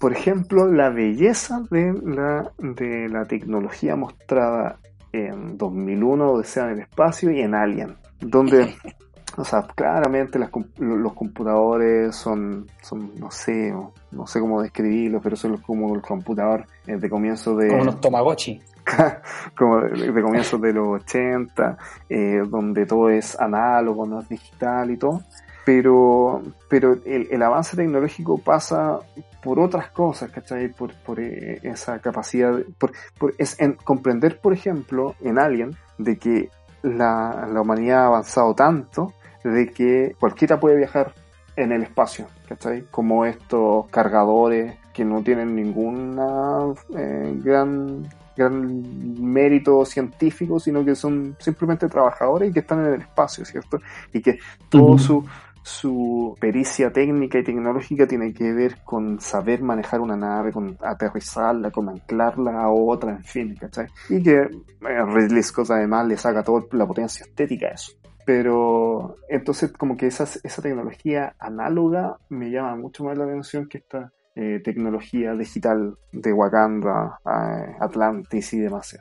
Por 0.00 0.12
ejemplo, 0.12 0.70
la 0.70 0.90
belleza 0.90 1.60
de 1.72 1.92
la, 2.04 2.52
de 2.58 3.08
la 3.08 3.24
tecnología 3.24 3.96
mostrada 3.96 4.78
en 5.12 5.58
2001, 5.58 6.30
Odisea 6.30 6.66
en 6.66 6.70
el 6.70 6.80
espacio 6.82 7.32
y 7.32 7.40
en 7.40 7.56
Alien, 7.56 7.96
donde, 8.20 8.76
o 9.36 9.44
sea, 9.44 9.62
claramente 9.62 10.38
los 10.38 11.12
computadores 11.14 12.14
son, 12.14 12.66
son, 12.82 13.12
no 13.18 13.30
sé, 13.30 13.74
no 14.10 14.26
sé 14.26 14.40
cómo 14.40 14.60
describirlos, 14.60 15.22
pero 15.22 15.36
son 15.36 15.56
como 15.58 15.94
el 15.94 16.02
computador 16.02 16.66
eh, 16.86 16.96
de 16.96 17.08
comienzo 17.08 17.56
de... 17.56 17.68
Como 17.68 17.84
los 17.84 18.00
Tomagotchi. 18.00 18.60
como 19.56 19.80
de, 19.80 20.22
comienzo 20.22 20.58
de 20.58 20.72
los 20.72 21.02
80, 21.02 21.78
eh, 22.08 22.42
donde 22.48 22.86
todo 22.86 23.08
es 23.08 23.38
análogo, 23.40 24.06
no 24.06 24.20
es 24.20 24.28
digital 24.28 24.90
y 24.90 24.96
todo 24.96 25.22
pero, 25.64 26.42
pero 26.68 26.98
el, 27.04 27.42
avance 27.42 27.76
tecnológico 27.76 28.38
pasa 28.38 28.98
por 29.42 29.60
otras 29.60 29.90
cosas, 29.90 30.30
¿cachai? 30.30 30.68
Por, 30.68 30.94
por 30.94 31.20
eh, 31.20 31.60
esa 31.62 31.98
capacidad, 32.00 32.58
por, 32.78 32.92
es 33.38 33.60
en 33.60 33.74
comprender, 33.74 34.40
por 34.40 34.52
ejemplo, 34.52 35.14
en 35.20 35.38
Alien, 35.38 35.76
de 35.98 36.18
que 36.18 36.50
la, 36.82 37.48
la, 37.52 37.60
humanidad 37.60 38.04
ha 38.04 38.06
avanzado 38.06 38.54
tanto 38.54 39.12
de 39.44 39.70
que 39.70 40.14
cualquiera 40.18 40.58
puede 40.58 40.76
viajar 40.76 41.14
en 41.56 41.72
el 41.72 41.82
espacio, 41.82 42.26
¿cachai? 42.48 42.84
Como 42.90 43.24
estos 43.24 43.86
cargadores 43.88 44.76
que 44.92 45.04
no 45.04 45.22
tienen 45.22 45.54
ninguna 45.54 46.72
eh, 46.96 47.34
gran 47.42 48.08
gran 48.36 49.22
mérito 49.22 49.84
científico, 49.84 50.58
sino 50.58 50.84
que 50.84 50.94
son 50.94 51.36
simplemente 51.38 51.88
trabajadores 51.88 52.50
y 52.50 52.52
que 52.52 52.60
están 52.60 52.86
en 52.86 52.94
el 52.94 53.00
espacio, 53.02 53.44
¿cierto? 53.44 53.78
Y 54.14 54.22
que 54.22 54.38
todo 54.70 54.96
su 54.96 55.24
su 55.62 56.36
pericia 56.40 56.90
técnica 56.90 57.38
y 57.38 57.44
tecnológica 57.44 58.06
tiene 58.06 58.32
que 58.32 58.52
ver 58.52 58.78
con 58.82 59.20
saber 59.20 59.62
manejar 59.62 60.00
una 60.00 60.16
nave, 60.16 60.52
con 60.52 60.76
aterrizarla, 60.80 61.70
con 61.70 61.88
anclarla 61.88 62.62
a 62.62 62.70
otra, 62.70 63.12
en 63.12 63.24
fin, 63.24 63.56
¿cachai? 63.56 63.86
Y 64.08 64.22
que 64.22 64.38
eh, 64.38 64.48
Ridley 64.80 65.42
Scott 65.42 65.70
además 65.70 66.06
le 66.06 66.16
saca 66.16 66.42
toda 66.42 66.64
la 66.72 66.86
potencia 66.86 67.24
estética 67.24 67.66
a 67.66 67.70
eso. 67.72 67.92
Pero 68.26 69.16
entonces 69.28 69.72
como 69.72 69.96
que 69.96 70.06
esa, 70.06 70.24
esa 70.24 70.62
tecnología 70.62 71.34
análoga 71.38 72.16
me 72.28 72.50
llama 72.50 72.76
mucho 72.76 73.04
más 73.04 73.16
la 73.16 73.24
atención 73.24 73.68
que 73.68 73.78
esta 73.78 74.12
eh, 74.36 74.60
tecnología 74.62 75.34
digital 75.34 75.94
de 76.12 76.32
Wakanda, 76.32 77.18
eh, 77.24 77.76
Atlantis 77.80 78.52
y 78.52 78.60
demás. 78.60 78.96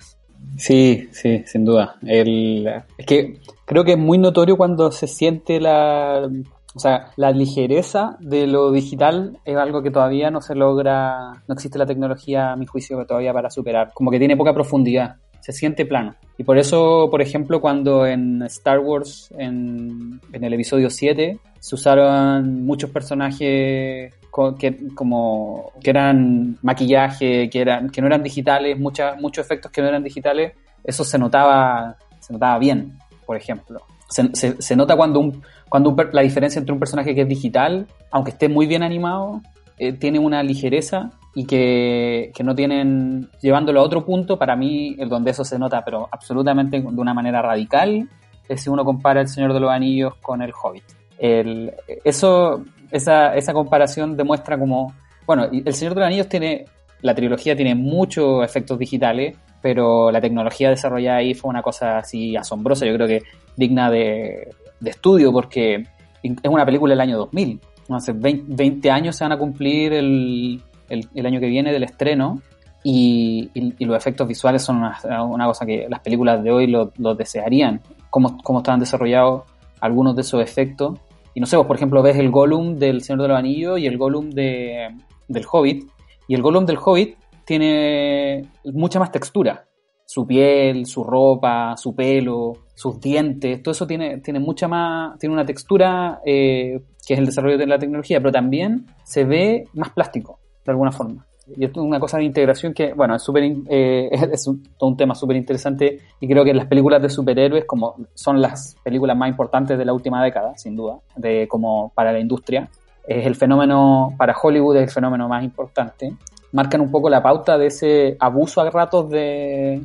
Sí, 0.57 1.07
sí, 1.11 1.43
sin 1.45 1.65
duda. 1.65 1.95
El, 2.01 2.67
es 2.97 3.05
que 3.05 3.39
creo 3.65 3.84
que 3.84 3.93
es 3.93 3.97
muy 3.97 4.17
notorio 4.17 4.57
cuando 4.57 4.91
se 4.91 5.07
siente 5.07 5.59
la, 5.59 6.30
o 6.76 6.80
sea, 6.80 7.11
la 7.15 7.32
ligereza 7.32 8.17
de 8.20 8.47
lo 8.47 8.72
digital 8.72 9.39
es 9.43 9.57
algo 9.57 9.82
que 9.82 9.91
todavía 9.91 10.32
no 10.32 10.41
se 10.41 10.55
logra, 10.55 11.43
no 11.47 11.53
existe 11.53 11.80
la 11.80 11.86
tecnología, 11.86 12.51
a 12.51 12.55
mi 12.55 12.65
juicio, 12.65 13.05
todavía 13.05 13.34
para 13.34 13.49
superar. 13.49 13.91
Como 13.93 14.11
que 14.11 14.20
tiene 14.20 14.38
poca 14.38 14.53
profundidad, 14.53 15.15
se 15.51 15.59
siente 15.59 15.85
plano. 15.85 16.15
Y 16.37 16.43
por 16.43 16.57
eso, 16.57 17.07
por 17.09 17.21
ejemplo, 17.21 17.59
cuando 17.59 18.05
en 18.05 18.41
Star 18.43 18.79
Wars, 18.79 19.33
en, 19.37 20.21
en 20.31 20.43
el 20.43 20.53
episodio 20.53 20.89
7, 20.89 21.39
se 21.59 21.75
usaron 21.75 22.65
muchos 22.65 22.89
personajes 22.91 24.13
que, 24.57 24.77
como, 24.95 25.73
que 25.83 25.89
eran 25.89 26.57
maquillaje, 26.61 27.49
que, 27.49 27.61
eran, 27.61 27.89
que 27.89 28.01
no 28.01 28.07
eran 28.07 28.23
digitales, 28.23 28.77
muchos 28.79 29.45
efectos 29.45 29.71
que 29.71 29.81
no 29.81 29.87
eran 29.87 30.03
digitales, 30.03 30.53
eso 30.83 31.03
se 31.03 31.17
notaba, 31.17 31.97
se 32.19 32.33
notaba 32.33 32.57
bien, 32.59 32.97
por 33.25 33.35
ejemplo. 33.35 33.81
Se, 34.07 34.59
se, 34.59 34.75
nota 34.75 34.95
cuando, 34.95 35.19
un, 35.19 35.43
cuando 35.67 35.95
la 36.11 36.21
diferencia 36.21 36.59
entre 36.59 36.73
un 36.73 36.79
personaje 36.79 37.13
que 37.13 37.21
es 37.21 37.27
digital, 37.27 37.87
aunque 38.11 38.31
esté 38.31 38.49
muy 38.49 38.65
bien 38.65 38.81
animado, 38.81 39.41
eh, 39.80 39.93
tiene 39.93 40.19
una 40.19 40.43
ligereza 40.43 41.11
y 41.34 41.45
que, 41.45 42.32
que, 42.36 42.43
no 42.43 42.53
tienen, 42.53 43.30
llevándolo 43.41 43.80
a 43.80 43.84
otro 43.84 44.05
punto, 44.05 44.38
para 44.38 44.55
mí, 44.55 44.95
el 44.99 45.09
donde 45.09 45.32
eso 45.32 45.43
se 45.43 45.57
nota, 45.57 45.84
pero 45.84 46.07
absolutamente 46.11 46.80
de 46.80 46.88
una 46.88 47.13
manera 47.13 47.41
radical, 47.41 48.09
es 48.47 48.61
si 48.61 48.69
uno 48.69 48.84
compara 48.84 49.21
El 49.21 49.27
Señor 49.27 49.53
de 49.53 49.59
los 49.59 49.71
Anillos 49.71 50.15
con 50.21 50.41
El 50.41 50.51
Hobbit. 50.51 50.84
El, 51.17 51.73
eso 52.03 52.63
esa, 52.91 53.36
esa 53.36 53.53
comparación 53.53 54.17
demuestra 54.17 54.57
como, 54.57 54.93
bueno, 55.25 55.45
El 55.45 55.73
Señor 55.73 55.93
de 55.93 56.01
los 56.01 56.07
Anillos 56.07 56.27
tiene, 56.27 56.65
la 57.01 57.13
trilogía 57.13 57.55
tiene 57.55 57.75
muchos 57.75 58.43
efectos 58.43 58.80
digitales, 58.80 59.38
pero 59.61 60.11
la 60.11 60.21
tecnología 60.21 60.69
desarrollada 60.69 61.17
ahí 61.17 61.34
fue 61.34 61.49
una 61.49 61.61
cosa 61.61 61.99
así 61.99 62.36
asombrosa, 62.36 62.86
yo 62.86 62.93
creo 62.95 63.07
que 63.07 63.21
digna 63.55 63.91
de, 63.91 64.49
estudio, 64.84 65.32
porque 65.32 65.84
es 66.23 66.49
una 66.49 66.65
película 66.65 66.93
del 66.93 67.01
año 67.01 67.17
2000. 67.17 67.59
Hace 67.89 68.13
20, 68.13 68.91
años 68.91 69.15
se 69.15 69.23
van 69.23 69.31
a 69.31 69.37
cumplir 69.37 69.93
el, 69.93 70.61
el, 70.89 71.25
año 71.25 71.39
que 71.39 71.47
viene 71.47 71.71
del 71.71 71.83
estreno 71.83 72.41
y, 72.83 73.49
los 73.79 73.97
efectos 73.97 74.27
visuales 74.27 74.61
son 74.61 74.77
una, 74.77 75.45
cosa 75.45 75.65
que 75.65 75.87
las 75.89 75.99
películas 76.01 76.43
de 76.43 76.51
hoy 76.51 76.67
lo, 76.67 77.15
desearían. 77.15 77.81
Cómo, 78.09 78.37
cómo 78.43 78.59
estaban 78.59 78.79
desarrollados 78.79 79.43
algunos 79.81 80.15
de 80.15 80.21
esos 80.21 80.41
efectos 80.41 80.99
y 81.33 81.39
no 81.39 81.45
sé, 81.45 81.57
vos 81.57 81.67
por 81.67 81.75
ejemplo 81.75 82.01
ves 82.01 82.17
el 82.17 82.31
Gollum 82.31 82.75
del 82.75 83.01
Señor 83.01 83.21
de 83.21 83.27
los 83.27 83.79
y 83.79 83.85
el 83.85 83.97
Gollum 83.97 84.29
de, 84.29 84.89
del 85.27 85.45
Hobbit. 85.49 85.89
Y 86.27 86.35
el 86.35 86.41
Gollum 86.41 86.65
del 86.65 86.77
Hobbit 86.83 87.17
tiene 87.45 88.49
mucha 88.65 88.99
más 88.99 89.11
textura. 89.11 89.65
Su 90.05 90.25
piel, 90.25 90.85
su 90.85 91.03
ropa, 91.03 91.77
su 91.77 91.95
pelo, 91.95 92.53
sus 92.73 92.99
dientes, 92.99 93.61
todo 93.61 93.73
eso 93.73 93.85
tiene, 93.85 94.17
tiene 94.19 94.39
mucha 94.39 94.67
más, 94.67 95.19
tiene 95.19 95.33
una 95.33 95.45
textura 95.45 96.19
eh, 96.25 96.81
que 97.10 97.16
es 97.16 97.20
el 97.20 97.26
desarrollo 97.26 97.57
de 97.57 97.66
la 97.66 97.80
tecnología, 97.80 98.20
pero 98.20 98.32
también 98.32 98.86
se 99.03 99.24
ve 99.24 99.68
más 99.74 99.89
plástico, 99.89 100.38
de 100.64 100.74
alguna 100.74 100.91
forma. 100.91 101.26
Y 101.57 101.66
esto 101.66 101.82
es 101.82 101.88
una 101.88 101.99
cosa 101.99 102.20
de 102.20 102.26
integración 102.26 102.72
que, 102.72 102.93
bueno, 102.93 103.16
es, 103.16 103.24
super, 103.24 103.41
eh, 103.68 104.10
es 104.12 104.45
un, 104.45 104.62
un 104.80 104.95
tema 104.95 105.16
súper 105.16 105.36
interesante 105.36 106.01
y 106.20 106.28
creo 106.28 106.45
que 106.45 106.53
las 106.53 106.68
películas 106.68 107.01
de 107.01 107.10
superhéroes, 107.10 107.66
como 107.66 107.95
son 108.14 108.39
las 108.39 108.76
películas 108.84 109.18
más 109.18 109.28
importantes 109.28 109.76
de 109.76 109.86
la 109.86 109.91
última 109.91 110.24
década, 110.24 110.55
sin 110.55 110.76
duda, 110.76 110.99
de 111.16 111.47
como 111.47 111.91
para 111.95 112.12
la 112.12 112.20
industria, 112.20 112.70
es 113.07 113.26
el 113.26 113.34
fenómeno, 113.34 114.14
para 114.16 114.36
Hollywood 114.39 114.78
es 114.78 114.84
el 114.84 114.89
fenómeno 114.91 115.28
más 115.28 115.43
importante, 115.43 116.14
marcan 116.51 116.80
un 116.80 116.91
poco 116.91 117.10
la 117.10 117.24
pauta 117.24 117.57
de 117.57 117.66
ese 117.66 118.18
abuso 118.20 118.62
a 118.62 118.70
ratos 118.70 119.10
de, 119.10 119.82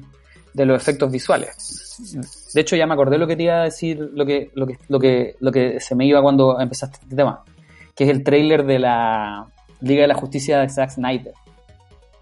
de 0.55 0.65
los 0.65 0.81
efectos 0.81 1.11
visuales. 1.11 1.99
De 2.55 2.61
hecho, 2.61 2.77
ya 2.77 2.87
me 2.87 2.95
acordé 2.95 3.19
lo 3.19 3.27
que 3.27 3.37
te 3.37 3.43
iba 3.43 3.61
a 3.61 3.65
decir, 3.65 3.99
lo 4.15 4.25
que, 4.25 4.51
lo 4.55 4.67
que, 4.67 4.79
lo 4.89 4.99
que, 4.99 5.37
lo 5.41 5.53
que 5.53 5.81
se 5.81 5.95
me 5.95 6.07
iba 6.07 6.23
cuando 6.23 6.59
empezaste 6.59 6.99
este 7.03 7.17
tema, 7.17 7.43
que 7.95 8.05
es 8.05 8.11
el 8.11 8.25
tráiler 8.25 8.65
de 8.65 8.79
la 8.79 9.47
Liga 9.81 10.03
de 10.03 10.09
la 10.09 10.15
Justicia 10.15 10.61
de 10.61 10.69
Zack 10.69 10.91
Snyder 10.91 11.35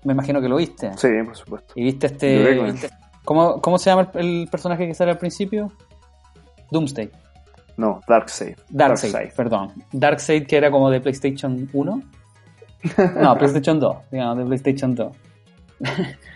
me 0.05 0.13
imagino 0.13 0.41
que 0.41 0.49
lo 0.49 0.57
viste. 0.57 0.91
Sí, 0.97 1.09
por 1.25 1.37
supuesto. 1.37 1.73
¿Y 1.77 1.85
viste 1.85 2.07
este... 2.07 2.91
¿Cómo, 3.25 3.61
¿Cómo 3.61 3.79
se 3.79 3.91
llama 3.91 4.11
el, 4.15 4.49
personaje 4.51 4.87
que 4.87 4.95
sale 4.95 5.13
al 5.13 5.19
principio? 5.19 5.71
Doomsday. 6.71 7.11
No, 7.77 8.01
Darkseid. 8.09 8.57
Darkseid, 8.69 9.13
Darkseid. 9.13 9.37
perdón. 9.37 9.73
Darkseid 9.93 10.47
que 10.47 10.57
era 10.57 10.71
como 10.71 10.91
de 10.91 11.01
PlayStation 11.01 11.69
1. 11.73 12.03
No, 13.21 13.35
PlayStation 13.39 13.79
2, 13.79 13.97
digamos, 14.11 14.39
de 14.39 14.45
PlayStation 14.45 14.95
2. 14.95 15.17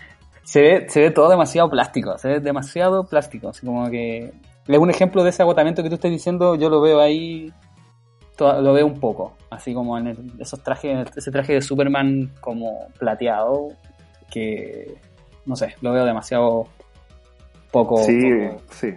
se, 0.46 0.60
ve, 0.60 0.86
se 0.88 1.00
ve 1.00 1.10
todo 1.10 1.28
demasiado 1.28 1.68
plástico, 1.68 2.16
se 2.18 2.28
ve 2.28 2.40
demasiado 2.40 3.04
plástico. 3.04 3.48
Así 3.48 3.66
como 3.66 3.90
que... 3.90 4.32
Un 4.68 4.90
ejemplo 4.90 5.22
de 5.22 5.30
ese 5.30 5.42
agotamiento 5.42 5.82
que 5.82 5.88
tú 5.88 5.96
estás 5.96 6.10
diciendo, 6.10 6.56
yo 6.56 6.68
lo 6.68 6.80
veo 6.80 7.00
ahí 7.00 7.52
lo 8.38 8.72
veo 8.74 8.86
un 8.86 9.00
poco, 9.00 9.34
así 9.50 9.72
como 9.72 9.96
en 9.98 10.14
esos 10.38 10.62
trajes, 10.62 11.08
ese 11.16 11.30
traje 11.30 11.54
de 11.54 11.62
Superman 11.62 12.32
como 12.40 12.88
plateado, 12.98 13.68
que 14.30 14.94
no 15.46 15.56
sé, 15.56 15.74
lo 15.80 15.92
veo 15.92 16.04
demasiado 16.04 16.66
poco. 17.70 17.98
Sí, 17.98 18.20
sí. 18.70 18.94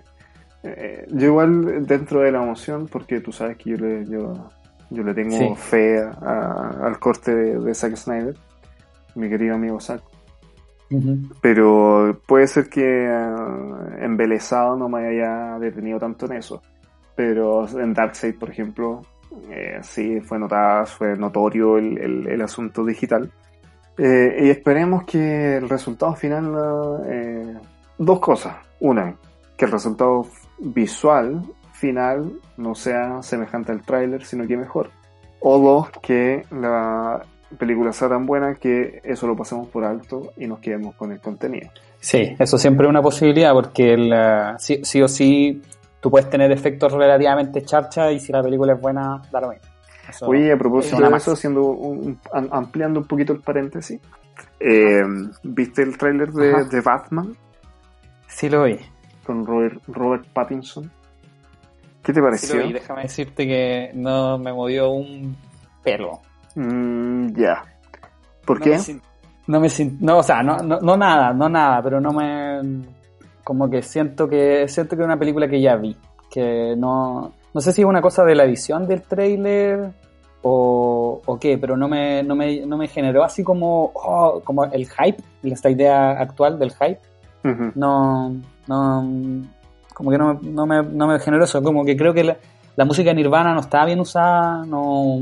Eh, 0.64 1.06
yo 1.12 1.28
igual 1.28 1.86
dentro 1.86 2.22
de 2.22 2.32
la 2.32 2.44
emoción, 2.44 2.88
porque 2.88 3.22
tú 3.22 3.32
sabes 3.32 3.58
que 3.58 3.72
yo 3.72 3.78
le, 3.78 4.06
yo, 4.06 4.34
yo 4.90 5.04
le 5.04 5.14
tengo 5.14 5.56
fe 5.56 6.00
al 6.02 7.00
corte 7.00 7.34
de, 7.34 7.74
Zack 7.74 7.96
Snyder, 7.96 8.36
mi 9.16 9.30
querido 9.30 9.56
amigo 9.56 9.80
Zack. 9.80 10.02
Pero 11.42 12.20
puede 12.26 12.48
ser 12.48 12.68
que 12.68 12.82
uh, 12.82 14.04
embelesado 14.04 14.76
no 14.76 14.90
me 14.90 15.08
haya 15.08 15.60
detenido 15.60 16.00
tanto 16.00 16.26
en 16.26 16.34
eso. 16.34 16.62
Pero 17.16 17.68
en 17.68 17.94
Darkseid, 17.94 18.40
por 18.40 18.50
ejemplo, 18.50 19.02
eh, 19.50 19.80
sí, 19.82 20.20
fue 20.22 20.40
notada, 20.40 20.86
fue 20.86 21.16
notorio 21.16 21.78
el, 21.78 22.28
el, 22.28 22.42
asunto 22.42 22.84
digital. 22.84 23.32
Eh, 23.98 24.40
y 24.44 24.50
esperemos 24.50 25.04
que 25.04 25.58
el 25.58 25.70
resultado 25.70 26.16
final, 26.16 27.04
eh, 27.08 27.58
dos 27.98 28.20
cosas. 28.20 28.56
Una, 28.80 29.16
que 29.58 29.66
el 29.66 29.72
resultado 29.72 30.26
visual 30.58 31.44
final 31.74 32.32
no 32.58 32.74
sea 32.74 33.22
semejante 33.22 33.72
al 33.72 33.82
tráiler, 33.82 34.24
sino 34.24 34.48
que 34.48 34.58
mejor. 34.58 34.90
O 35.42 35.60
dos, 35.60 35.90
que 36.02 36.46
la 36.52 37.22
película 37.58 37.92
sea 37.92 38.10
tan 38.10 38.26
buena 38.26 38.56
que 38.56 39.02
eso 39.04 39.28
lo 39.28 39.36
pasemos 39.36 39.68
por 39.70 39.84
alto 39.84 40.34
y 40.38 40.48
nos 40.48 40.60
quedemos 40.60 40.96
con 40.96 41.12
el 41.12 41.20
contenido. 41.20 41.70
Sí, 42.00 42.36
eso 42.38 42.58
siempre 42.58 42.86
es 42.86 42.90
una 42.90 43.02
posibilidad 43.02 43.54
porque 43.54 43.94
el, 43.94 44.14
sí, 44.58 44.80
sí 44.84 45.02
o 45.02 45.08
sí 45.08 45.62
tú 46.00 46.10
puedes 46.10 46.30
tener 46.30 46.52
efectos 46.52 46.94
relativamente 46.94 47.64
charcha 47.64 48.12
y 48.12 48.20
si 48.20 48.32
la 48.32 48.42
película 48.42 48.74
es 48.74 48.82
buena, 48.82 49.22
da 49.32 49.42
lo 49.42 49.50
mismo. 49.50 49.68
Oye, 50.22 50.52
a 50.52 50.58
propósito 50.58 50.98
de 50.98 51.18
eso, 51.18 51.34
haciendo 51.34 51.64
un, 51.66 52.20
ampliando 52.32 53.00
un 53.02 53.08
poquito 53.08 53.34
el 53.34 53.42
paréntesis, 53.42 54.00
eh, 54.60 55.02
¿viste 55.44 55.84
el 55.84 55.98
tráiler 55.98 56.32
de, 56.32 56.66
de, 56.66 56.82
Batman? 56.82 57.36
Sí 58.28 58.50
lo 58.50 58.64
vi. 58.64 58.78
Con 59.24 59.46
Robert, 59.46 59.82
Robert 59.88 60.26
Pattinson. 60.34 60.92
¿Qué 62.04 62.14
te 62.14 62.22
pareció? 62.22 62.64
Sí 62.64 62.74
Déjame 62.74 63.04
decirte 63.04 63.46
que 63.46 63.92
no 63.94 64.40
me 64.40 64.52
movió 64.52 64.90
un 64.90 65.38
pelo. 65.84 66.22
Mm, 66.60 67.36
ya. 67.36 67.64
¿Por 68.46 68.60
qué? 68.60 68.78
no 69.48 69.60
me 69.60 69.68
no, 70.02 70.18
o 70.18 70.24
sea, 70.24 70.44
no, 70.44 70.58
no, 70.58 70.80
no 70.80 70.98
nada, 70.98 71.34
no 71.34 71.48
nada, 71.48 71.82
pero 71.82 72.02
no 72.02 72.12
me 72.12 72.84
como 73.44 73.70
que 73.70 73.82
siento 73.82 74.28
que 74.28 74.68
siento 74.68 74.96
que 74.96 75.02
es 75.02 75.06
una 75.06 75.18
película 75.18 75.48
que 75.48 75.62
ya 75.62 75.76
vi, 75.76 75.96
que 76.30 76.76
no 76.78 77.32
no 77.54 77.62
sé 77.62 77.72
si 77.72 77.82
es 77.82 77.88
una 77.88 78.02
cosa 78.02 78.24
de 78.26 78.36
la 78.36 78.44
edición 78.44 78.88
del 78.88 79.02
trailer 79.02 79.92
o, 80.42 81.22
o 81.26 81.40
qué, 81.40 81.58
pero 81.58 81.76
no 81.78 81.88
me, 81.88 82.24
no 82.24 82.36
me, 82.36 82.66
no 82.66 82.78
me 82.78 82.88
generó 82.88 83.24
así 83.24 83.44
como, 83.44 83.92
oh, 83.96 84.42
como 84.44 84.66
el 84.66 84.88
hype, 84.88 85.24
esta 85.44 85.70
idea 85.70 86.12
actual 86.12 86.60
del 86.60 86.72
hype. 86.72 87.00
No, 87.76 88.36
no, 88.68 89.10
como 89.94 90.12
que 90.12 90.18
no, 90.18 90.40
no, 90.42 90.66
me, 90.66 90.84
no 90.84 91.08
me 91.08 91.20
generó 91.20 91.46
eso, 91.46 91.64
como 91.64 91.86
que 91.86 91.96
creo 91.96 92.14
que 92.14 92.24
la, 92.24 92.38
la 92.76 92.86
música 92.86 93.14
Nirvana 93.14 93.54
no 93.54 93.62
está 93.62 93.86
bien 93.86 94.00
usada, 94.00 94.66
no, 94.66 95.20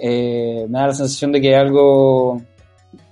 eh, 0.00 0.66
me 0.68 0.78
da 0.78 0.88
la 0.88 0.94
sensación 0.94 1.32
de 1.32 1.40
que 1.40 1.54
algo, 1.56 2.40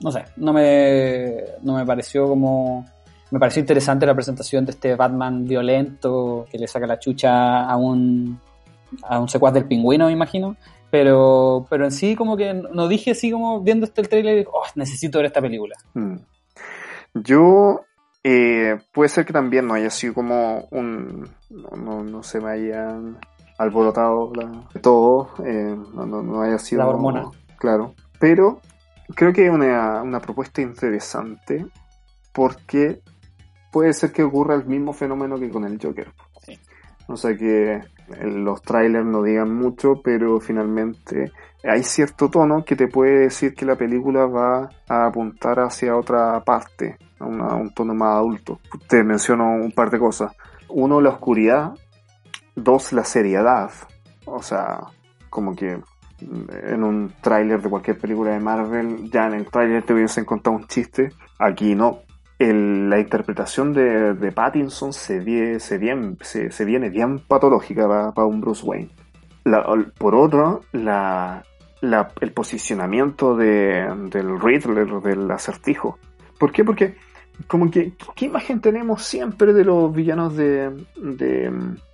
no 0.01 0.13
sé, 0.13 0.25
no 0.37 0.53
me, 0.53 1.37
no 1.63 1.77
me 1.77 1.87
pareció 1.87 2.29
como, 2.29 2.87
me 3.31 3.39
pareció 3.39 3.61
interesante 3.61 4.07
la 4.07 4.15
presentación 4.15 4.65
de 4.65 4.73
este 4.73 4.95
Batman 4.95 5.47
violento 5.47 6.47
que 6.51 6.59
le 6.59 6.69
saca 6.69 6.87
la 6.87 6.99
chucha 6.99 7.65
a 7.65 7.77
un, 7.77 8.39
a 9.05 9.21
un 9.21 9.29
secuaz 9.29 9.55
del 9.55 9.67
pingüino, 9.67 10.07
me 10.07 10.13
imagino. 10.13 10.57
Pero, 10.91 11.67
pero 11.71 11.87
en 11.87 11.91
sí, 11.91 12.15
como 12.15 12.37
que 12.37 12.53
no 12.53 12.87
dije 12.87 13.13
así 13.13 13.31
como 13.31 13.63
viendo 13.63 13.87
este 13.87 14.03
trailer, 14.03 14.47
oh, 14.53 14.67
necesito 14.75 15.19
ver 15.19 15.27
esta 15.27 15.41
película. 15.41 15.75
Mm. 15.95 16.17
Yo, 17.15 17.81
eh, 18.23 18.79
puede 18.93 19.09
ser 19.09 19.25
que 19.25 19.33
también 19.33 19.67
no 19.67 19.73
haya 19.75 19.89
sido 19.89 20.13
como 20.13 20.69
un, 20.71 21.31
no, 21.49 22.05
no, 22.05 22.23
se 22.23 22.41
me 22.41 22.51
hayan 22.51 23.19
alborotado 23.63 24.33
la, 24.35 24.51
todo, 24.81 25.31
eh, 25.45 25.77
no, 25.95 26.07
no, 26.07 26.43
haya 26.43 26.59
sido... 26.59 26.83
La 26.83 26.89
hormona. 26.89 27.31
Claro, 27.59 27.95
pero 28.19 28.61
creo 29.15 29.33
que 29.33 29.47
es 29.47 29.53
una, 29.53 30.03
una 30.03 30.21
propuesta 30.21 30.61
interesante 30.61 31.67
porque 32.33 33.03
puede 33.71 33.93
ser 33.93 34.13
que 34.13 34.23
ocurra 34.23 34.55
el 34.55 34.67
mismo 34.67 34.93
fenómeno 34.93 35.39
que 35.39 35.51
con 35.51 35.65
el 35.65 35.79
Joker. 35.81 36.13
O 37.09 37.17
sea 37.17 37.37
que 37.37 37.81
los 38.23 38.63
trailers 38.63 39.07
no 39.07 39.23
digan 39.23 39.55
mucho, 39.55 40.01
pero 40.03 40.41
finalmente 40.41 41.33
hay 41.65 41.83
cierto 41.83 42.29
tono 42.29 42.65
que 42.65 42.77
te 42.77 42.89
puede 42.89 43.21
decir 43.21 43.55
que 43.55 43.65
la 43.65 43.77
película 43.77 44.27
va 44.27 44.69
a 44.89 45.07
apuntar 45.07 45.61
hacia 45.61 45.97
otra 45.97 46.41
parte, 46.45 46.97
a, 47.19 47.27
un 47.27 47.73
tono 47.75 47.95
más 47.95 48.17
adulto. 48.17 48.61
Te 48.89 49.05
menciono 49.05 49.45
un 49.55 49.73
par 49.73 49.91
de 49.91 49.99
cosas. 49.99 50.33
Uno, 50.69 51.01
la 51.01 51.11
oscuridad. 51.11 51.73
Dos, 52.55 52.93
la 52.93 53.05
seriedad. 53.05 53.71
O 54.25 54.43
sea, 54.43 54.81
como 55.31 55.55
que 55.55 55.81
en 56.21 56.85
un 56.85 57.13
tráiler 57.21 57.61
de 57.61 57.69
cualquier 57.69 57.99
película 57.99 58.33
de 58.33 58.41
Marvel, 58.41 59.11
ya 59.11 59.27
en 59.27 59.35
el 59.35 59.47
tráiler 59.47 59.83
te 59.83 59.95
hubiesen 59.95 60.25
contado 60.25 60.57
un 60.57 60.67
chiste. 60.67 61.13
Aquí 61.39 61.75
no 61.75 62.03
la 62.51 62.99
interpretación 62.99 63.73
de, 63.73 64.15
de 64.15 64.33
Pattinson 64.33 64.93
se, 64.93 65.61
se, 65.61 65.79
bien, 65.79 66.19
se, 66.21 66.65
viene 66.65 66.89
bien 66.91 67.21
patológica 67.21 68.13
para, 68.13 68.27
un 68.27 68.41
Bruce 68.41 68.65
Wayne. 68.65 68.91
por 69.99 70.15
otro, 70.15 70.63
la, 70.73 71.45
el 71.81 72.33
posicionamiento 72.33 73.37
de, 73.37 73.87
del 74.11 74.41
Riddler, 74.41 74.89
del 75.03 75.31
acertijo. 75.31 75.99
¿Por 76.39 76.51
qué? 76.53 76.65
Porque 76.65 76.97
como 77.47 77.71
que, 77.71 77.93
¿qué 78.15 78.27
imagen 78.27 78.61
tenemos 78.61 79.03
siempre 79.03 79.53
de 79.53 79.65
los 79.65 79.93
villanos 79.95 80.37
de, 80.37 80.71
de, 80.97 81.53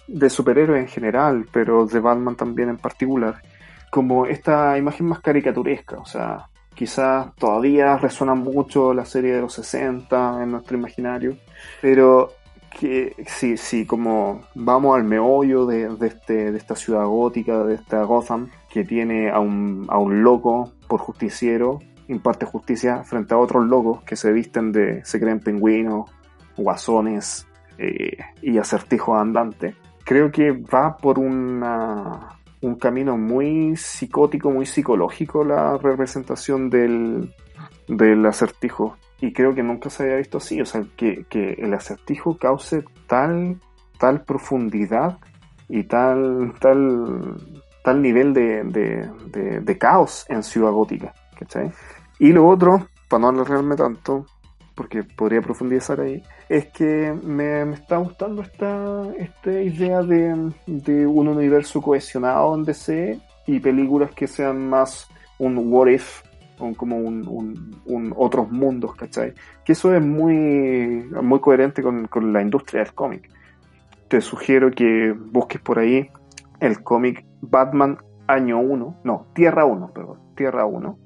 de 0.09 0.31
superhéroes 0.31 0.81
en 0.81 0.89
general, 0.89 1.47
pero 1.53 1.87
de 1.87 2.01
Batman 2.01 2.35
también 2.35 2.71
en 2.71 2.79
particular? 2.79 3.43
Como 3.91 4.27
esta 4.27 4.77
imagen 4.77 5.07
más 5.07 5.21
caricaturesca, 5.21 5.99
o 5.99 6.05
sea, 6.05 6.49
quizás 6.75 7.35
todavía 7.37 7.97
resuena 7.97 8.35
mucho 8.35 8.93
la 8.93 9.05
serie 9.05 9.35
de 9.35 9.41
los 9.41 9.55
60 9.55 10.43
en 10.43 10.51
nuestro 10.51 10.77
imaginario, 10.77 11.37
pero 11.81 12.33
que 12.79 13.15
sí, 13.27 13.57
sí, 13.57 13.87
como 13.87 14.43
vamos 14.55 14.97
al 14.97 15.05
meollo 15.05 15.67
de, 15.67 15.89
este, 16.03 16.53
de 16.53 16.59
esta 16.59 16.77
ciudad 16.77 17.07
gótica, 17.07 17.65
de 17.65 17.75
esta 17.75 18.03
Gotham, 18.03 18.51
que 18.71 18.85
tiene 18.85 19.31
a 19.31 19.41
un, 19.41 19.87
a 19.89 19.99
un 19.99 20.23
loco 20.23 20.73
por 20.87 21.01
justiciero, 21.01 21.81
imparte 22.09 22.47
justicia 22.47 23.05
frente 23.05 23.35
a 23.35 23.39
otros 23.39 23.67
locos 23.67 24.03
que 24.03 24.17
se 24.17 24.33
visten 24.33 24.73
de, 24.73 25.05
se 25.05 25.19
creen 25.19 25.41
pingüinos, 25.41 26.11
guasones 26.57 27.47
eh, 27.79 28.17
y 28.43 28.59
acertijos 28.59 29.19
andantes. 29.19 29.75
Creo 30.09 30.33
que 30.33 30.53
va 30.53 30.97
por 30.97 31.19
una 31.19 32.39
un 32.63 32.77
camino 32.77 33.19
muy 33.19 33.77
psicótico, 33.77 34.51
muy 34.51 34.65
psicológico 34.65 35.45
la 35.45 35.77
representación 35.77 36.71
del, 36.71 37.35
del 37.87 38.25
acertijo. 38.25 38.97
Y 39.21 39.35
creo 39.35 39.55
que 39.55 39.63
nunca 39.63 39.91
se 39.91 40.05
había 40.05 40.17
visto 40.17 40.39
así, 40.39 40.61
o 40.63 40.65
sea, 40.65 40.83
que, 40.97 41.25
que 41.29 41.53
el 41.59 41.75
acertijo 41.75 42.39
cause 42.39 42.85
tal, 43.07 43.61
tal 43.99 44.23
profundidad 44.23 45.19
y 45.69 45.85
tal, 45.85 46.55
tal, 46.59 47.37
tal 47.85 48.03
nivel 48.03 48.33
de, 48.33 48.65
de, 48.65 49.61
de, 49.61 49.79
caos 49.79 50.25
en 50.31 50.43
Ciudad 50.43 50.71
Gótica. 50.71 51.13
¿cachai? 51.39 51.71
Y 52.19 52.33
lo 52.33 52.47
otro, 52.49 52.89
para 53.11 53.21
no 53.21 53.29
alargarme 53.29 53.77
tanto, 53.77 54.25
porque 54.79 55.03
podría 55.03 55.43
profundizar 55.43 56.01
ahí, 56.01 56.23
es 56.49 56.67
que 56.67 57.13
me, 57.25 57.63
está 57.73 57.97
gustando 57.97 58.43
esta, 58.43 59.13
esta 59.19 59.51
idea 59.51 60.03
de, 60.03 60.53
un 61.05 61.27
universo 61.27 61.83
cohesionado 61.83 62.55
en 62.55 62.63
DC 62.63 63.19
y 63.49 63.59
películas 63.59 64.13
que 64.13 64.29
sean 64.29 64.69
más 64.69 65.09
un 65.41 65.73
what 65.73 65.89
if, 65.89 66.23
o 66.61 66.73
como 66.75 66.97
un, 66.97 68.15
otros 68.17 68.53
mundos, 68.53 68.95
¿cachai? 68.95 69.35
Que 69.65 69.73
eso 69.73 69.93
es 69.93 70.01
muy, 70.01 71.11
coherente 71.41 71.83
con, 71.83 72.07
con 72.07 72.33
la 72.33 72.41
industria 72.41 72.85
del 72.85 72.95
cómic. 72.95 73.29
Te 74.07 74.21
sugiero 74.21 74.71
que 74.71 75.13
busques 75.13 75.61
por 75.61 75.81
ahí 75.81 76.09
el 76.61 76.85
cómic 76.85 77.25
Batman 77.41 77.99
Año 78.29 78.61
1, 78.61 79.01
no, 79.03 79.27
Tierra 79.35 79.65
1, 79.65 79.91
perdón, 79.93 80.21
Tierra 80.37 80.67
1, 80.67 80.99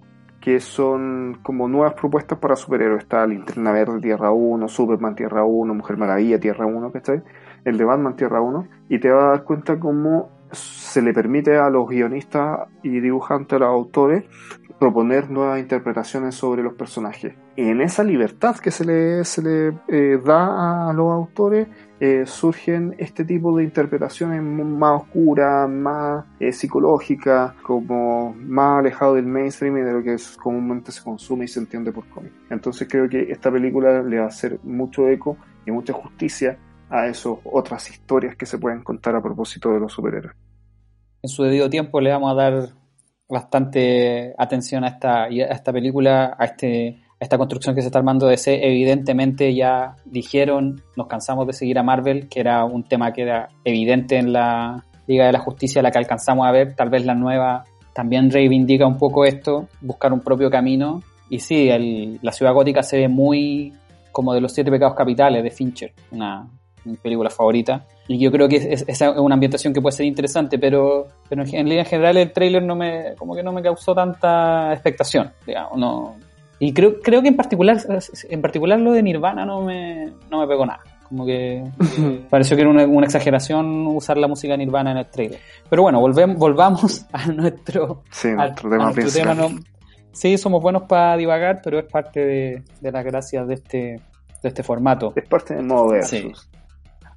que 0.43 0.59
son 0.59 1.39
como 1.43 1.69
nuevas 1.69 1.95
propuestas 1.95 2.39
para 2.39 2.57
superhéroes. 2.57 3.05
Está 3.05 3.25
Linterna 3.27 3.71
Verde 3.71 4.01
Tierra 4.01 4.33
1, 4.33 4.69
Superman 4.69 5.15
Tierra 5.15 5.45
1, 5.45 5.73
Mujer 5.73 5.97
Maravilla 5.97 6.41
Tierra 6.41 6.67
1, 6.67 6.91
¿cachai? 6.91 7.23
El 7.65 7.79
de 7.79 7.85
Batman 7.85 8.17
Tierra 8.17 8.41
1, 8.41 8.67
y 8.89 8.99
te 8.99 9.11
vas 9.11 9.23
a 9.23 9.29
dar 9.29 9.45
cuenta 9.45 9.79
cómo 9.79 10.31
se 10.51 11.01
le 11.01 11.15
permite 11.15 11.57
a 11.57 11.71
los 11.71 11.89
guionistas 11.89 12.69
y 12.83 13.01
dibujantes, 13.01 13.57
a 13.57 13.61
los 13.61 13.69
autores, 13.69 14.25
proponer 14.81 15.31
nuevas 15.31 15.61
interpretaciones 15.61 16.35
sobre 16.35 16.65
los 16.65 16.75
personajes. 16.75 17.35
En 17.57 17.81
esa 17.81 18.03
libertad 18.03 18.57
que 18.57 18.73
se 18.73 18.85
le, 18.85 19.25
se 19.25 19.43
le 19.43 19.79
eh, 19.87 20.21
da 20.23 20.91
a 20.91 20.93
los 20.93 21.13
autores, 21.13 21.69
eh, 22.05 22.27
surgen 22.27 22.97
este 22.99 23.25
tipo 23.25 23.57
de 23.57 23.63
interpretaciones 23.63 24.43
más 24.43 25.03
oscuras, 25.03 25.71
más 25.71 26.25
eh, 26.41 26.51
psicológicas, 26.51 27.53
como 27.63 28.35
más 28.35 28.81
alejado 28.81 29.15
del 29.15 29.27
mainstream 29.27 29.77
y 29.77 29.83
de 29.83 29.93
lo 29.93 30.03
que 30.03 30.17
comúnmente 30.43 30.91
se 30.91 31.01
consume 31.01 31.45
y 31.45 31.49
se 31.49 31.61
entiende 31.61 31.93
por 31.93 32.09
cómic. 32.09 32.33
Entonces 32.51 32.89
creo 32.91 33.09
que 33.09 33.31
esta 33.31 33.53
película 33.53 34.03
le 34.03 34.19
va 34.19 34.25
a 34.25 34.27
hacer 34.27 34.59
mucho 34.65 35.07
eco 35.07 35.37
y 35.65 35.71
mucha 35.71 35.93
justicia 35.93 36.59
a 36.91 37.07
esas 37.07 37.35
otras 37.45 37.89
historias 37.89 38.35
que 38.35 38.47
se 38.47 38.59
pueden 38.59 38.83
contar 38.83 39.15
a 39.15 39.23
propósito 39.23 39.73
de 39.73 39.79
los 39.79 39.93
superhéroes. 39.93 40.35
En 41.23 41.29
su 41.29 41.45
debido 41.45 41.71
tiempo 41.71 42.01
le 42.01 42.11
vamos 42.11 42.33
a 42.33 42.35
dar 42.35 42.69
bastante 43.29 44.35
atención 44.37 44.83
a 44.83 44.89
esta, 44.89 45.23
a 45.27 45.29
esta 45.29 45.73
película, 45.73 46.35
a 46.37 46.47
este 46.47 47.02
esta 47.23 47.39
construcción 47.39 47.77
que 47.77 47.83
se 47.83 47.87
está 47.87 48.01
armando 48.01 48.27
de 48.27 48.37
C, 48.37 48.67
evidentemente 48.67 49.55
ya 49.55 49.95
dijeron, 50.05 50.83
nos 50.97 51.07
cansamos 51.07 51.47
de 51.47 51.53
seguir 51.53 51.79
a 51.79 51.85
Marvel, 51.85 52.29
que 52.29 52.41
era 52.41 52.65
un 52.65 52.83
tema 52.83 53.13
que 53.13 53.23
era 53.23 53.49
evidente 53.65 54.19
en 54.19 54.33
la 54.33 54.85
Liga 55.07 55.27
de 55.27 55.33
la 55.33 55.39
Justicia, 55.39 55.83
la 55.83 55.93
que 55.93 55.99
alcanzamos 55.99 56.45
a 56.49 56.51
ver, 56.51 56.75
tal 56.75 56.91
vez 56.91 57.07
la 57.07 57.15
nueva 57.15 57.65
también 57.93 58.29
reivindica 58.29 58.89
un 58.89 58.99
poco 58.99 59.25
esto, 59.25 59.69
buscar 59.81 60.13
un 60.13 60.19
propio 60.19 60.51
camino. 60.51 61.01
Y 61.31 61.39
sí, 61.39 61.71
la 62.21 62.33
ciudad 62.33 62.55
gótica 62.55 62.83
se 62.83 62.99
ve 62.99 63.09
muy 63.09 63.73
como 64.11 64.35
de 64.35 64.41
los 64.41 64.53
siete 64.53 64.73
pecados 64.73 64.97
capitales 64.97 65.45
de 65.45 65.51
Fincher, 65.51 65.93
una, 66.11 66.49
película 67.03 67.31
favorita. 67.31 67.87
Y 68.09 68.19
yo 68.19 68.33
creo 68.33 68.49
que 68.49 68.57
esa 68.57 68.85
es, 68.89 69.17
una 69.17 69.35
ambientación 69.35 69.73
que 69.73 69.81
puede 69.81 69.97
ser 69.97 70.07
interesante, 70.07 70.59
pero, 70.59 71.07
pero 71.29 71.45
en, 71.45 71.55
en 71.55 71.69
línea 71.69 71.85
general 71.85 72.17
el 72.17 72.33
tráiler 72.33 72.65
no 72.65 72.75
me, 72.75 73.15
como 73.17 73.37
que 73.37 73.45
no 73.45 73.53
me 73.53 73.63
causó 73.63 73.95
tanta 73.95 74.73
expectación, 74.73 75.31
digamos, 75.47 75.79
no, 75.79 76.17
y 76.65 76.73
creo, 76.73 77.01
creo 77.01 77.23
que 77.23 77.29
en 77.29 77.35
particular, 77.35 77.79
en 78.31 78.41
particular 78.41 78.79
lo 78.79 78.93
de 78.93 79.03
Nirvana 79.03 79.45
no 79.45 79.63
me, 79.63 80.13
no 80.31 80.39
me 80.41 80.47
pegó 80.47 80.65
nada. 80.65 80.79
Como 81.09 81.27
que 81.27 81.61
pareció 82.31 82.57
que 82.57 82.63
era 82.63 82.71
una, 82.71 82.87
una, 82.87 83.05
exageración 83.07 83.85
usar 83.89 84.17
la 84.17 84.29
música 84.29 84.57
Nirvana 84.57 84.93
en 84.93 84.99
el 84.99 85.11
trailer. 85.11 85.41
Pero 85.69 85.83
bueno, 85.83 85.99
volvemos, 85.99 86.37
volvamos 86.37 87.05
a 87.13 87.27
nuestro, 87.27 88.05
sí, 88.13 88.29
nuestro 88.31 88.71
tema 88.71 88.85
nuestro 88.85 89.03
principal. 89.03 89.37
tema, 89.37 89.49
no- 89.49 89.61
sí, 90.13 90.39
somos 90.39 90.63
buenos 90.63 90.85
para 90.85 91.17
divagar, 91.17 91.61
pero 91.65 91.81
es 91.81 91.85
parte 91.87 92.21
de, 92.21 92.63
de 92.81 92.93
las 92.93 93.05
gracias 93.05 93.49
de 93.49 93.55
este, 93.55 93.79
de 93.79 94.49
este 94.49 94.63
formato. 94.63 95.13
Es 95.17 95.27
parte 95.29 95.57
del 95.57 95.67
modo 95.67 95.89
versus. 95.89 96.21
Sí. 96.21 96.33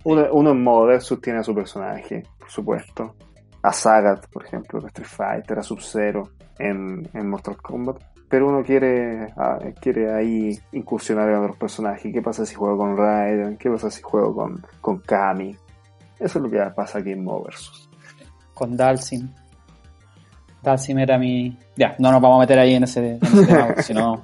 Uno, 0.06 0.26
uno 0.32 0.52
en 0.54 0.64
modo 0.64 0.88
versus 0.88 1.22
tiene 1.22 1.38
a 1.38 1.44
su 1.44 1.54
personaje, 1.54 2.24
por 2.40 2.50
supuesto. 2.50 3.14
A 3.62 3.72
Sagat, 3.72 4.26
por 4.28 4.44
ejemplo, 4.44 4.82
de 4.82 4.88
Street 4.88 5.08
Fighter, 5.08 5.60
a 5.60 5.62
Sub-Zero 5.62 6.30
en, 6.58 7.08
en 7.14 7.30
Mortal 7.30 7.58
Kombat. 7.58 7.98
Pero 8.36 8.50
uno 8.50 8.64
quiere, 8.66 9.32
ah, 9.38 9.58
quiere 9.80 10.14
ahí 10.14 10.60
incursionar 10.74 11.30
en 11.30 11.38
otros 11.38 11.56
personajes. 11.56 12.12
¿Qué 12.12 12.22
pasa 12.22 12.46
si 12.46 12.54
juego 12.54 12.80
con 12.80 12.98
Raiden? 12.98 13.56
¿Qué 13.56 13.70
pasa 13.70 13.90
si 13.90 14.02
juego 14.02 14.36
con, 14.36 14.62
con 14.82 15.00
Kami? 15.00 15.56
Eso 16.20 16.40
es 16.40 16.44
lo 16.44 16.50
que 16.50 16.60
pasa 16.76 17.00
aquí 17.00 17.12
en 17.12 17.24
modo 17.24 17.44
versus. 17.44 17.90
Con 18.54 18.76
Dalsim. 18.76 19.30
Dalsim 20.62 21.00
era 21.00 21.18
mi. 21.18 21.58
Ya, 21.78 21.96
no 21.98 22.12
nos 22.12 22.22
vamos 22.22 22.40
a 22.40 22.42
meter 22.42 22.60
ahí 22.60 22.74
en 22.74 22.84
ese, 22.84 23.20
en 23.22 23.74
ese 23.78 23.94
no, 23.94 24.22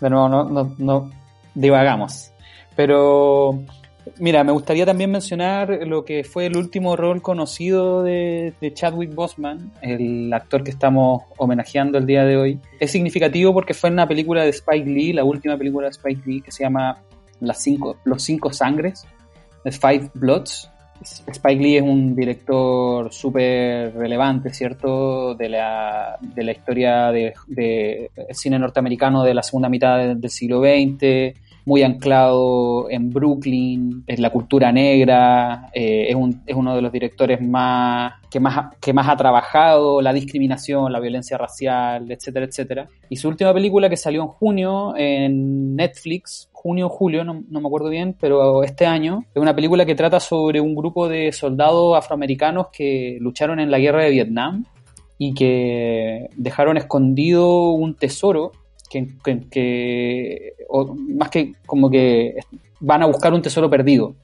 de 0.00 0.10
nuevo 0.10 0.28
no, 0.28 0.48
no, 0.48 0.74
no 0.76 1.10
divagamos. 1.54 2.32
Pero, 2.74 3.60
mira, 4.18 4.44
me 4.44 4.52
gustaría 4.52 4.86
también 4.86 5.10
mencionar 5.10 5.86
lo 5.86 6.04
que 6.04 6.24
fue 6.24 6.46
el 6.46 6.56
último 6.56 6.96
rol 6.96 7.22
conocido 7.22 8.02
de, 8.02 8.54
Chadwick 8.74 9.14
Boseman, 9.14 9.72
el 9.82 10.32
actor 10.32 10.64
que 10.64 10.70
estamos 10.70 11.22
homenajeando 11.36 11.98
el 11.98 12.06
día 12.06 12.24
de 12.24 12.36
hoy. 12.36 12.60
Es 12.80 12.92
significativo 12.92 13.52
porque 13.52 13.74
fue 13.74 13.88
en 13.88 13.94
una 13.94 14.08
película 14.08 14.42
de 14.42 14.50
Spike 14.50 14.88
Lee, 14.88 15.12
la 15.12 15.24
última 15.24 15.56
película 15.56 15.86
de 15.86 15.92
Spike 15.92 16.22
Lee, 16.26 16.40
que 16.40 16.52
se 16.52 16.64
llama 16.64 17.02
Las 17.40 17.62
cinco, 17.62 17.96
Los 18.04 18.22
Cinco 18.22 18.52
Sangres, 18.52 19.06
The 19.64 19.72
Five 19.72 20.10
Bloods. 20.14 20.70
Spike 21.02 21.62
Lee 21.62 21.76
es 21.76 21.82
un 21.82 22.14
director 22.14 23.12
súper 23.12 23.94
relevante, 23.94 24.54
¿cierto? 24.54 25.34
De 25.34 25.48
la, 25.48 26.18
historia 26.50 27.10
de, 27.10 27.34
de 27.48 28.10
cine 28.30 28.58
norteamericano 28.58 29.22
de 29.22 29.34
la 29.34 29.42
segunda 29.42 29.68
mitad 29.68 29.98
del, 29.98 30.20
del 30.20 30.30
siglo 30.30 30.60
XX, 30.60 31.34
muy 31.66 31.82
anclado 31.82 32.90
en 32.90 33.10
Brooklyn, 33.10 34.04
en 34.06 34.22
la 34.22 34.30
cultura 34.30 34.70
negra, 34.70 35.70
eh, 35.72 36.06
es, 36.08 36.14
un, 36.14 36.42
es, 36.46 36.54
uno 36.54 36.74
de 36.76 36.82
los 36.82 36.92
directores 36.92 37.40
más 37.40 38.14
que, 38.30 38.38
más 38.38 38.76
que 38.80 38.92
más 38.92 39.08
ha 39.08 39.16
trabajado 39.16 40.02
la 40.02 40.12
discriminación, 40.12 40.92
la 40.92 41.00
violencia 41.00 41.38
racial, 41.38 42.10
etcétera, 42.10 42.46
etcétera. 42.46 42.88
Y 43.08 43.16
su 43.16 43.28
última 43.28 43.54
película 43.54 43.88
que 43.88 43.96
salió 43.96 44.22
en 44.22 44.28
junio 44.28 44.94
en 44.96 45.74
Netflix, 45.74 46.50
junio 46.52 46.86
o 46.86 46.90
julio, 46.90 47.24
no, 47.24 47.42
no, 47.48 47.60
me 47.60 47.66
acuerdo 47.66 47.88
bien, 47.88 48.14
pero 48.20 48.62
este 48.62 48.84
año, 48.86 49.24
es 49.34 49.40
una 49.40 49.54
película 49.54 49.86
que 49.86 49.94
trata 49.94 50.20
sobre 50.20 50.60
un 50.60 50.74
grupo 50.74 51.08
de 51.08 51.32
soldados 51.32 51.96
afroamericanos 51.96 52.68
que 52.72 53.16
lucharon 53.20 53.58
en 53.60 53.70
la 53.70 53.78
guerra 53.78 54.02
de 54.04 54.10
Vietnam 54.10 54.64
y 55.16 55.32
que 55.34 56.28
dejaron 56.36 56.76
escondido 56.76 57.70
un 57.70 57.94
tesoro 57.94 58.52
que, 58.88 59.08
que, 59.22 59.48
que 59.50 60.52
o 60.68 60.94
más 60.94 61.30
que 61.30 61.54
como 61.66 61.90
que 61.90 62.36
van 62.80 63.02
a 63.02 63.06
buscar 63.06 63.32
un 63.32 63.42
tesoro 63.42 63.68
perdido 63.70 64.14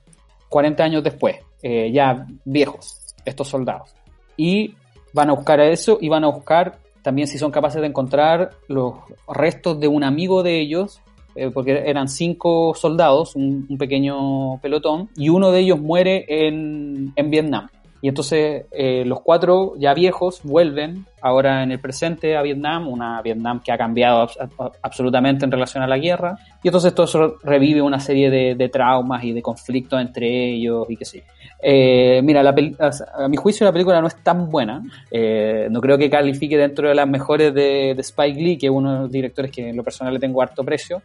40 0.49 0.83
años 0.85 1.05
después, 1.05 1.37
eh, 1.63 1.91
ya 1.93 2.27
viejos, 2.45 3.15
estos 3.25 3.49
soldados. 3.49 3.95
Y 4.37 4.75
van 5.13 5.31
a 5.31 5.35
buscar 5.35 5.61
a 5.61 5.69
eso 5.69 5.99
y 6.01 6.09
van 6.09 6.25
a 6.25 6.29
buscar 6.29 6.79
también 7.03 7.29
si 7.29 7.39
son 7.39 7.51
capaces 7.51 7.81
de 7.81 7.87
encontrar 7.87 8.51
los 8.69 8.95
restos 9.29 9.81
de 9.81 9.89
un 9.89 10.05
amigo 10.05 10.43
de 10.43 10.61
ellos 10.61 11.01
eh, 11.37 11.51
porque 11.51 11.83
eran 11.87 12.09
cinco 12.09 12.75
soldados, 12.75 13.37
un, 13.37 13.67
un, 13.69 13.79
pequeño 13.79 14.59
pelotón, 14.61 15.09
y 15.17 15.29
uno 15.29 15.53
de 15.53 15.61
ellos 15.61 15.81
muere 15.81 16.25
en, 16.29 17.13
en 17.15 17.31
Vietnam. 17.31 17.69
Y 18.03 18.09
entonces 18.09 18.67
eh, 18.71 19.05
los 19.05 19.21
cuatro 19.21 19.75
ya 19.79 19.93
viejos 19.95 20.41
vuelven 20.43 21.07
ahora 21.21 21.63
en 21.63 21.71
el 21.71 21.81
presente 21.81 22.37
a 22.37 22.43
Vietnam, 22.43 22.89
una 22.89 23.21
Vietnam 23.21 23.61
que 23.63 23.73
ha 23.73 23.79
cambiado 23.79 24.23
abs 24.23 24.39
absolutamente 24.83 25.45
en 25.45 25.51
relación 25.51 25.83
a 25.83 25.87
la 25.87 25.99
guerra. 25.99 26.39
Y 26.63 26.69
entonces 26.69 26.95
todo 26.95 27.05
eso 27.05 27.37
revive 27.43 27.83
una 27.83 28.01
serie 28.01 28.31
de, 28.31 28.55
de 28.55 28.69
traumas 28.69 29.23
y 29.25 29.33
de 29.33 29.43
conflictos 29.43 30.01
entre 30.01 30.53
ellos 30.53 30.87
y 30.89 30.97
qué 30.97 31.05
sé. 31.05 31.25
Eh, 31.63 32.23
mira, 32.23 32.43
la 32.43 32.51
a 32.51 33.29
mi 33.29 33.37
juicio 33.37 33.67
la 33.67 33.73
película 33.73 34.01
no 34.01 34.07
es 34.07 34.17
tan 34.23 34.49
buena. 34.51 34.83
Eh, 35.11 35.69
no 35.71 35.81
creo 35.81 35.99
que 35.99 36.09
califique 36.09 36.57
dentro 36.57 36.89
de 36.89 36.95
las 36.95 37.09
mejores 37.09 37.53
de, 37.53 37.95
de, 37.95 38.01
Spike 38.01 38.41
Lee, 38.41 38.59
que 38.59 38.67
es 38.67 38.73
uno 38.73 38.95
de 38.95 39.01
los 39.01 39.13
directores 39.13 39.51
que 39.51 39.69
en 39.69 39.77
lo 39.77 39.85
personal 39.85 40.15
le 40.15 40.21
tengo 40.21 40.41
harto 40.41 40.65
precio. 40.65 41.03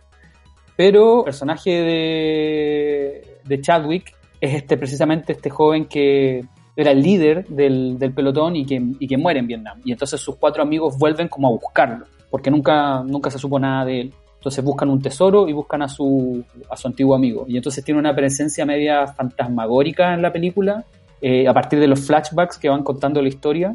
Pero 0.76 1.20
el 1.20 1.26
personaje 1.26 1.72
de, 1.72 3.40
de 3.44 3.62
Chadwick 3.62 4.14
es 4.42 4.56
este 4.56 4.78
precisamente 4.78 5.34
este 5.34 5.50
joven 5.50 5.86
que 5.86 6.46
era 6.76 6.92
el 6.92 7.02
líder 7.02 7.48
del, 7.48 7.98
del 7.98 8.14
pelotón 8.14 8.56
y 8.56 8.66
que, 8.66 8.82
y 9.00 9.08
que, 9.08 9.18
muere 9.18 9.40
en 9.40 9.48
Vietnam. 9.48 9.80
Y 9.86 9.92
entonces 9.92 10.20
sus 10.20 10.36
cuatro 10.36 10.62
amigos 10.62 10.98
vuelven 10.98 11.28
como 11.28 11.48
a 11.48 11.52
buscarlo, 11.52 12.06
porque 12.30 12.52
nunca, 12.52 13.02
nunca 13.04 13.32
se 13.32 13.40
supo 13.40 13.60
nada 13.60 13.86
de 13.86 14.02
él. 14.02 14.14
Entonces 14.36 14.64
buscan 14.64 14.90
un 14.90 15.02
tesoro 15.02 15.48
y 15.48 15.54
buscan 15.54 15.82
a 15.82 15.88
su, 15.88 16.44
a 16.70 16.78
su 16.78 16.88
antiguo 16.88 17.16
amigo. 17.16 17.46
Y 17.48 17.58
entonces 17.58 17.84
tiene 17.84 18.00
una 18.00 18.16
presencia 18.16 18.66
media 18.66 19.08
fantasmagórica 19.08 20.14
en 20.14 20.22
la 20.22 20.32
película, 20.32 20.84
eh, 21.22 21.48
a 21.48 21.54
partir 21.54 21.80
de 21.80 21.88
los 21.88 22.02
flashbacks 22.02 22.60
que 22.60 22.70
van 22.70 22.84
contando 22.84 23.22
la 23.22 23.30
historia, 23.30 23.74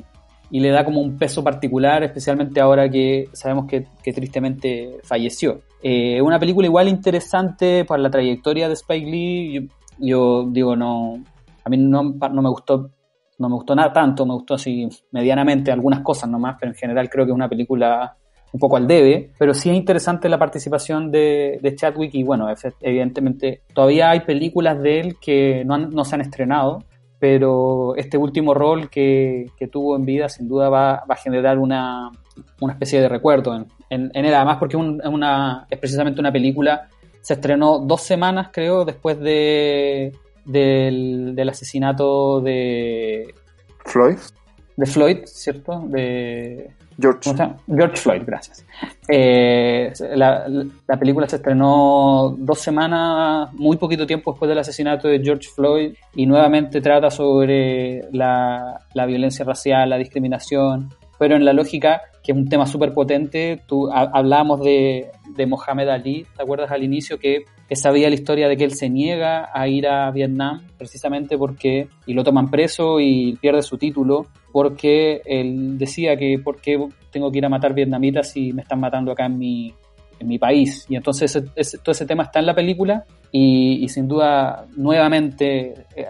y 0.50 0.60
le 0.60 0.70
da 0.70 0.84
como 0.84 1.00
un 1.00 1.16
peso 1.16 1.42
particular, 1.42 2.02
especialmente 2.02 2.60
ahora 2.60 2.88
que 2.88 3.28
sabemos 3.32 3.66
que, 3.66 3.86
que 4.02 4.12
tristemente 4.12 4.98
falleció. 5.04 5.62
Eh, 5.82 6.20
una 6.20 6.38
película 6.38 6.66
igual 6.66 6.88
interesante 6.88 7.84
para 7.84 8.02
la 8.02 8.10
trayectoria 8.10 8.68
de 8.68 8.74
Spike 8.74 9.10
Lee. 9.10 9.68
Yo 9.98 10.46
digo, 10.50 10.76
no, 10.76 11.22
a 11.64 11.68
mí 11.68 11.76
no, 11.76 12.02
no, 12.02 12.42
me 12.42 12.48
gustó 12.48 12.90
no 13.38 13.48
me 13.48 13.54
gustó 13.54 13.74
nada 13.74 13.92
tanto, 13.92 14.26
me 14.26 14.34
gustó 14.34 14.54
así 14.54 14.86
medianamente 15.12 15.72
algunas 15.72 16.00
cosas 16.00 16.28
nomás, 16.28 16.56
pero 16.60 16.72
en 16.72 16.76
general 16.76 17.08
creo 17.08 17.24
que 17.24 17.32
es 17.32 17.34
una 17.34 17.48
película 17.48 18.16
un 18.52 18.60
poco 18.60 18.76
al 18.76 18.86
debe, 18.86 19.30
pero 19.38 19.54
sí 19.54 19.70
es 19.70 19.76
interesante 19.76 20.28
la 20.28 20.38
participación 20.38 21.10
de, 21.10 21.58
de 21.62 21.74
Chadwick 21.74 22.14
y 22.14 22.22
bueno, 22.22 22.48
evidentemente 22.80 23.62
todavía 23.72 24.10
hay 24.10 24.20
películas 24.20 24.80
de 24.82 25.00
él 25.00 25.16
que 25.20 25.64
no, 25.64 25.74
han, 25.74 25.90
no 25.90 26.04
se 26.04 26.16
han 26.16 26.20
estrenado, 26.20 26.84
pero 27.18 27.94
este 27.96 28.18
último 28.18 28.54
rol 28.54 28.90
que, 28.90 29.46
que 29.56 29.68
tuvo 29.68 29.94
en 29.96 30.04
vida 30.04 30.28
sin 30.28 30.48
duda 30.48 30.68
va, 30.68 31.04
va 31.08 31.14
a 31.14 31.16
generar 31.16 31.58
una, 31.58 32.10
una, 32.60 32.72
especie 32.72 33.00
de 33.00 33.08
recuerdo 33.08 33.54
en, 33.54 33.66
en, 33.88 34.10
en 34.14 34.24
él, 34.24 34.34
además 34.34 34.56
porque 34.58 34.76
un, 34.76 35.00
una, 35.06 35.66
es 35.70 35.78
precisamente 35.78 36.20
una 36.20 36.32
película, 36.32 36.88
se 37.20 37.34
estrenó 37.34 37.78
dos 37.78 38.02
semanas 38.02 38.48
creo 38.52 38.84
después 38.84 39.20
de 39.20 40.12
del, 40.44 41.34
del, 41.34 41.48
asesinato 41.48 42.40
de 42.40 43.34
Floyd. 43.84 44.18
De 44.76 44.86
Floyd, 44.86 45.18
¿cierto? 45.26 45.82
De 45.86 46.70
George. 47.00 47.30
George 47.66 47.96
Floyd, 47.96 48.22
gracias. 48.26 48.64
Eh, 49.08 49.92
la, 50.14 50.46
la, 50.86 50.98
película 50.98 51.28
se 51.28 51.36
estrenó 51.36 52.34
dos 52.38 52.60
semanas, 52.60 53.52
muy 53.54 53.76
poquito 53.76 54.06
tiempo 54.06 54.32
después 54.32 54.48
del 54.48 54.58
asesinato 54.58 55.08
de 55.08 55.20
George 55.20 55.48
Floyd 55.54 55.94
y 56.14 56.26
nuevamente 56.26 56.80
trata 56.80 57.10
sobre 57.10 58.04
la, 58.12 58.80
la 58.94 59.06
violencia 59.06 59.44
racial, 59.44 59.90
la 59.90 59.98
discriminación, 59.98 60.90
pero 61.20 61.36
en 61.36 61.44
la 61.44 61.52
lógica, 61.52 62.00
que 62.22 62.32
es 62.32 62.38
un 62.38 62.48
tema 62.48 62.64
súper 62.64 62.94
potente, 62.94 63.60
tú 63.66 63.92
hablábamos 63.92 64.60
de, 64.60 65.10
de 65.36 65.46
Mohamed 65.46 65.88
Ali, 65.90 66.26
¿te 66.34 66.42
acuerdas 66.42 66.70
al 66.70 66.82
inicio 66.82 67.18
que, 67.18 67.44
que, 67.68 67.76
sabía 67.76 68.08
la 68.08 68.14
historia 68.14 68.48
de 68.48 68.56
que 68.56 68.64
él 68.64 68.72
se 68.72 68.88
niega 68.88 69.50
a 69.52 69.68
ir 69.68 69.86
a 69.86 70.10
Vietnam 70.12 70.62
precisamente 70.78 71.36
porque, 71.36 71.88
y 72.06 72.14
lo 72.14 72.24
toman 72.24 72.50
preso 72.50 73.00
y 73.00 73.36
pierde 73.36 73.60
su 73.60 73.76
título, 73.76 74.28
porque 74.50 75.20
él 75.26 75.76
decía 75.76 76.16
que 76.16 76.38
por 76.42 76.58
qué 76.58 76.82
tengo 77.10 77.30
que 77.30 77.36
ir 77.36 77.44
a 77.44 77.50
matar 77.50 77.74
vietnamitas 77.74 78.30
si 78.30 78.54
me 78.54 78.62
están 78.62 78.80
matando 78.80 79.12
acá 79.12 79.26
en 79.26 79.36
mi, 79.36 79.74
en 80.18 80.26
mi 80.26 80.38
país. 80.38 80.86
Y 80.88 80.96
entonces 80.96 81.36
ese, 81.36 81.50
ese, 81.54 81.76
todo 81.76 81.92
ese 81.92 82.06
tema 82.06 82.22
está 82.22 82.38
en 82.38 82.46
la 82.46 82.54
película 82.54 83.04
y, 83.30 83.84
y 83.84 83.88
sin 83.90 84.08
duda 84.08 84.64
nuevamente 84.74 85.84
eh, 85.94 86.06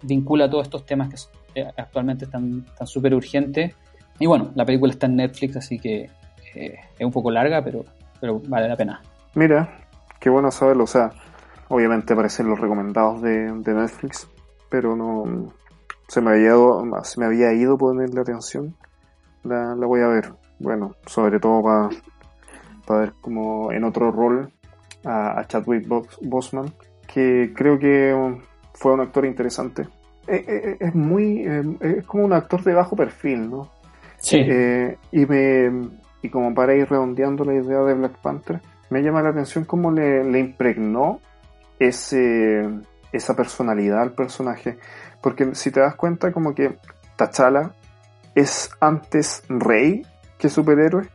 vincula 0.00 0.48
todos 0.48 0.64
estos 0.64 0.86
temas 0.86 1.10
que 1.10 1.60
eh, 1.60 1.68
actualmente 1.76 2.24
están 2.24 2.64
súper 2.86 3.12
urgentes. 3.12 3.74
Y 4.18 4.26
bueno, 4.26 4.50
la 4.54 4.64
película 4.64 4.92
está 4.92 5.06
en 5.06 5.16
Netflix, 5.16 5.56
así 5.56 5.78
que 5.78 6.10
eh, 6.54 6.78
es 6.98 7.04
un 7.04 7.12
poco 7.12 7.30
larga, 7.30 7.62
pero, 7.62 7.84
pero 8.20 8.40
vale 8.48 8.68
la 8.68 8.76
pena. 8.76 9.02
Mira, 9.34 9.78
qué 10.18 10.30
bueno 10.30 10.50
saberlo. 10.50 10.84
O 10.84 10.86
sea, 10.86 11.10
obviamente 11.68 12.14
aparecen 12.14 12.48
los 12.48 12.58
recomendados 12.58 13.20
de, 13.22 13.52
de 13.52 13.74
Netflix, 13.74 14.28
pero 14.70 14.96
no 14.96 15.52
se 16.08 16.20
me 16.20 16.30
había 16.30 16.46
ido, 16.46 16.84
se 17.04 17.20
me 17.20 17.26
había 17.26 17.52
ido 17.52 17.76
ponerle 17.76 18.20
atención. 18.20 18.74
La, 19.44 19.74
la 19.74 19.86
voy 19.86 20.00
a 20.00 20.08
ver. 20.08 20.32
Bueno, 20.58 20.94
sobre 21.04 21.38
todo 21.38 21.62
para 21.62 21.90
pa 22.86 22.98
ver 23.00 23.12
como 23.20 23.72
en 23.72 23.84
otro 23.84 24.10
rol 24.10 24.50
a, 25.04 25.38
a 25.40 25.46
Chadwick 25.46 25.86
Boseman, 26.22 26.72
que 27.06 27.52
creo 27.54 27.78
que 27.78 28.40
fue 28.72 28.94
un 28.94 29.00
actor 29.00 29.26
interesante. 29.26 29.86
Es, 30.26 30.48
es, 30.48 30.80
es 30.80 30.94
muy, 30.94 31.44
es 31.80 32.06
como 32.06 32.24
un 32.24 32.32
actor 32.32 32.62
de 32.64 32.74
bajo 32.74 32.96
perfil, 32.96 33.50
¿no? 33.50 33.75
Sí. 34.18 34.38
Eh, 34.40 34.96
y, 35.12 35.26
me, 35.26 35.88
y 36.22 36.30
como 36.30 36.54
para 36.54 36.74
ir 36.74 36.88
redondeando 36.88 37.44
la 37.44 37.54
idea 37.54 37.80
de 37.80 37.94
Black 37.94 38.18
Panther, 38.18 38.60
me 38.90 39.02
llama 39.02 39.22
la 39.22 39.30
atención 39.30 39.64
cómo 39.64 39.90
le, 39.90 40.24
le 40.24 40.38
impregnó 40.38 41.20
ese, 41.78 42.68
esa 43.12 43.34
personalidad 43.34 44.00
al 44.00 44.12
personaje, 44.12 44.78
porque 45.20 45.54
si 45.54 45.70
te 45.70 45.80
das 45.80 45.96
cuenta 45.96 46.32
como 46.32 46.54
que 46.54 46.78
T'Challa 47.16 47.72
es 48.34 48.70
antes 48.80 49.42
rey 49.48 50.02
que 50.38 50.48
superhéroe, 50.48 51.08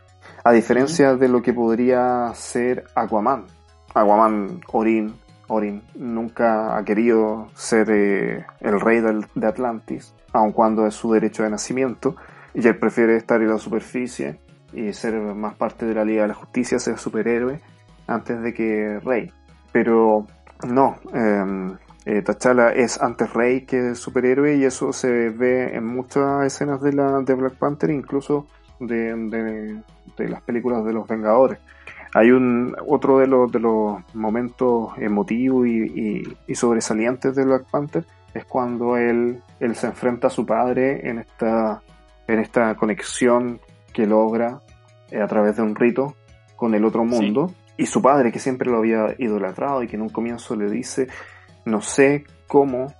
a 0.44 0.52
diferencia 0.52 1.16
de 1.16 1.28
lo 1.28 1.42
que 1.42 1.54
podría 1.54 2.32
ser 2.34 2.86
Aquaman. 2.96 3.46
Aquaman, 3.94 4.62
Orin, 4.72 5.14
Orin 5.48 5.84
nunca 5.96 6.76
ha 6.76 6.84
querido 6.84 7.50
ser 7.54 7.92
eh, 7.92 8.46
el 8.60 8.80
rey 8.80 9.02
de 9.36 9.48
Atlantis, 9.48 10.16
aun 10.34 10.52
cuando 10.52 10.88
es 10.88 10.96
su 10.96 11.12
derecho 11.12 11.44
de 11.44 11.52
nacimiento, 11.52 12.16
y 12.54 12.68
él 12.68 12.78
prefiere 12.78 13.16
estar 13.16 13.42
en 13.42 13.50
la 13.50 13.58
superficie 13.58 14.40
y 14.74 14.94
ser 14.94 15.16
más 15.16 15.56
parte 15.56 15.86
de 15.86 15.94
la 15.94 16.06
Liga 16.06 16.24
de 16.24 16.30
la 16.30 16.34
Justicia, 16.34 16.80
ser 16.80 16.98
superhéroe, 16.98 17.60
antes 18.08 18.42
de 18.42 18.54
que 18.54 19.00
rey. 19.04 19.32
Pero 19.72 20.28
no, 20.68 20.98
eh, 21.14 21.76
eh, 22.06 22.22
T'Challa 22.24 22.74
es 22.74 23.02
antes 23.02 23.32
rey 23.34 23.62
que 23.62 23.96
superhéroe 23.96 24.56
y 24.56 24.64
eso 24.66 24.92
se 24.92 25.30
ve 25.30 25.76
en 25.76 25.86
muchas 25.86 26.46
escenas 26.46 26.82
de, 26.82 26.94
la, 26.94 27.22
de 27.22 27.34
Black 27.34 27.56
Panther, 27.56 27.92
incluso 27.92 28.48
de, 28.80 29.84
de, 30.18 30.30
las 30.30 30.42
películas 30.42 30.84
de 30.84 30.94
los 30.94 31.08
Vengadores. 31.08 31.60
Hay 32.14 32.32
un 32.32 32.76
otro 32.88 33.20
de 33.20 33.28
los, 33.28 33.52
de 33.52 33.60
los 33.60 34.02
momentos 34.14 34.92
emotivos 34.98 35.68
y, 35.68 36.36
y, 36.48 36.56
sobresalientes 36.56 37.36
de 37.36 37.46
Black 37.46 37.70
Panther 37.72 38.04
es 38.34 38.46
cuando 38.46 38.98
él, 38.98 39.42
él 39.60 39.76
se 39.76 39.88
enfrenta 39.88 40.28
a 40.28 40.30
su 40.30 40.46
padre 40.46 41.08
en 41.08 41.20
esta, 41.20 41.82
en 42.32 42.40
esta 42.40 42.76
conexión 42.76 43.60
que 43.94 44.06
logra 44.06 44.62
eh, 45.10 45.22
a 45.22 45.28
través 45.28 45.58
de 45.58 45.64
un 45.64 45.76
rito 45.76 46.16
con 46.56 46.74
el 46.76 46.86
otro 46.86 47.04
mundo. 47.04 47.54
Y 47.78 47.86
su 47.86 48.02
padre, 48.02 48.32
que 48.32 48.40
siempre 48.40 48.70
lo 48.70 48.78
había 48.78 49.16
idolatrado 49.18 49.84
y 49.84 49.88
que 49.88 49.96
en 49.96 50.04
un 50.04 50.10
comienzo 50.10 50.56
le 50.56 50.70
dice, 50.70 51.08
no 51.66 51.82
sé 51.82 52.26
cómo 52.48 52.94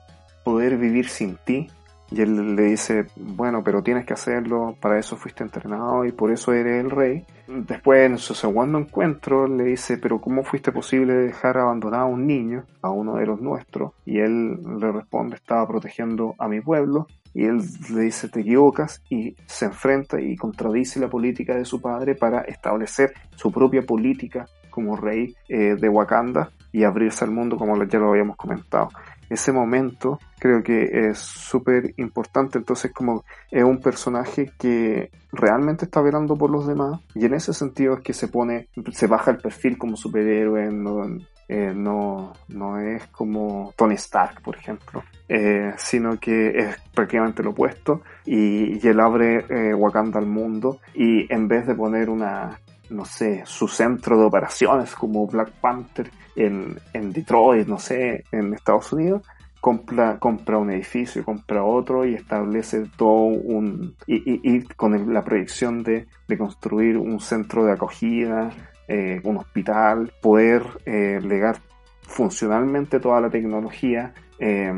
poder 0.44 0.78
vivir 0.78 1.08
sin 1.08 1.38
ti. 1.38 1.70
Y 2.10 2.22
él 2.22 2.56
le 2.58 2.64
dice, 2.64 3.06
bueno, 3.16 3.64
pero 3.64 3.82
tienes 3.84 4.06
que 4.06 4.14
hacerlo, 4.14 4.76
para 4.82 5.00
eso 5.00 5.16
fuiste 5.16 5.44
entrenado 5.44 6.04
y 6.04 6.12
por 6.12 6.30
eso 6.32 6.52
eres 6.52 6.84
el 6.84 6.92
rey. 6.92 7.26
Después, 7.48 8.06
en 8.06 8.18
su 8.18 8.34
segundo 8.34 8.80
encuentro, 8.80 9.48
le 9.48 9.64
dice, 9.64 9.98
pero 9.98 10.20
¿cómo 10.20 10.44
fuiste 10.44 10.74
posible 10.74 11.14
dejar 11.14 11.58
abandonado 11.58 12.04
a 12.04 12.10
un 12.10 12.28
niño, 12.28 12.66
a 12.82 12.90
uno 12.90 13.16
de 13.16 13.26
los 13.28 13.40
nuestros? 13.40 13.94
Y 14.06 14.20
él 14.20 14.60
le 14.78 14.92
responde, 14.92 15.38
estaba 15.38 15.66
protegiendo 15.66 16.36
a 16.38 16.50
mi 16.50 16.60
pueblo. 16.60 17.08
Y 17.34 17.46
él 17.46 17.62
le 17.94 18.02
dice, 18.02 18.30
te 18.30 18.42
equivocas, 18.42 19.02
y 19.10 19.36
se 19.46 19.66
enfrenta 19.66 20.20
y 20.20 20.36
contradice 20.36 21.00
la 21.00 21.10
política 21.10 21.56
de 21.56 21.66
su 21.66 21.82
padre 21.82 22.16
para 22.16 22.42
establecer 22.42 23.14
su 23.36 23.52
propia 23.52 23.84
política 23.84 24.46
como 24.70 24.96
rey 24.96 25.36
eh, 25.48 25.76
de 25.76 25.90
Wakanda 25.90 26.52
y 26.72 26.84
abrirse 26.84 27.26
al 27.26 27.32
mundo 27.32 27.58
como 27.58 27.82
ya 27.84 28.00
lo 28.00 28.10
habíamos 28.10 28.38
comentado. 28.38 28.90
Ese 29.30 29.54
momento 29.54 30.20
creo 30.40 30.62
que 30.62 31.10
es 31.10 31.20
súper 31.20 31.94
importante, 31.98 32.58
entonces 32.58 32.92
como 32.92 33.24
es 33.50 33.64
un 33.64 33.80
personaje 33.80 34.52
que 34.58 35.10
realmente 35.32 35.86
está 35.86 36.02
velando 36.02 36.38
por 36.38 36.50
los 36.50 36.68
demás 36.68 37.00
y 37.16 37.26
en 37.26 37.36
ese 37.36 37.54
sentido 37.54 37.94
es 37.94 38.02
que 38.02 38.14
se 38.14 38.28
pone, 38.28 38.68
se 38.92 39.08
baja 39.08 39.32
el 39.32 39.38
perfil 39.38 39.78
como 39.78 39.96
superhéroe, 39.96 40.70
no, 40.72 41.06
eh, 41.54 41.74
no, 41.76 42.32
no 42.48 42.80
es 42.80 43.08
como 43.08 43.74
Tony 43.76 43.96
Stark, 43.96 44.42
por 44.42 44.56
ejemplo, 44.56 45.04
eh, 45.28 45.74
sino 45.76 46.18
que 46.18 46.48
es 46.48 46.78
prácticamente 46.96 47.44
lo 47.44 47.50
opuesto 47.50 48.04
y, 48.26 48.82
y 48.82 48.88
él 48.88 49.02
abre 49.02 49.44
eh, 49.50 49.74
Wakanda 49.74 50.18
al 50.18 50.28
mundo 50.28 50.80
y 50.94 51.28
en 51.30 51.50
vez 51.50 51.68
de 51.68 51.76
poner 51.76 52.10
una 52.10 52.58
no 52.90 53.04
sé, 53.04 53.44
su 53.46 53.68
centro 53.68 54.18
de 54.18 54.26
operaciones 54.26 54.96
como 54.96 55.28
Black 55.28 55.52
Panther 55.60 56.10
en, 56.38 56.80
en 56.94 57.12
Detroit, 57.12 57.68
no 57.68 57.80
sé, 57.80 58.24
en 58.32 58.54
Estados 58.54 58.94
Unidos, 58.94 59.22
compra, 59.60 60.20
compra 60.20 60.58
un 60.58 60.72
edificio, 60.72 61.24
compra 61.26 61.66
otro 61.66 62.06
y 62.06 62.16
establece 62.16 62.84
todo 62.96 63.24
un... 63.24 63.96
y, 64.08 64.56
y, 64.56 64.64
con 64.76 65.14
la 65.14 65.24
proyección 65.24 65.84
de, 65.84 66.08
de, 66.28 66.38
construir 66.38 66.98
un 66.98 67.20
centro 67.20 67.66
de 67.66 67.74
acogida, 67.74 68.52
eh, 68.94 69.22
un 69.24 69.38
hospital, 69.38 70.12
poder 70.22 70.64
eh, 70.86 71.22
legar 71.24 71.60
funcionalmente 72.02 73.00
toda 73.00 73.22
la 73.22 73.30
tecnología 73.30 74.14
eh, 74.38 74.70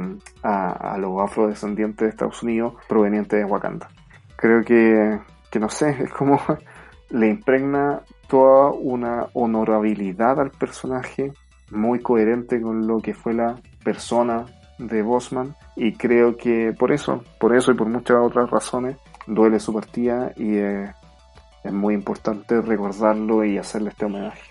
a, 0.43 0.97
los 0.99 1.19
afrodescendientes 1.19 2.05
de 2.05 2.09
Estados 2.09 2.43
Unidos 2.43 2.75
provenientes 2.87 3.39
de 3.39 3.45
Wakanda. 3.45 3.89
Creo 4.35 4.63
que, 4.63 5.19
que 5.49 5.59
no 5.59 5.67
sé, 5.67 5.97
es 5.99 6.11
como 6.11 6.39
le 7.09 7.27
impregna 7.27 8.01
toda 8.27 8.69
una 8.73 9.25
honorabilidad 9.33 10.39
al 10.39 10.51
personaje, 10.51 11.31
muy 11.71 11.99
coherente 11.99 12.61
con 12.61 12.85
lo 12.85 12.99
que 12.99 13.15
fue 13.15 13.33
la 13.33 13.55
persona 13.83 14.45
de 14.77 15.01
Bosman 15.01 15.55
y 15.75 15.93
creo 15.93 16.37
que 16.37 16.71
por 16.77 16.91
eso, 16.91 17.23
por 17.39 17.55
eso 17.55 17.71
y 17.71 17.75
por 17.75 17.89
muchas 17.89 18.17
otras 18.17 18.47
razones, 18.51 18.95
duele 19.25 19.59
su 19.59 19.73
partida 19.73 20.31
y 20.35 20.59
es 21.63 21.71
muy 21.71 21.93
importante 21.93 22.61
recordarlo 22.61 23.43
y 23.45 23.57
hacerle 23.57 23.89
este 23.89 24.05
homenaje. 24.05 24.41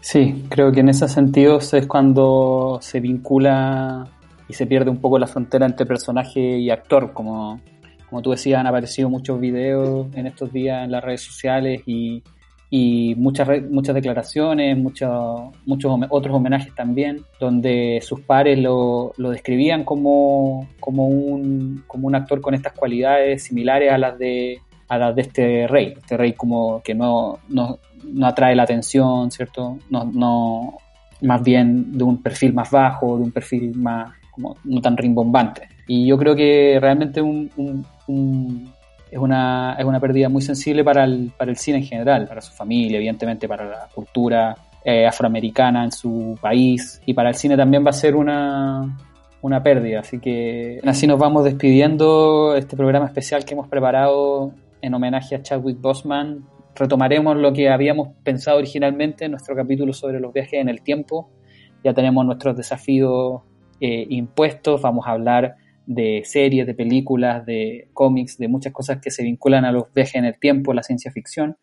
Sí, 0.00 0.44
creo 0.48 0.70
que 0.70 0.80
en 0.80 0.88
ese 0.88 1.08
sentido 1.08 1.58
es 1.58 1.86
cuando 1.86 2.78
se 2.80 3.00
vincula 3.00 4.06
y 4.48 4.54
se 4.54 4.66
pierde 4.66 4.90
un 4.90 5.00
poco 5.00 5.18
la 5.18 5.26
frontera 5.26 5.66
entre 5.66 5.84
personaje 5.86 6.40
y 6.40 6.70
actor, 6.70 7.12
como 7.12 7.60
como 8.08 8.22
tú 8.22 8.30
decías, 8.30 8.60
han 8.60 8.66
aparecido 8.66 9.10
muchos 9.10 9.40
videos 9.40 10.06
en 10.14 10.26
estos 10.26 10.52
días 10.52 10.84
en 10.84 10.92
las 10.92 11.02
redes 11.02 11.22
sociales 11.22 11.82
y, 11.86 12.22
y 12.70 13.14
muchas, 13.16 13.48
muchas 13.68 13.94
declaraciones, 13.94 14.78
muchos, 14.78 15.40
muchos 15.64 15.92
otros 16.08 16.34
homenajes 16.34 16.74
también, 16.74 17.24
donde 17.40 18.00
sus 18.02 18.20
pares 18.20 18.58
lo, 18.58 19.12
lo 19.16 19.30
describían 19.30 19.84
como, 19.84 20.68
como, 20.78 21.08
un, 21.08 21.84
como 21.86 22.06
un 22.06 22.14
actor 22.14 22.40
con 22.40 22.54
estas 22.54 22.72
cualidades 22.74 23.44
similares 23.44 23.92
a 23.92 23.98
las 23.98 24.18
de 24.18 24.60
a 24.88 24.98
las 24.98 25.14
de 25.14 25.22
este 25.22 25.66
rey, 25.66 25.94
este 25.96 26.16
rey 26.16 26.32
como 26.32 26.82
que 26.82 26.94
no, 26.94 27.38
no, 27.48 27.78
no 28.04 28.26
atrae 28.26 28.54
la 28.54 28.62
atención, 28.62 29.30
¿cierto? 29.30 29.78
No, 29.90 30.04
no, 30.04 30.78
más 31.22 31.42
bien 31.42 31.96
de 31.96 32.04
un 32.04 32.22
perfil 32.22 32.52
más 32.52 32.70
bajo, 32.70 33.16
de 33.16 33.24
un 33.24 33.32
perfil 33.32 33.74
más 33.76 34.12
como 34.30 34.56
no 34.64 34.80
tan 34.80 34.96
rimbombante. 34.96 35.68
Y 35.88 36.06
yo 36.06 36.18
creo 36.18 36.36
que 36.36 36.78
realmente 36.80 37.22
un, 37.22 37.50
es, 39.10 39.18
una, 39.18 39.76
es 39.78 39.84
una 39.84 40.00
pérdida 40.00 40.28
muy 40.28 40.42
sensible 40.42 40.84
para 40.84 41.04
el, 41.04 41.32
para 41.36 41.50
el 41.50 41.56
cine 41.56 41.78
en 41.78 41.84
general, 41.84 42.26
para 42.26 42.40
su 42.40 42.52
familia, 42.52 42.98
evidentemente 42.98 43.48
para 43.48 43.64
la 43.64 43.88
cultura 43.94 44.54
eh, 44.84 45.06
afroamericana 45.06 45.84
en 45.84 45.92
su 45.92 46.38
país 46.40 47.00
y 47.06 47.14
para 47.14 47.30
el 47.30 47.34
cine 47.34 47.56
también 47.56 47.84
va 47.84 47.90
a 47.90 47.94
ser 47.94 48.14
una, 48.14 48.96
una 49.42 49.62
pérdida. 49.62 50.00
Así 50.00 50.18
que 50.18 50.80
así 50.84 51.06
nos 51.06 51.18
vamos 51.18 51.44
despidiendo 51.44 52.54
este 52.56 52.76
programa 52.76 53.06
especial 53.06 53.44
que 53.44 53.54
hemos 53.54 53.68
preparado 53.68 54.52
en 54.86 54.94
homenaje 54.94 55.34
a 55.34 55.42
Chadwick 55.42 55.80
Boseman. 55.80 56.44
Retomaremos 56.74 57.36
lo 57.36 57.52
que 57.52 57.68
habíamos 57.68 58.08
pensado 58.22 58.58
originalmente 58.58 59.24
en 59.24 59.32
nuestro 59.32 59.56
capítulo 59.56 59.92
sobre 59.92 60.20
los 60.20 60.32
viajes 60.32 60.60
en 60.60 60.68
el 60.68 60.82
tiempo. 60.82 61.30
Ya 61.82 61.92
tenemos 61.92 62.24
nuestros 62.24 62.56
desafíos 62.56 63.42
eh, 63.80 64.06
impuestos, 64.08 64.80
vamos 64.80 65.06
a 65.06 65.10
hablar 65.10 65.56
de 65.86 66.22
series, 66.24 66.66
de 66.66 66.74
películas, 66.74 67.46
de 67.46 67.88
cómics, 67.92 68.38
de 68.38 68.48
muchas 68.48 68.72
cosas 68.72 68.98
que 69.00 69.10
se 69.10 69.22
vinculan 69.22 69.64
a 69.64 69.72
los 69.72 69.92
viajes 69.92 70.16
en 70.16 70.24
el 70.24 70.38
tiempo, 70.38 70.72
la 70.72 70.82
ciencia 70.82 71.10
ficción. 71.10 71.56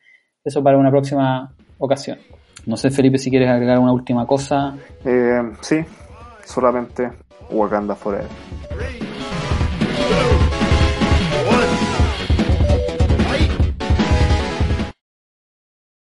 Eso 0.44 0.64
para 0.64 0.78
una 0.78 0.92
próxima 0.92 1.54
ocasión. 1.78 2.20
No 2.66 2.78
sé, 2.78 2.90
Felipe, 2.92 3.18
si 3.18 3.30
quieres 3.30 3.50
agregar 3.50 3.80
una 3.80 3.92
última 3.92 4.26
cosa. 4.26 4.76
Eh, 5.06 5.42
sí, 5.62 5.78
solamente 6.46 7.10
Wakanda 7.50 7.96
Forever. 7.96 8.28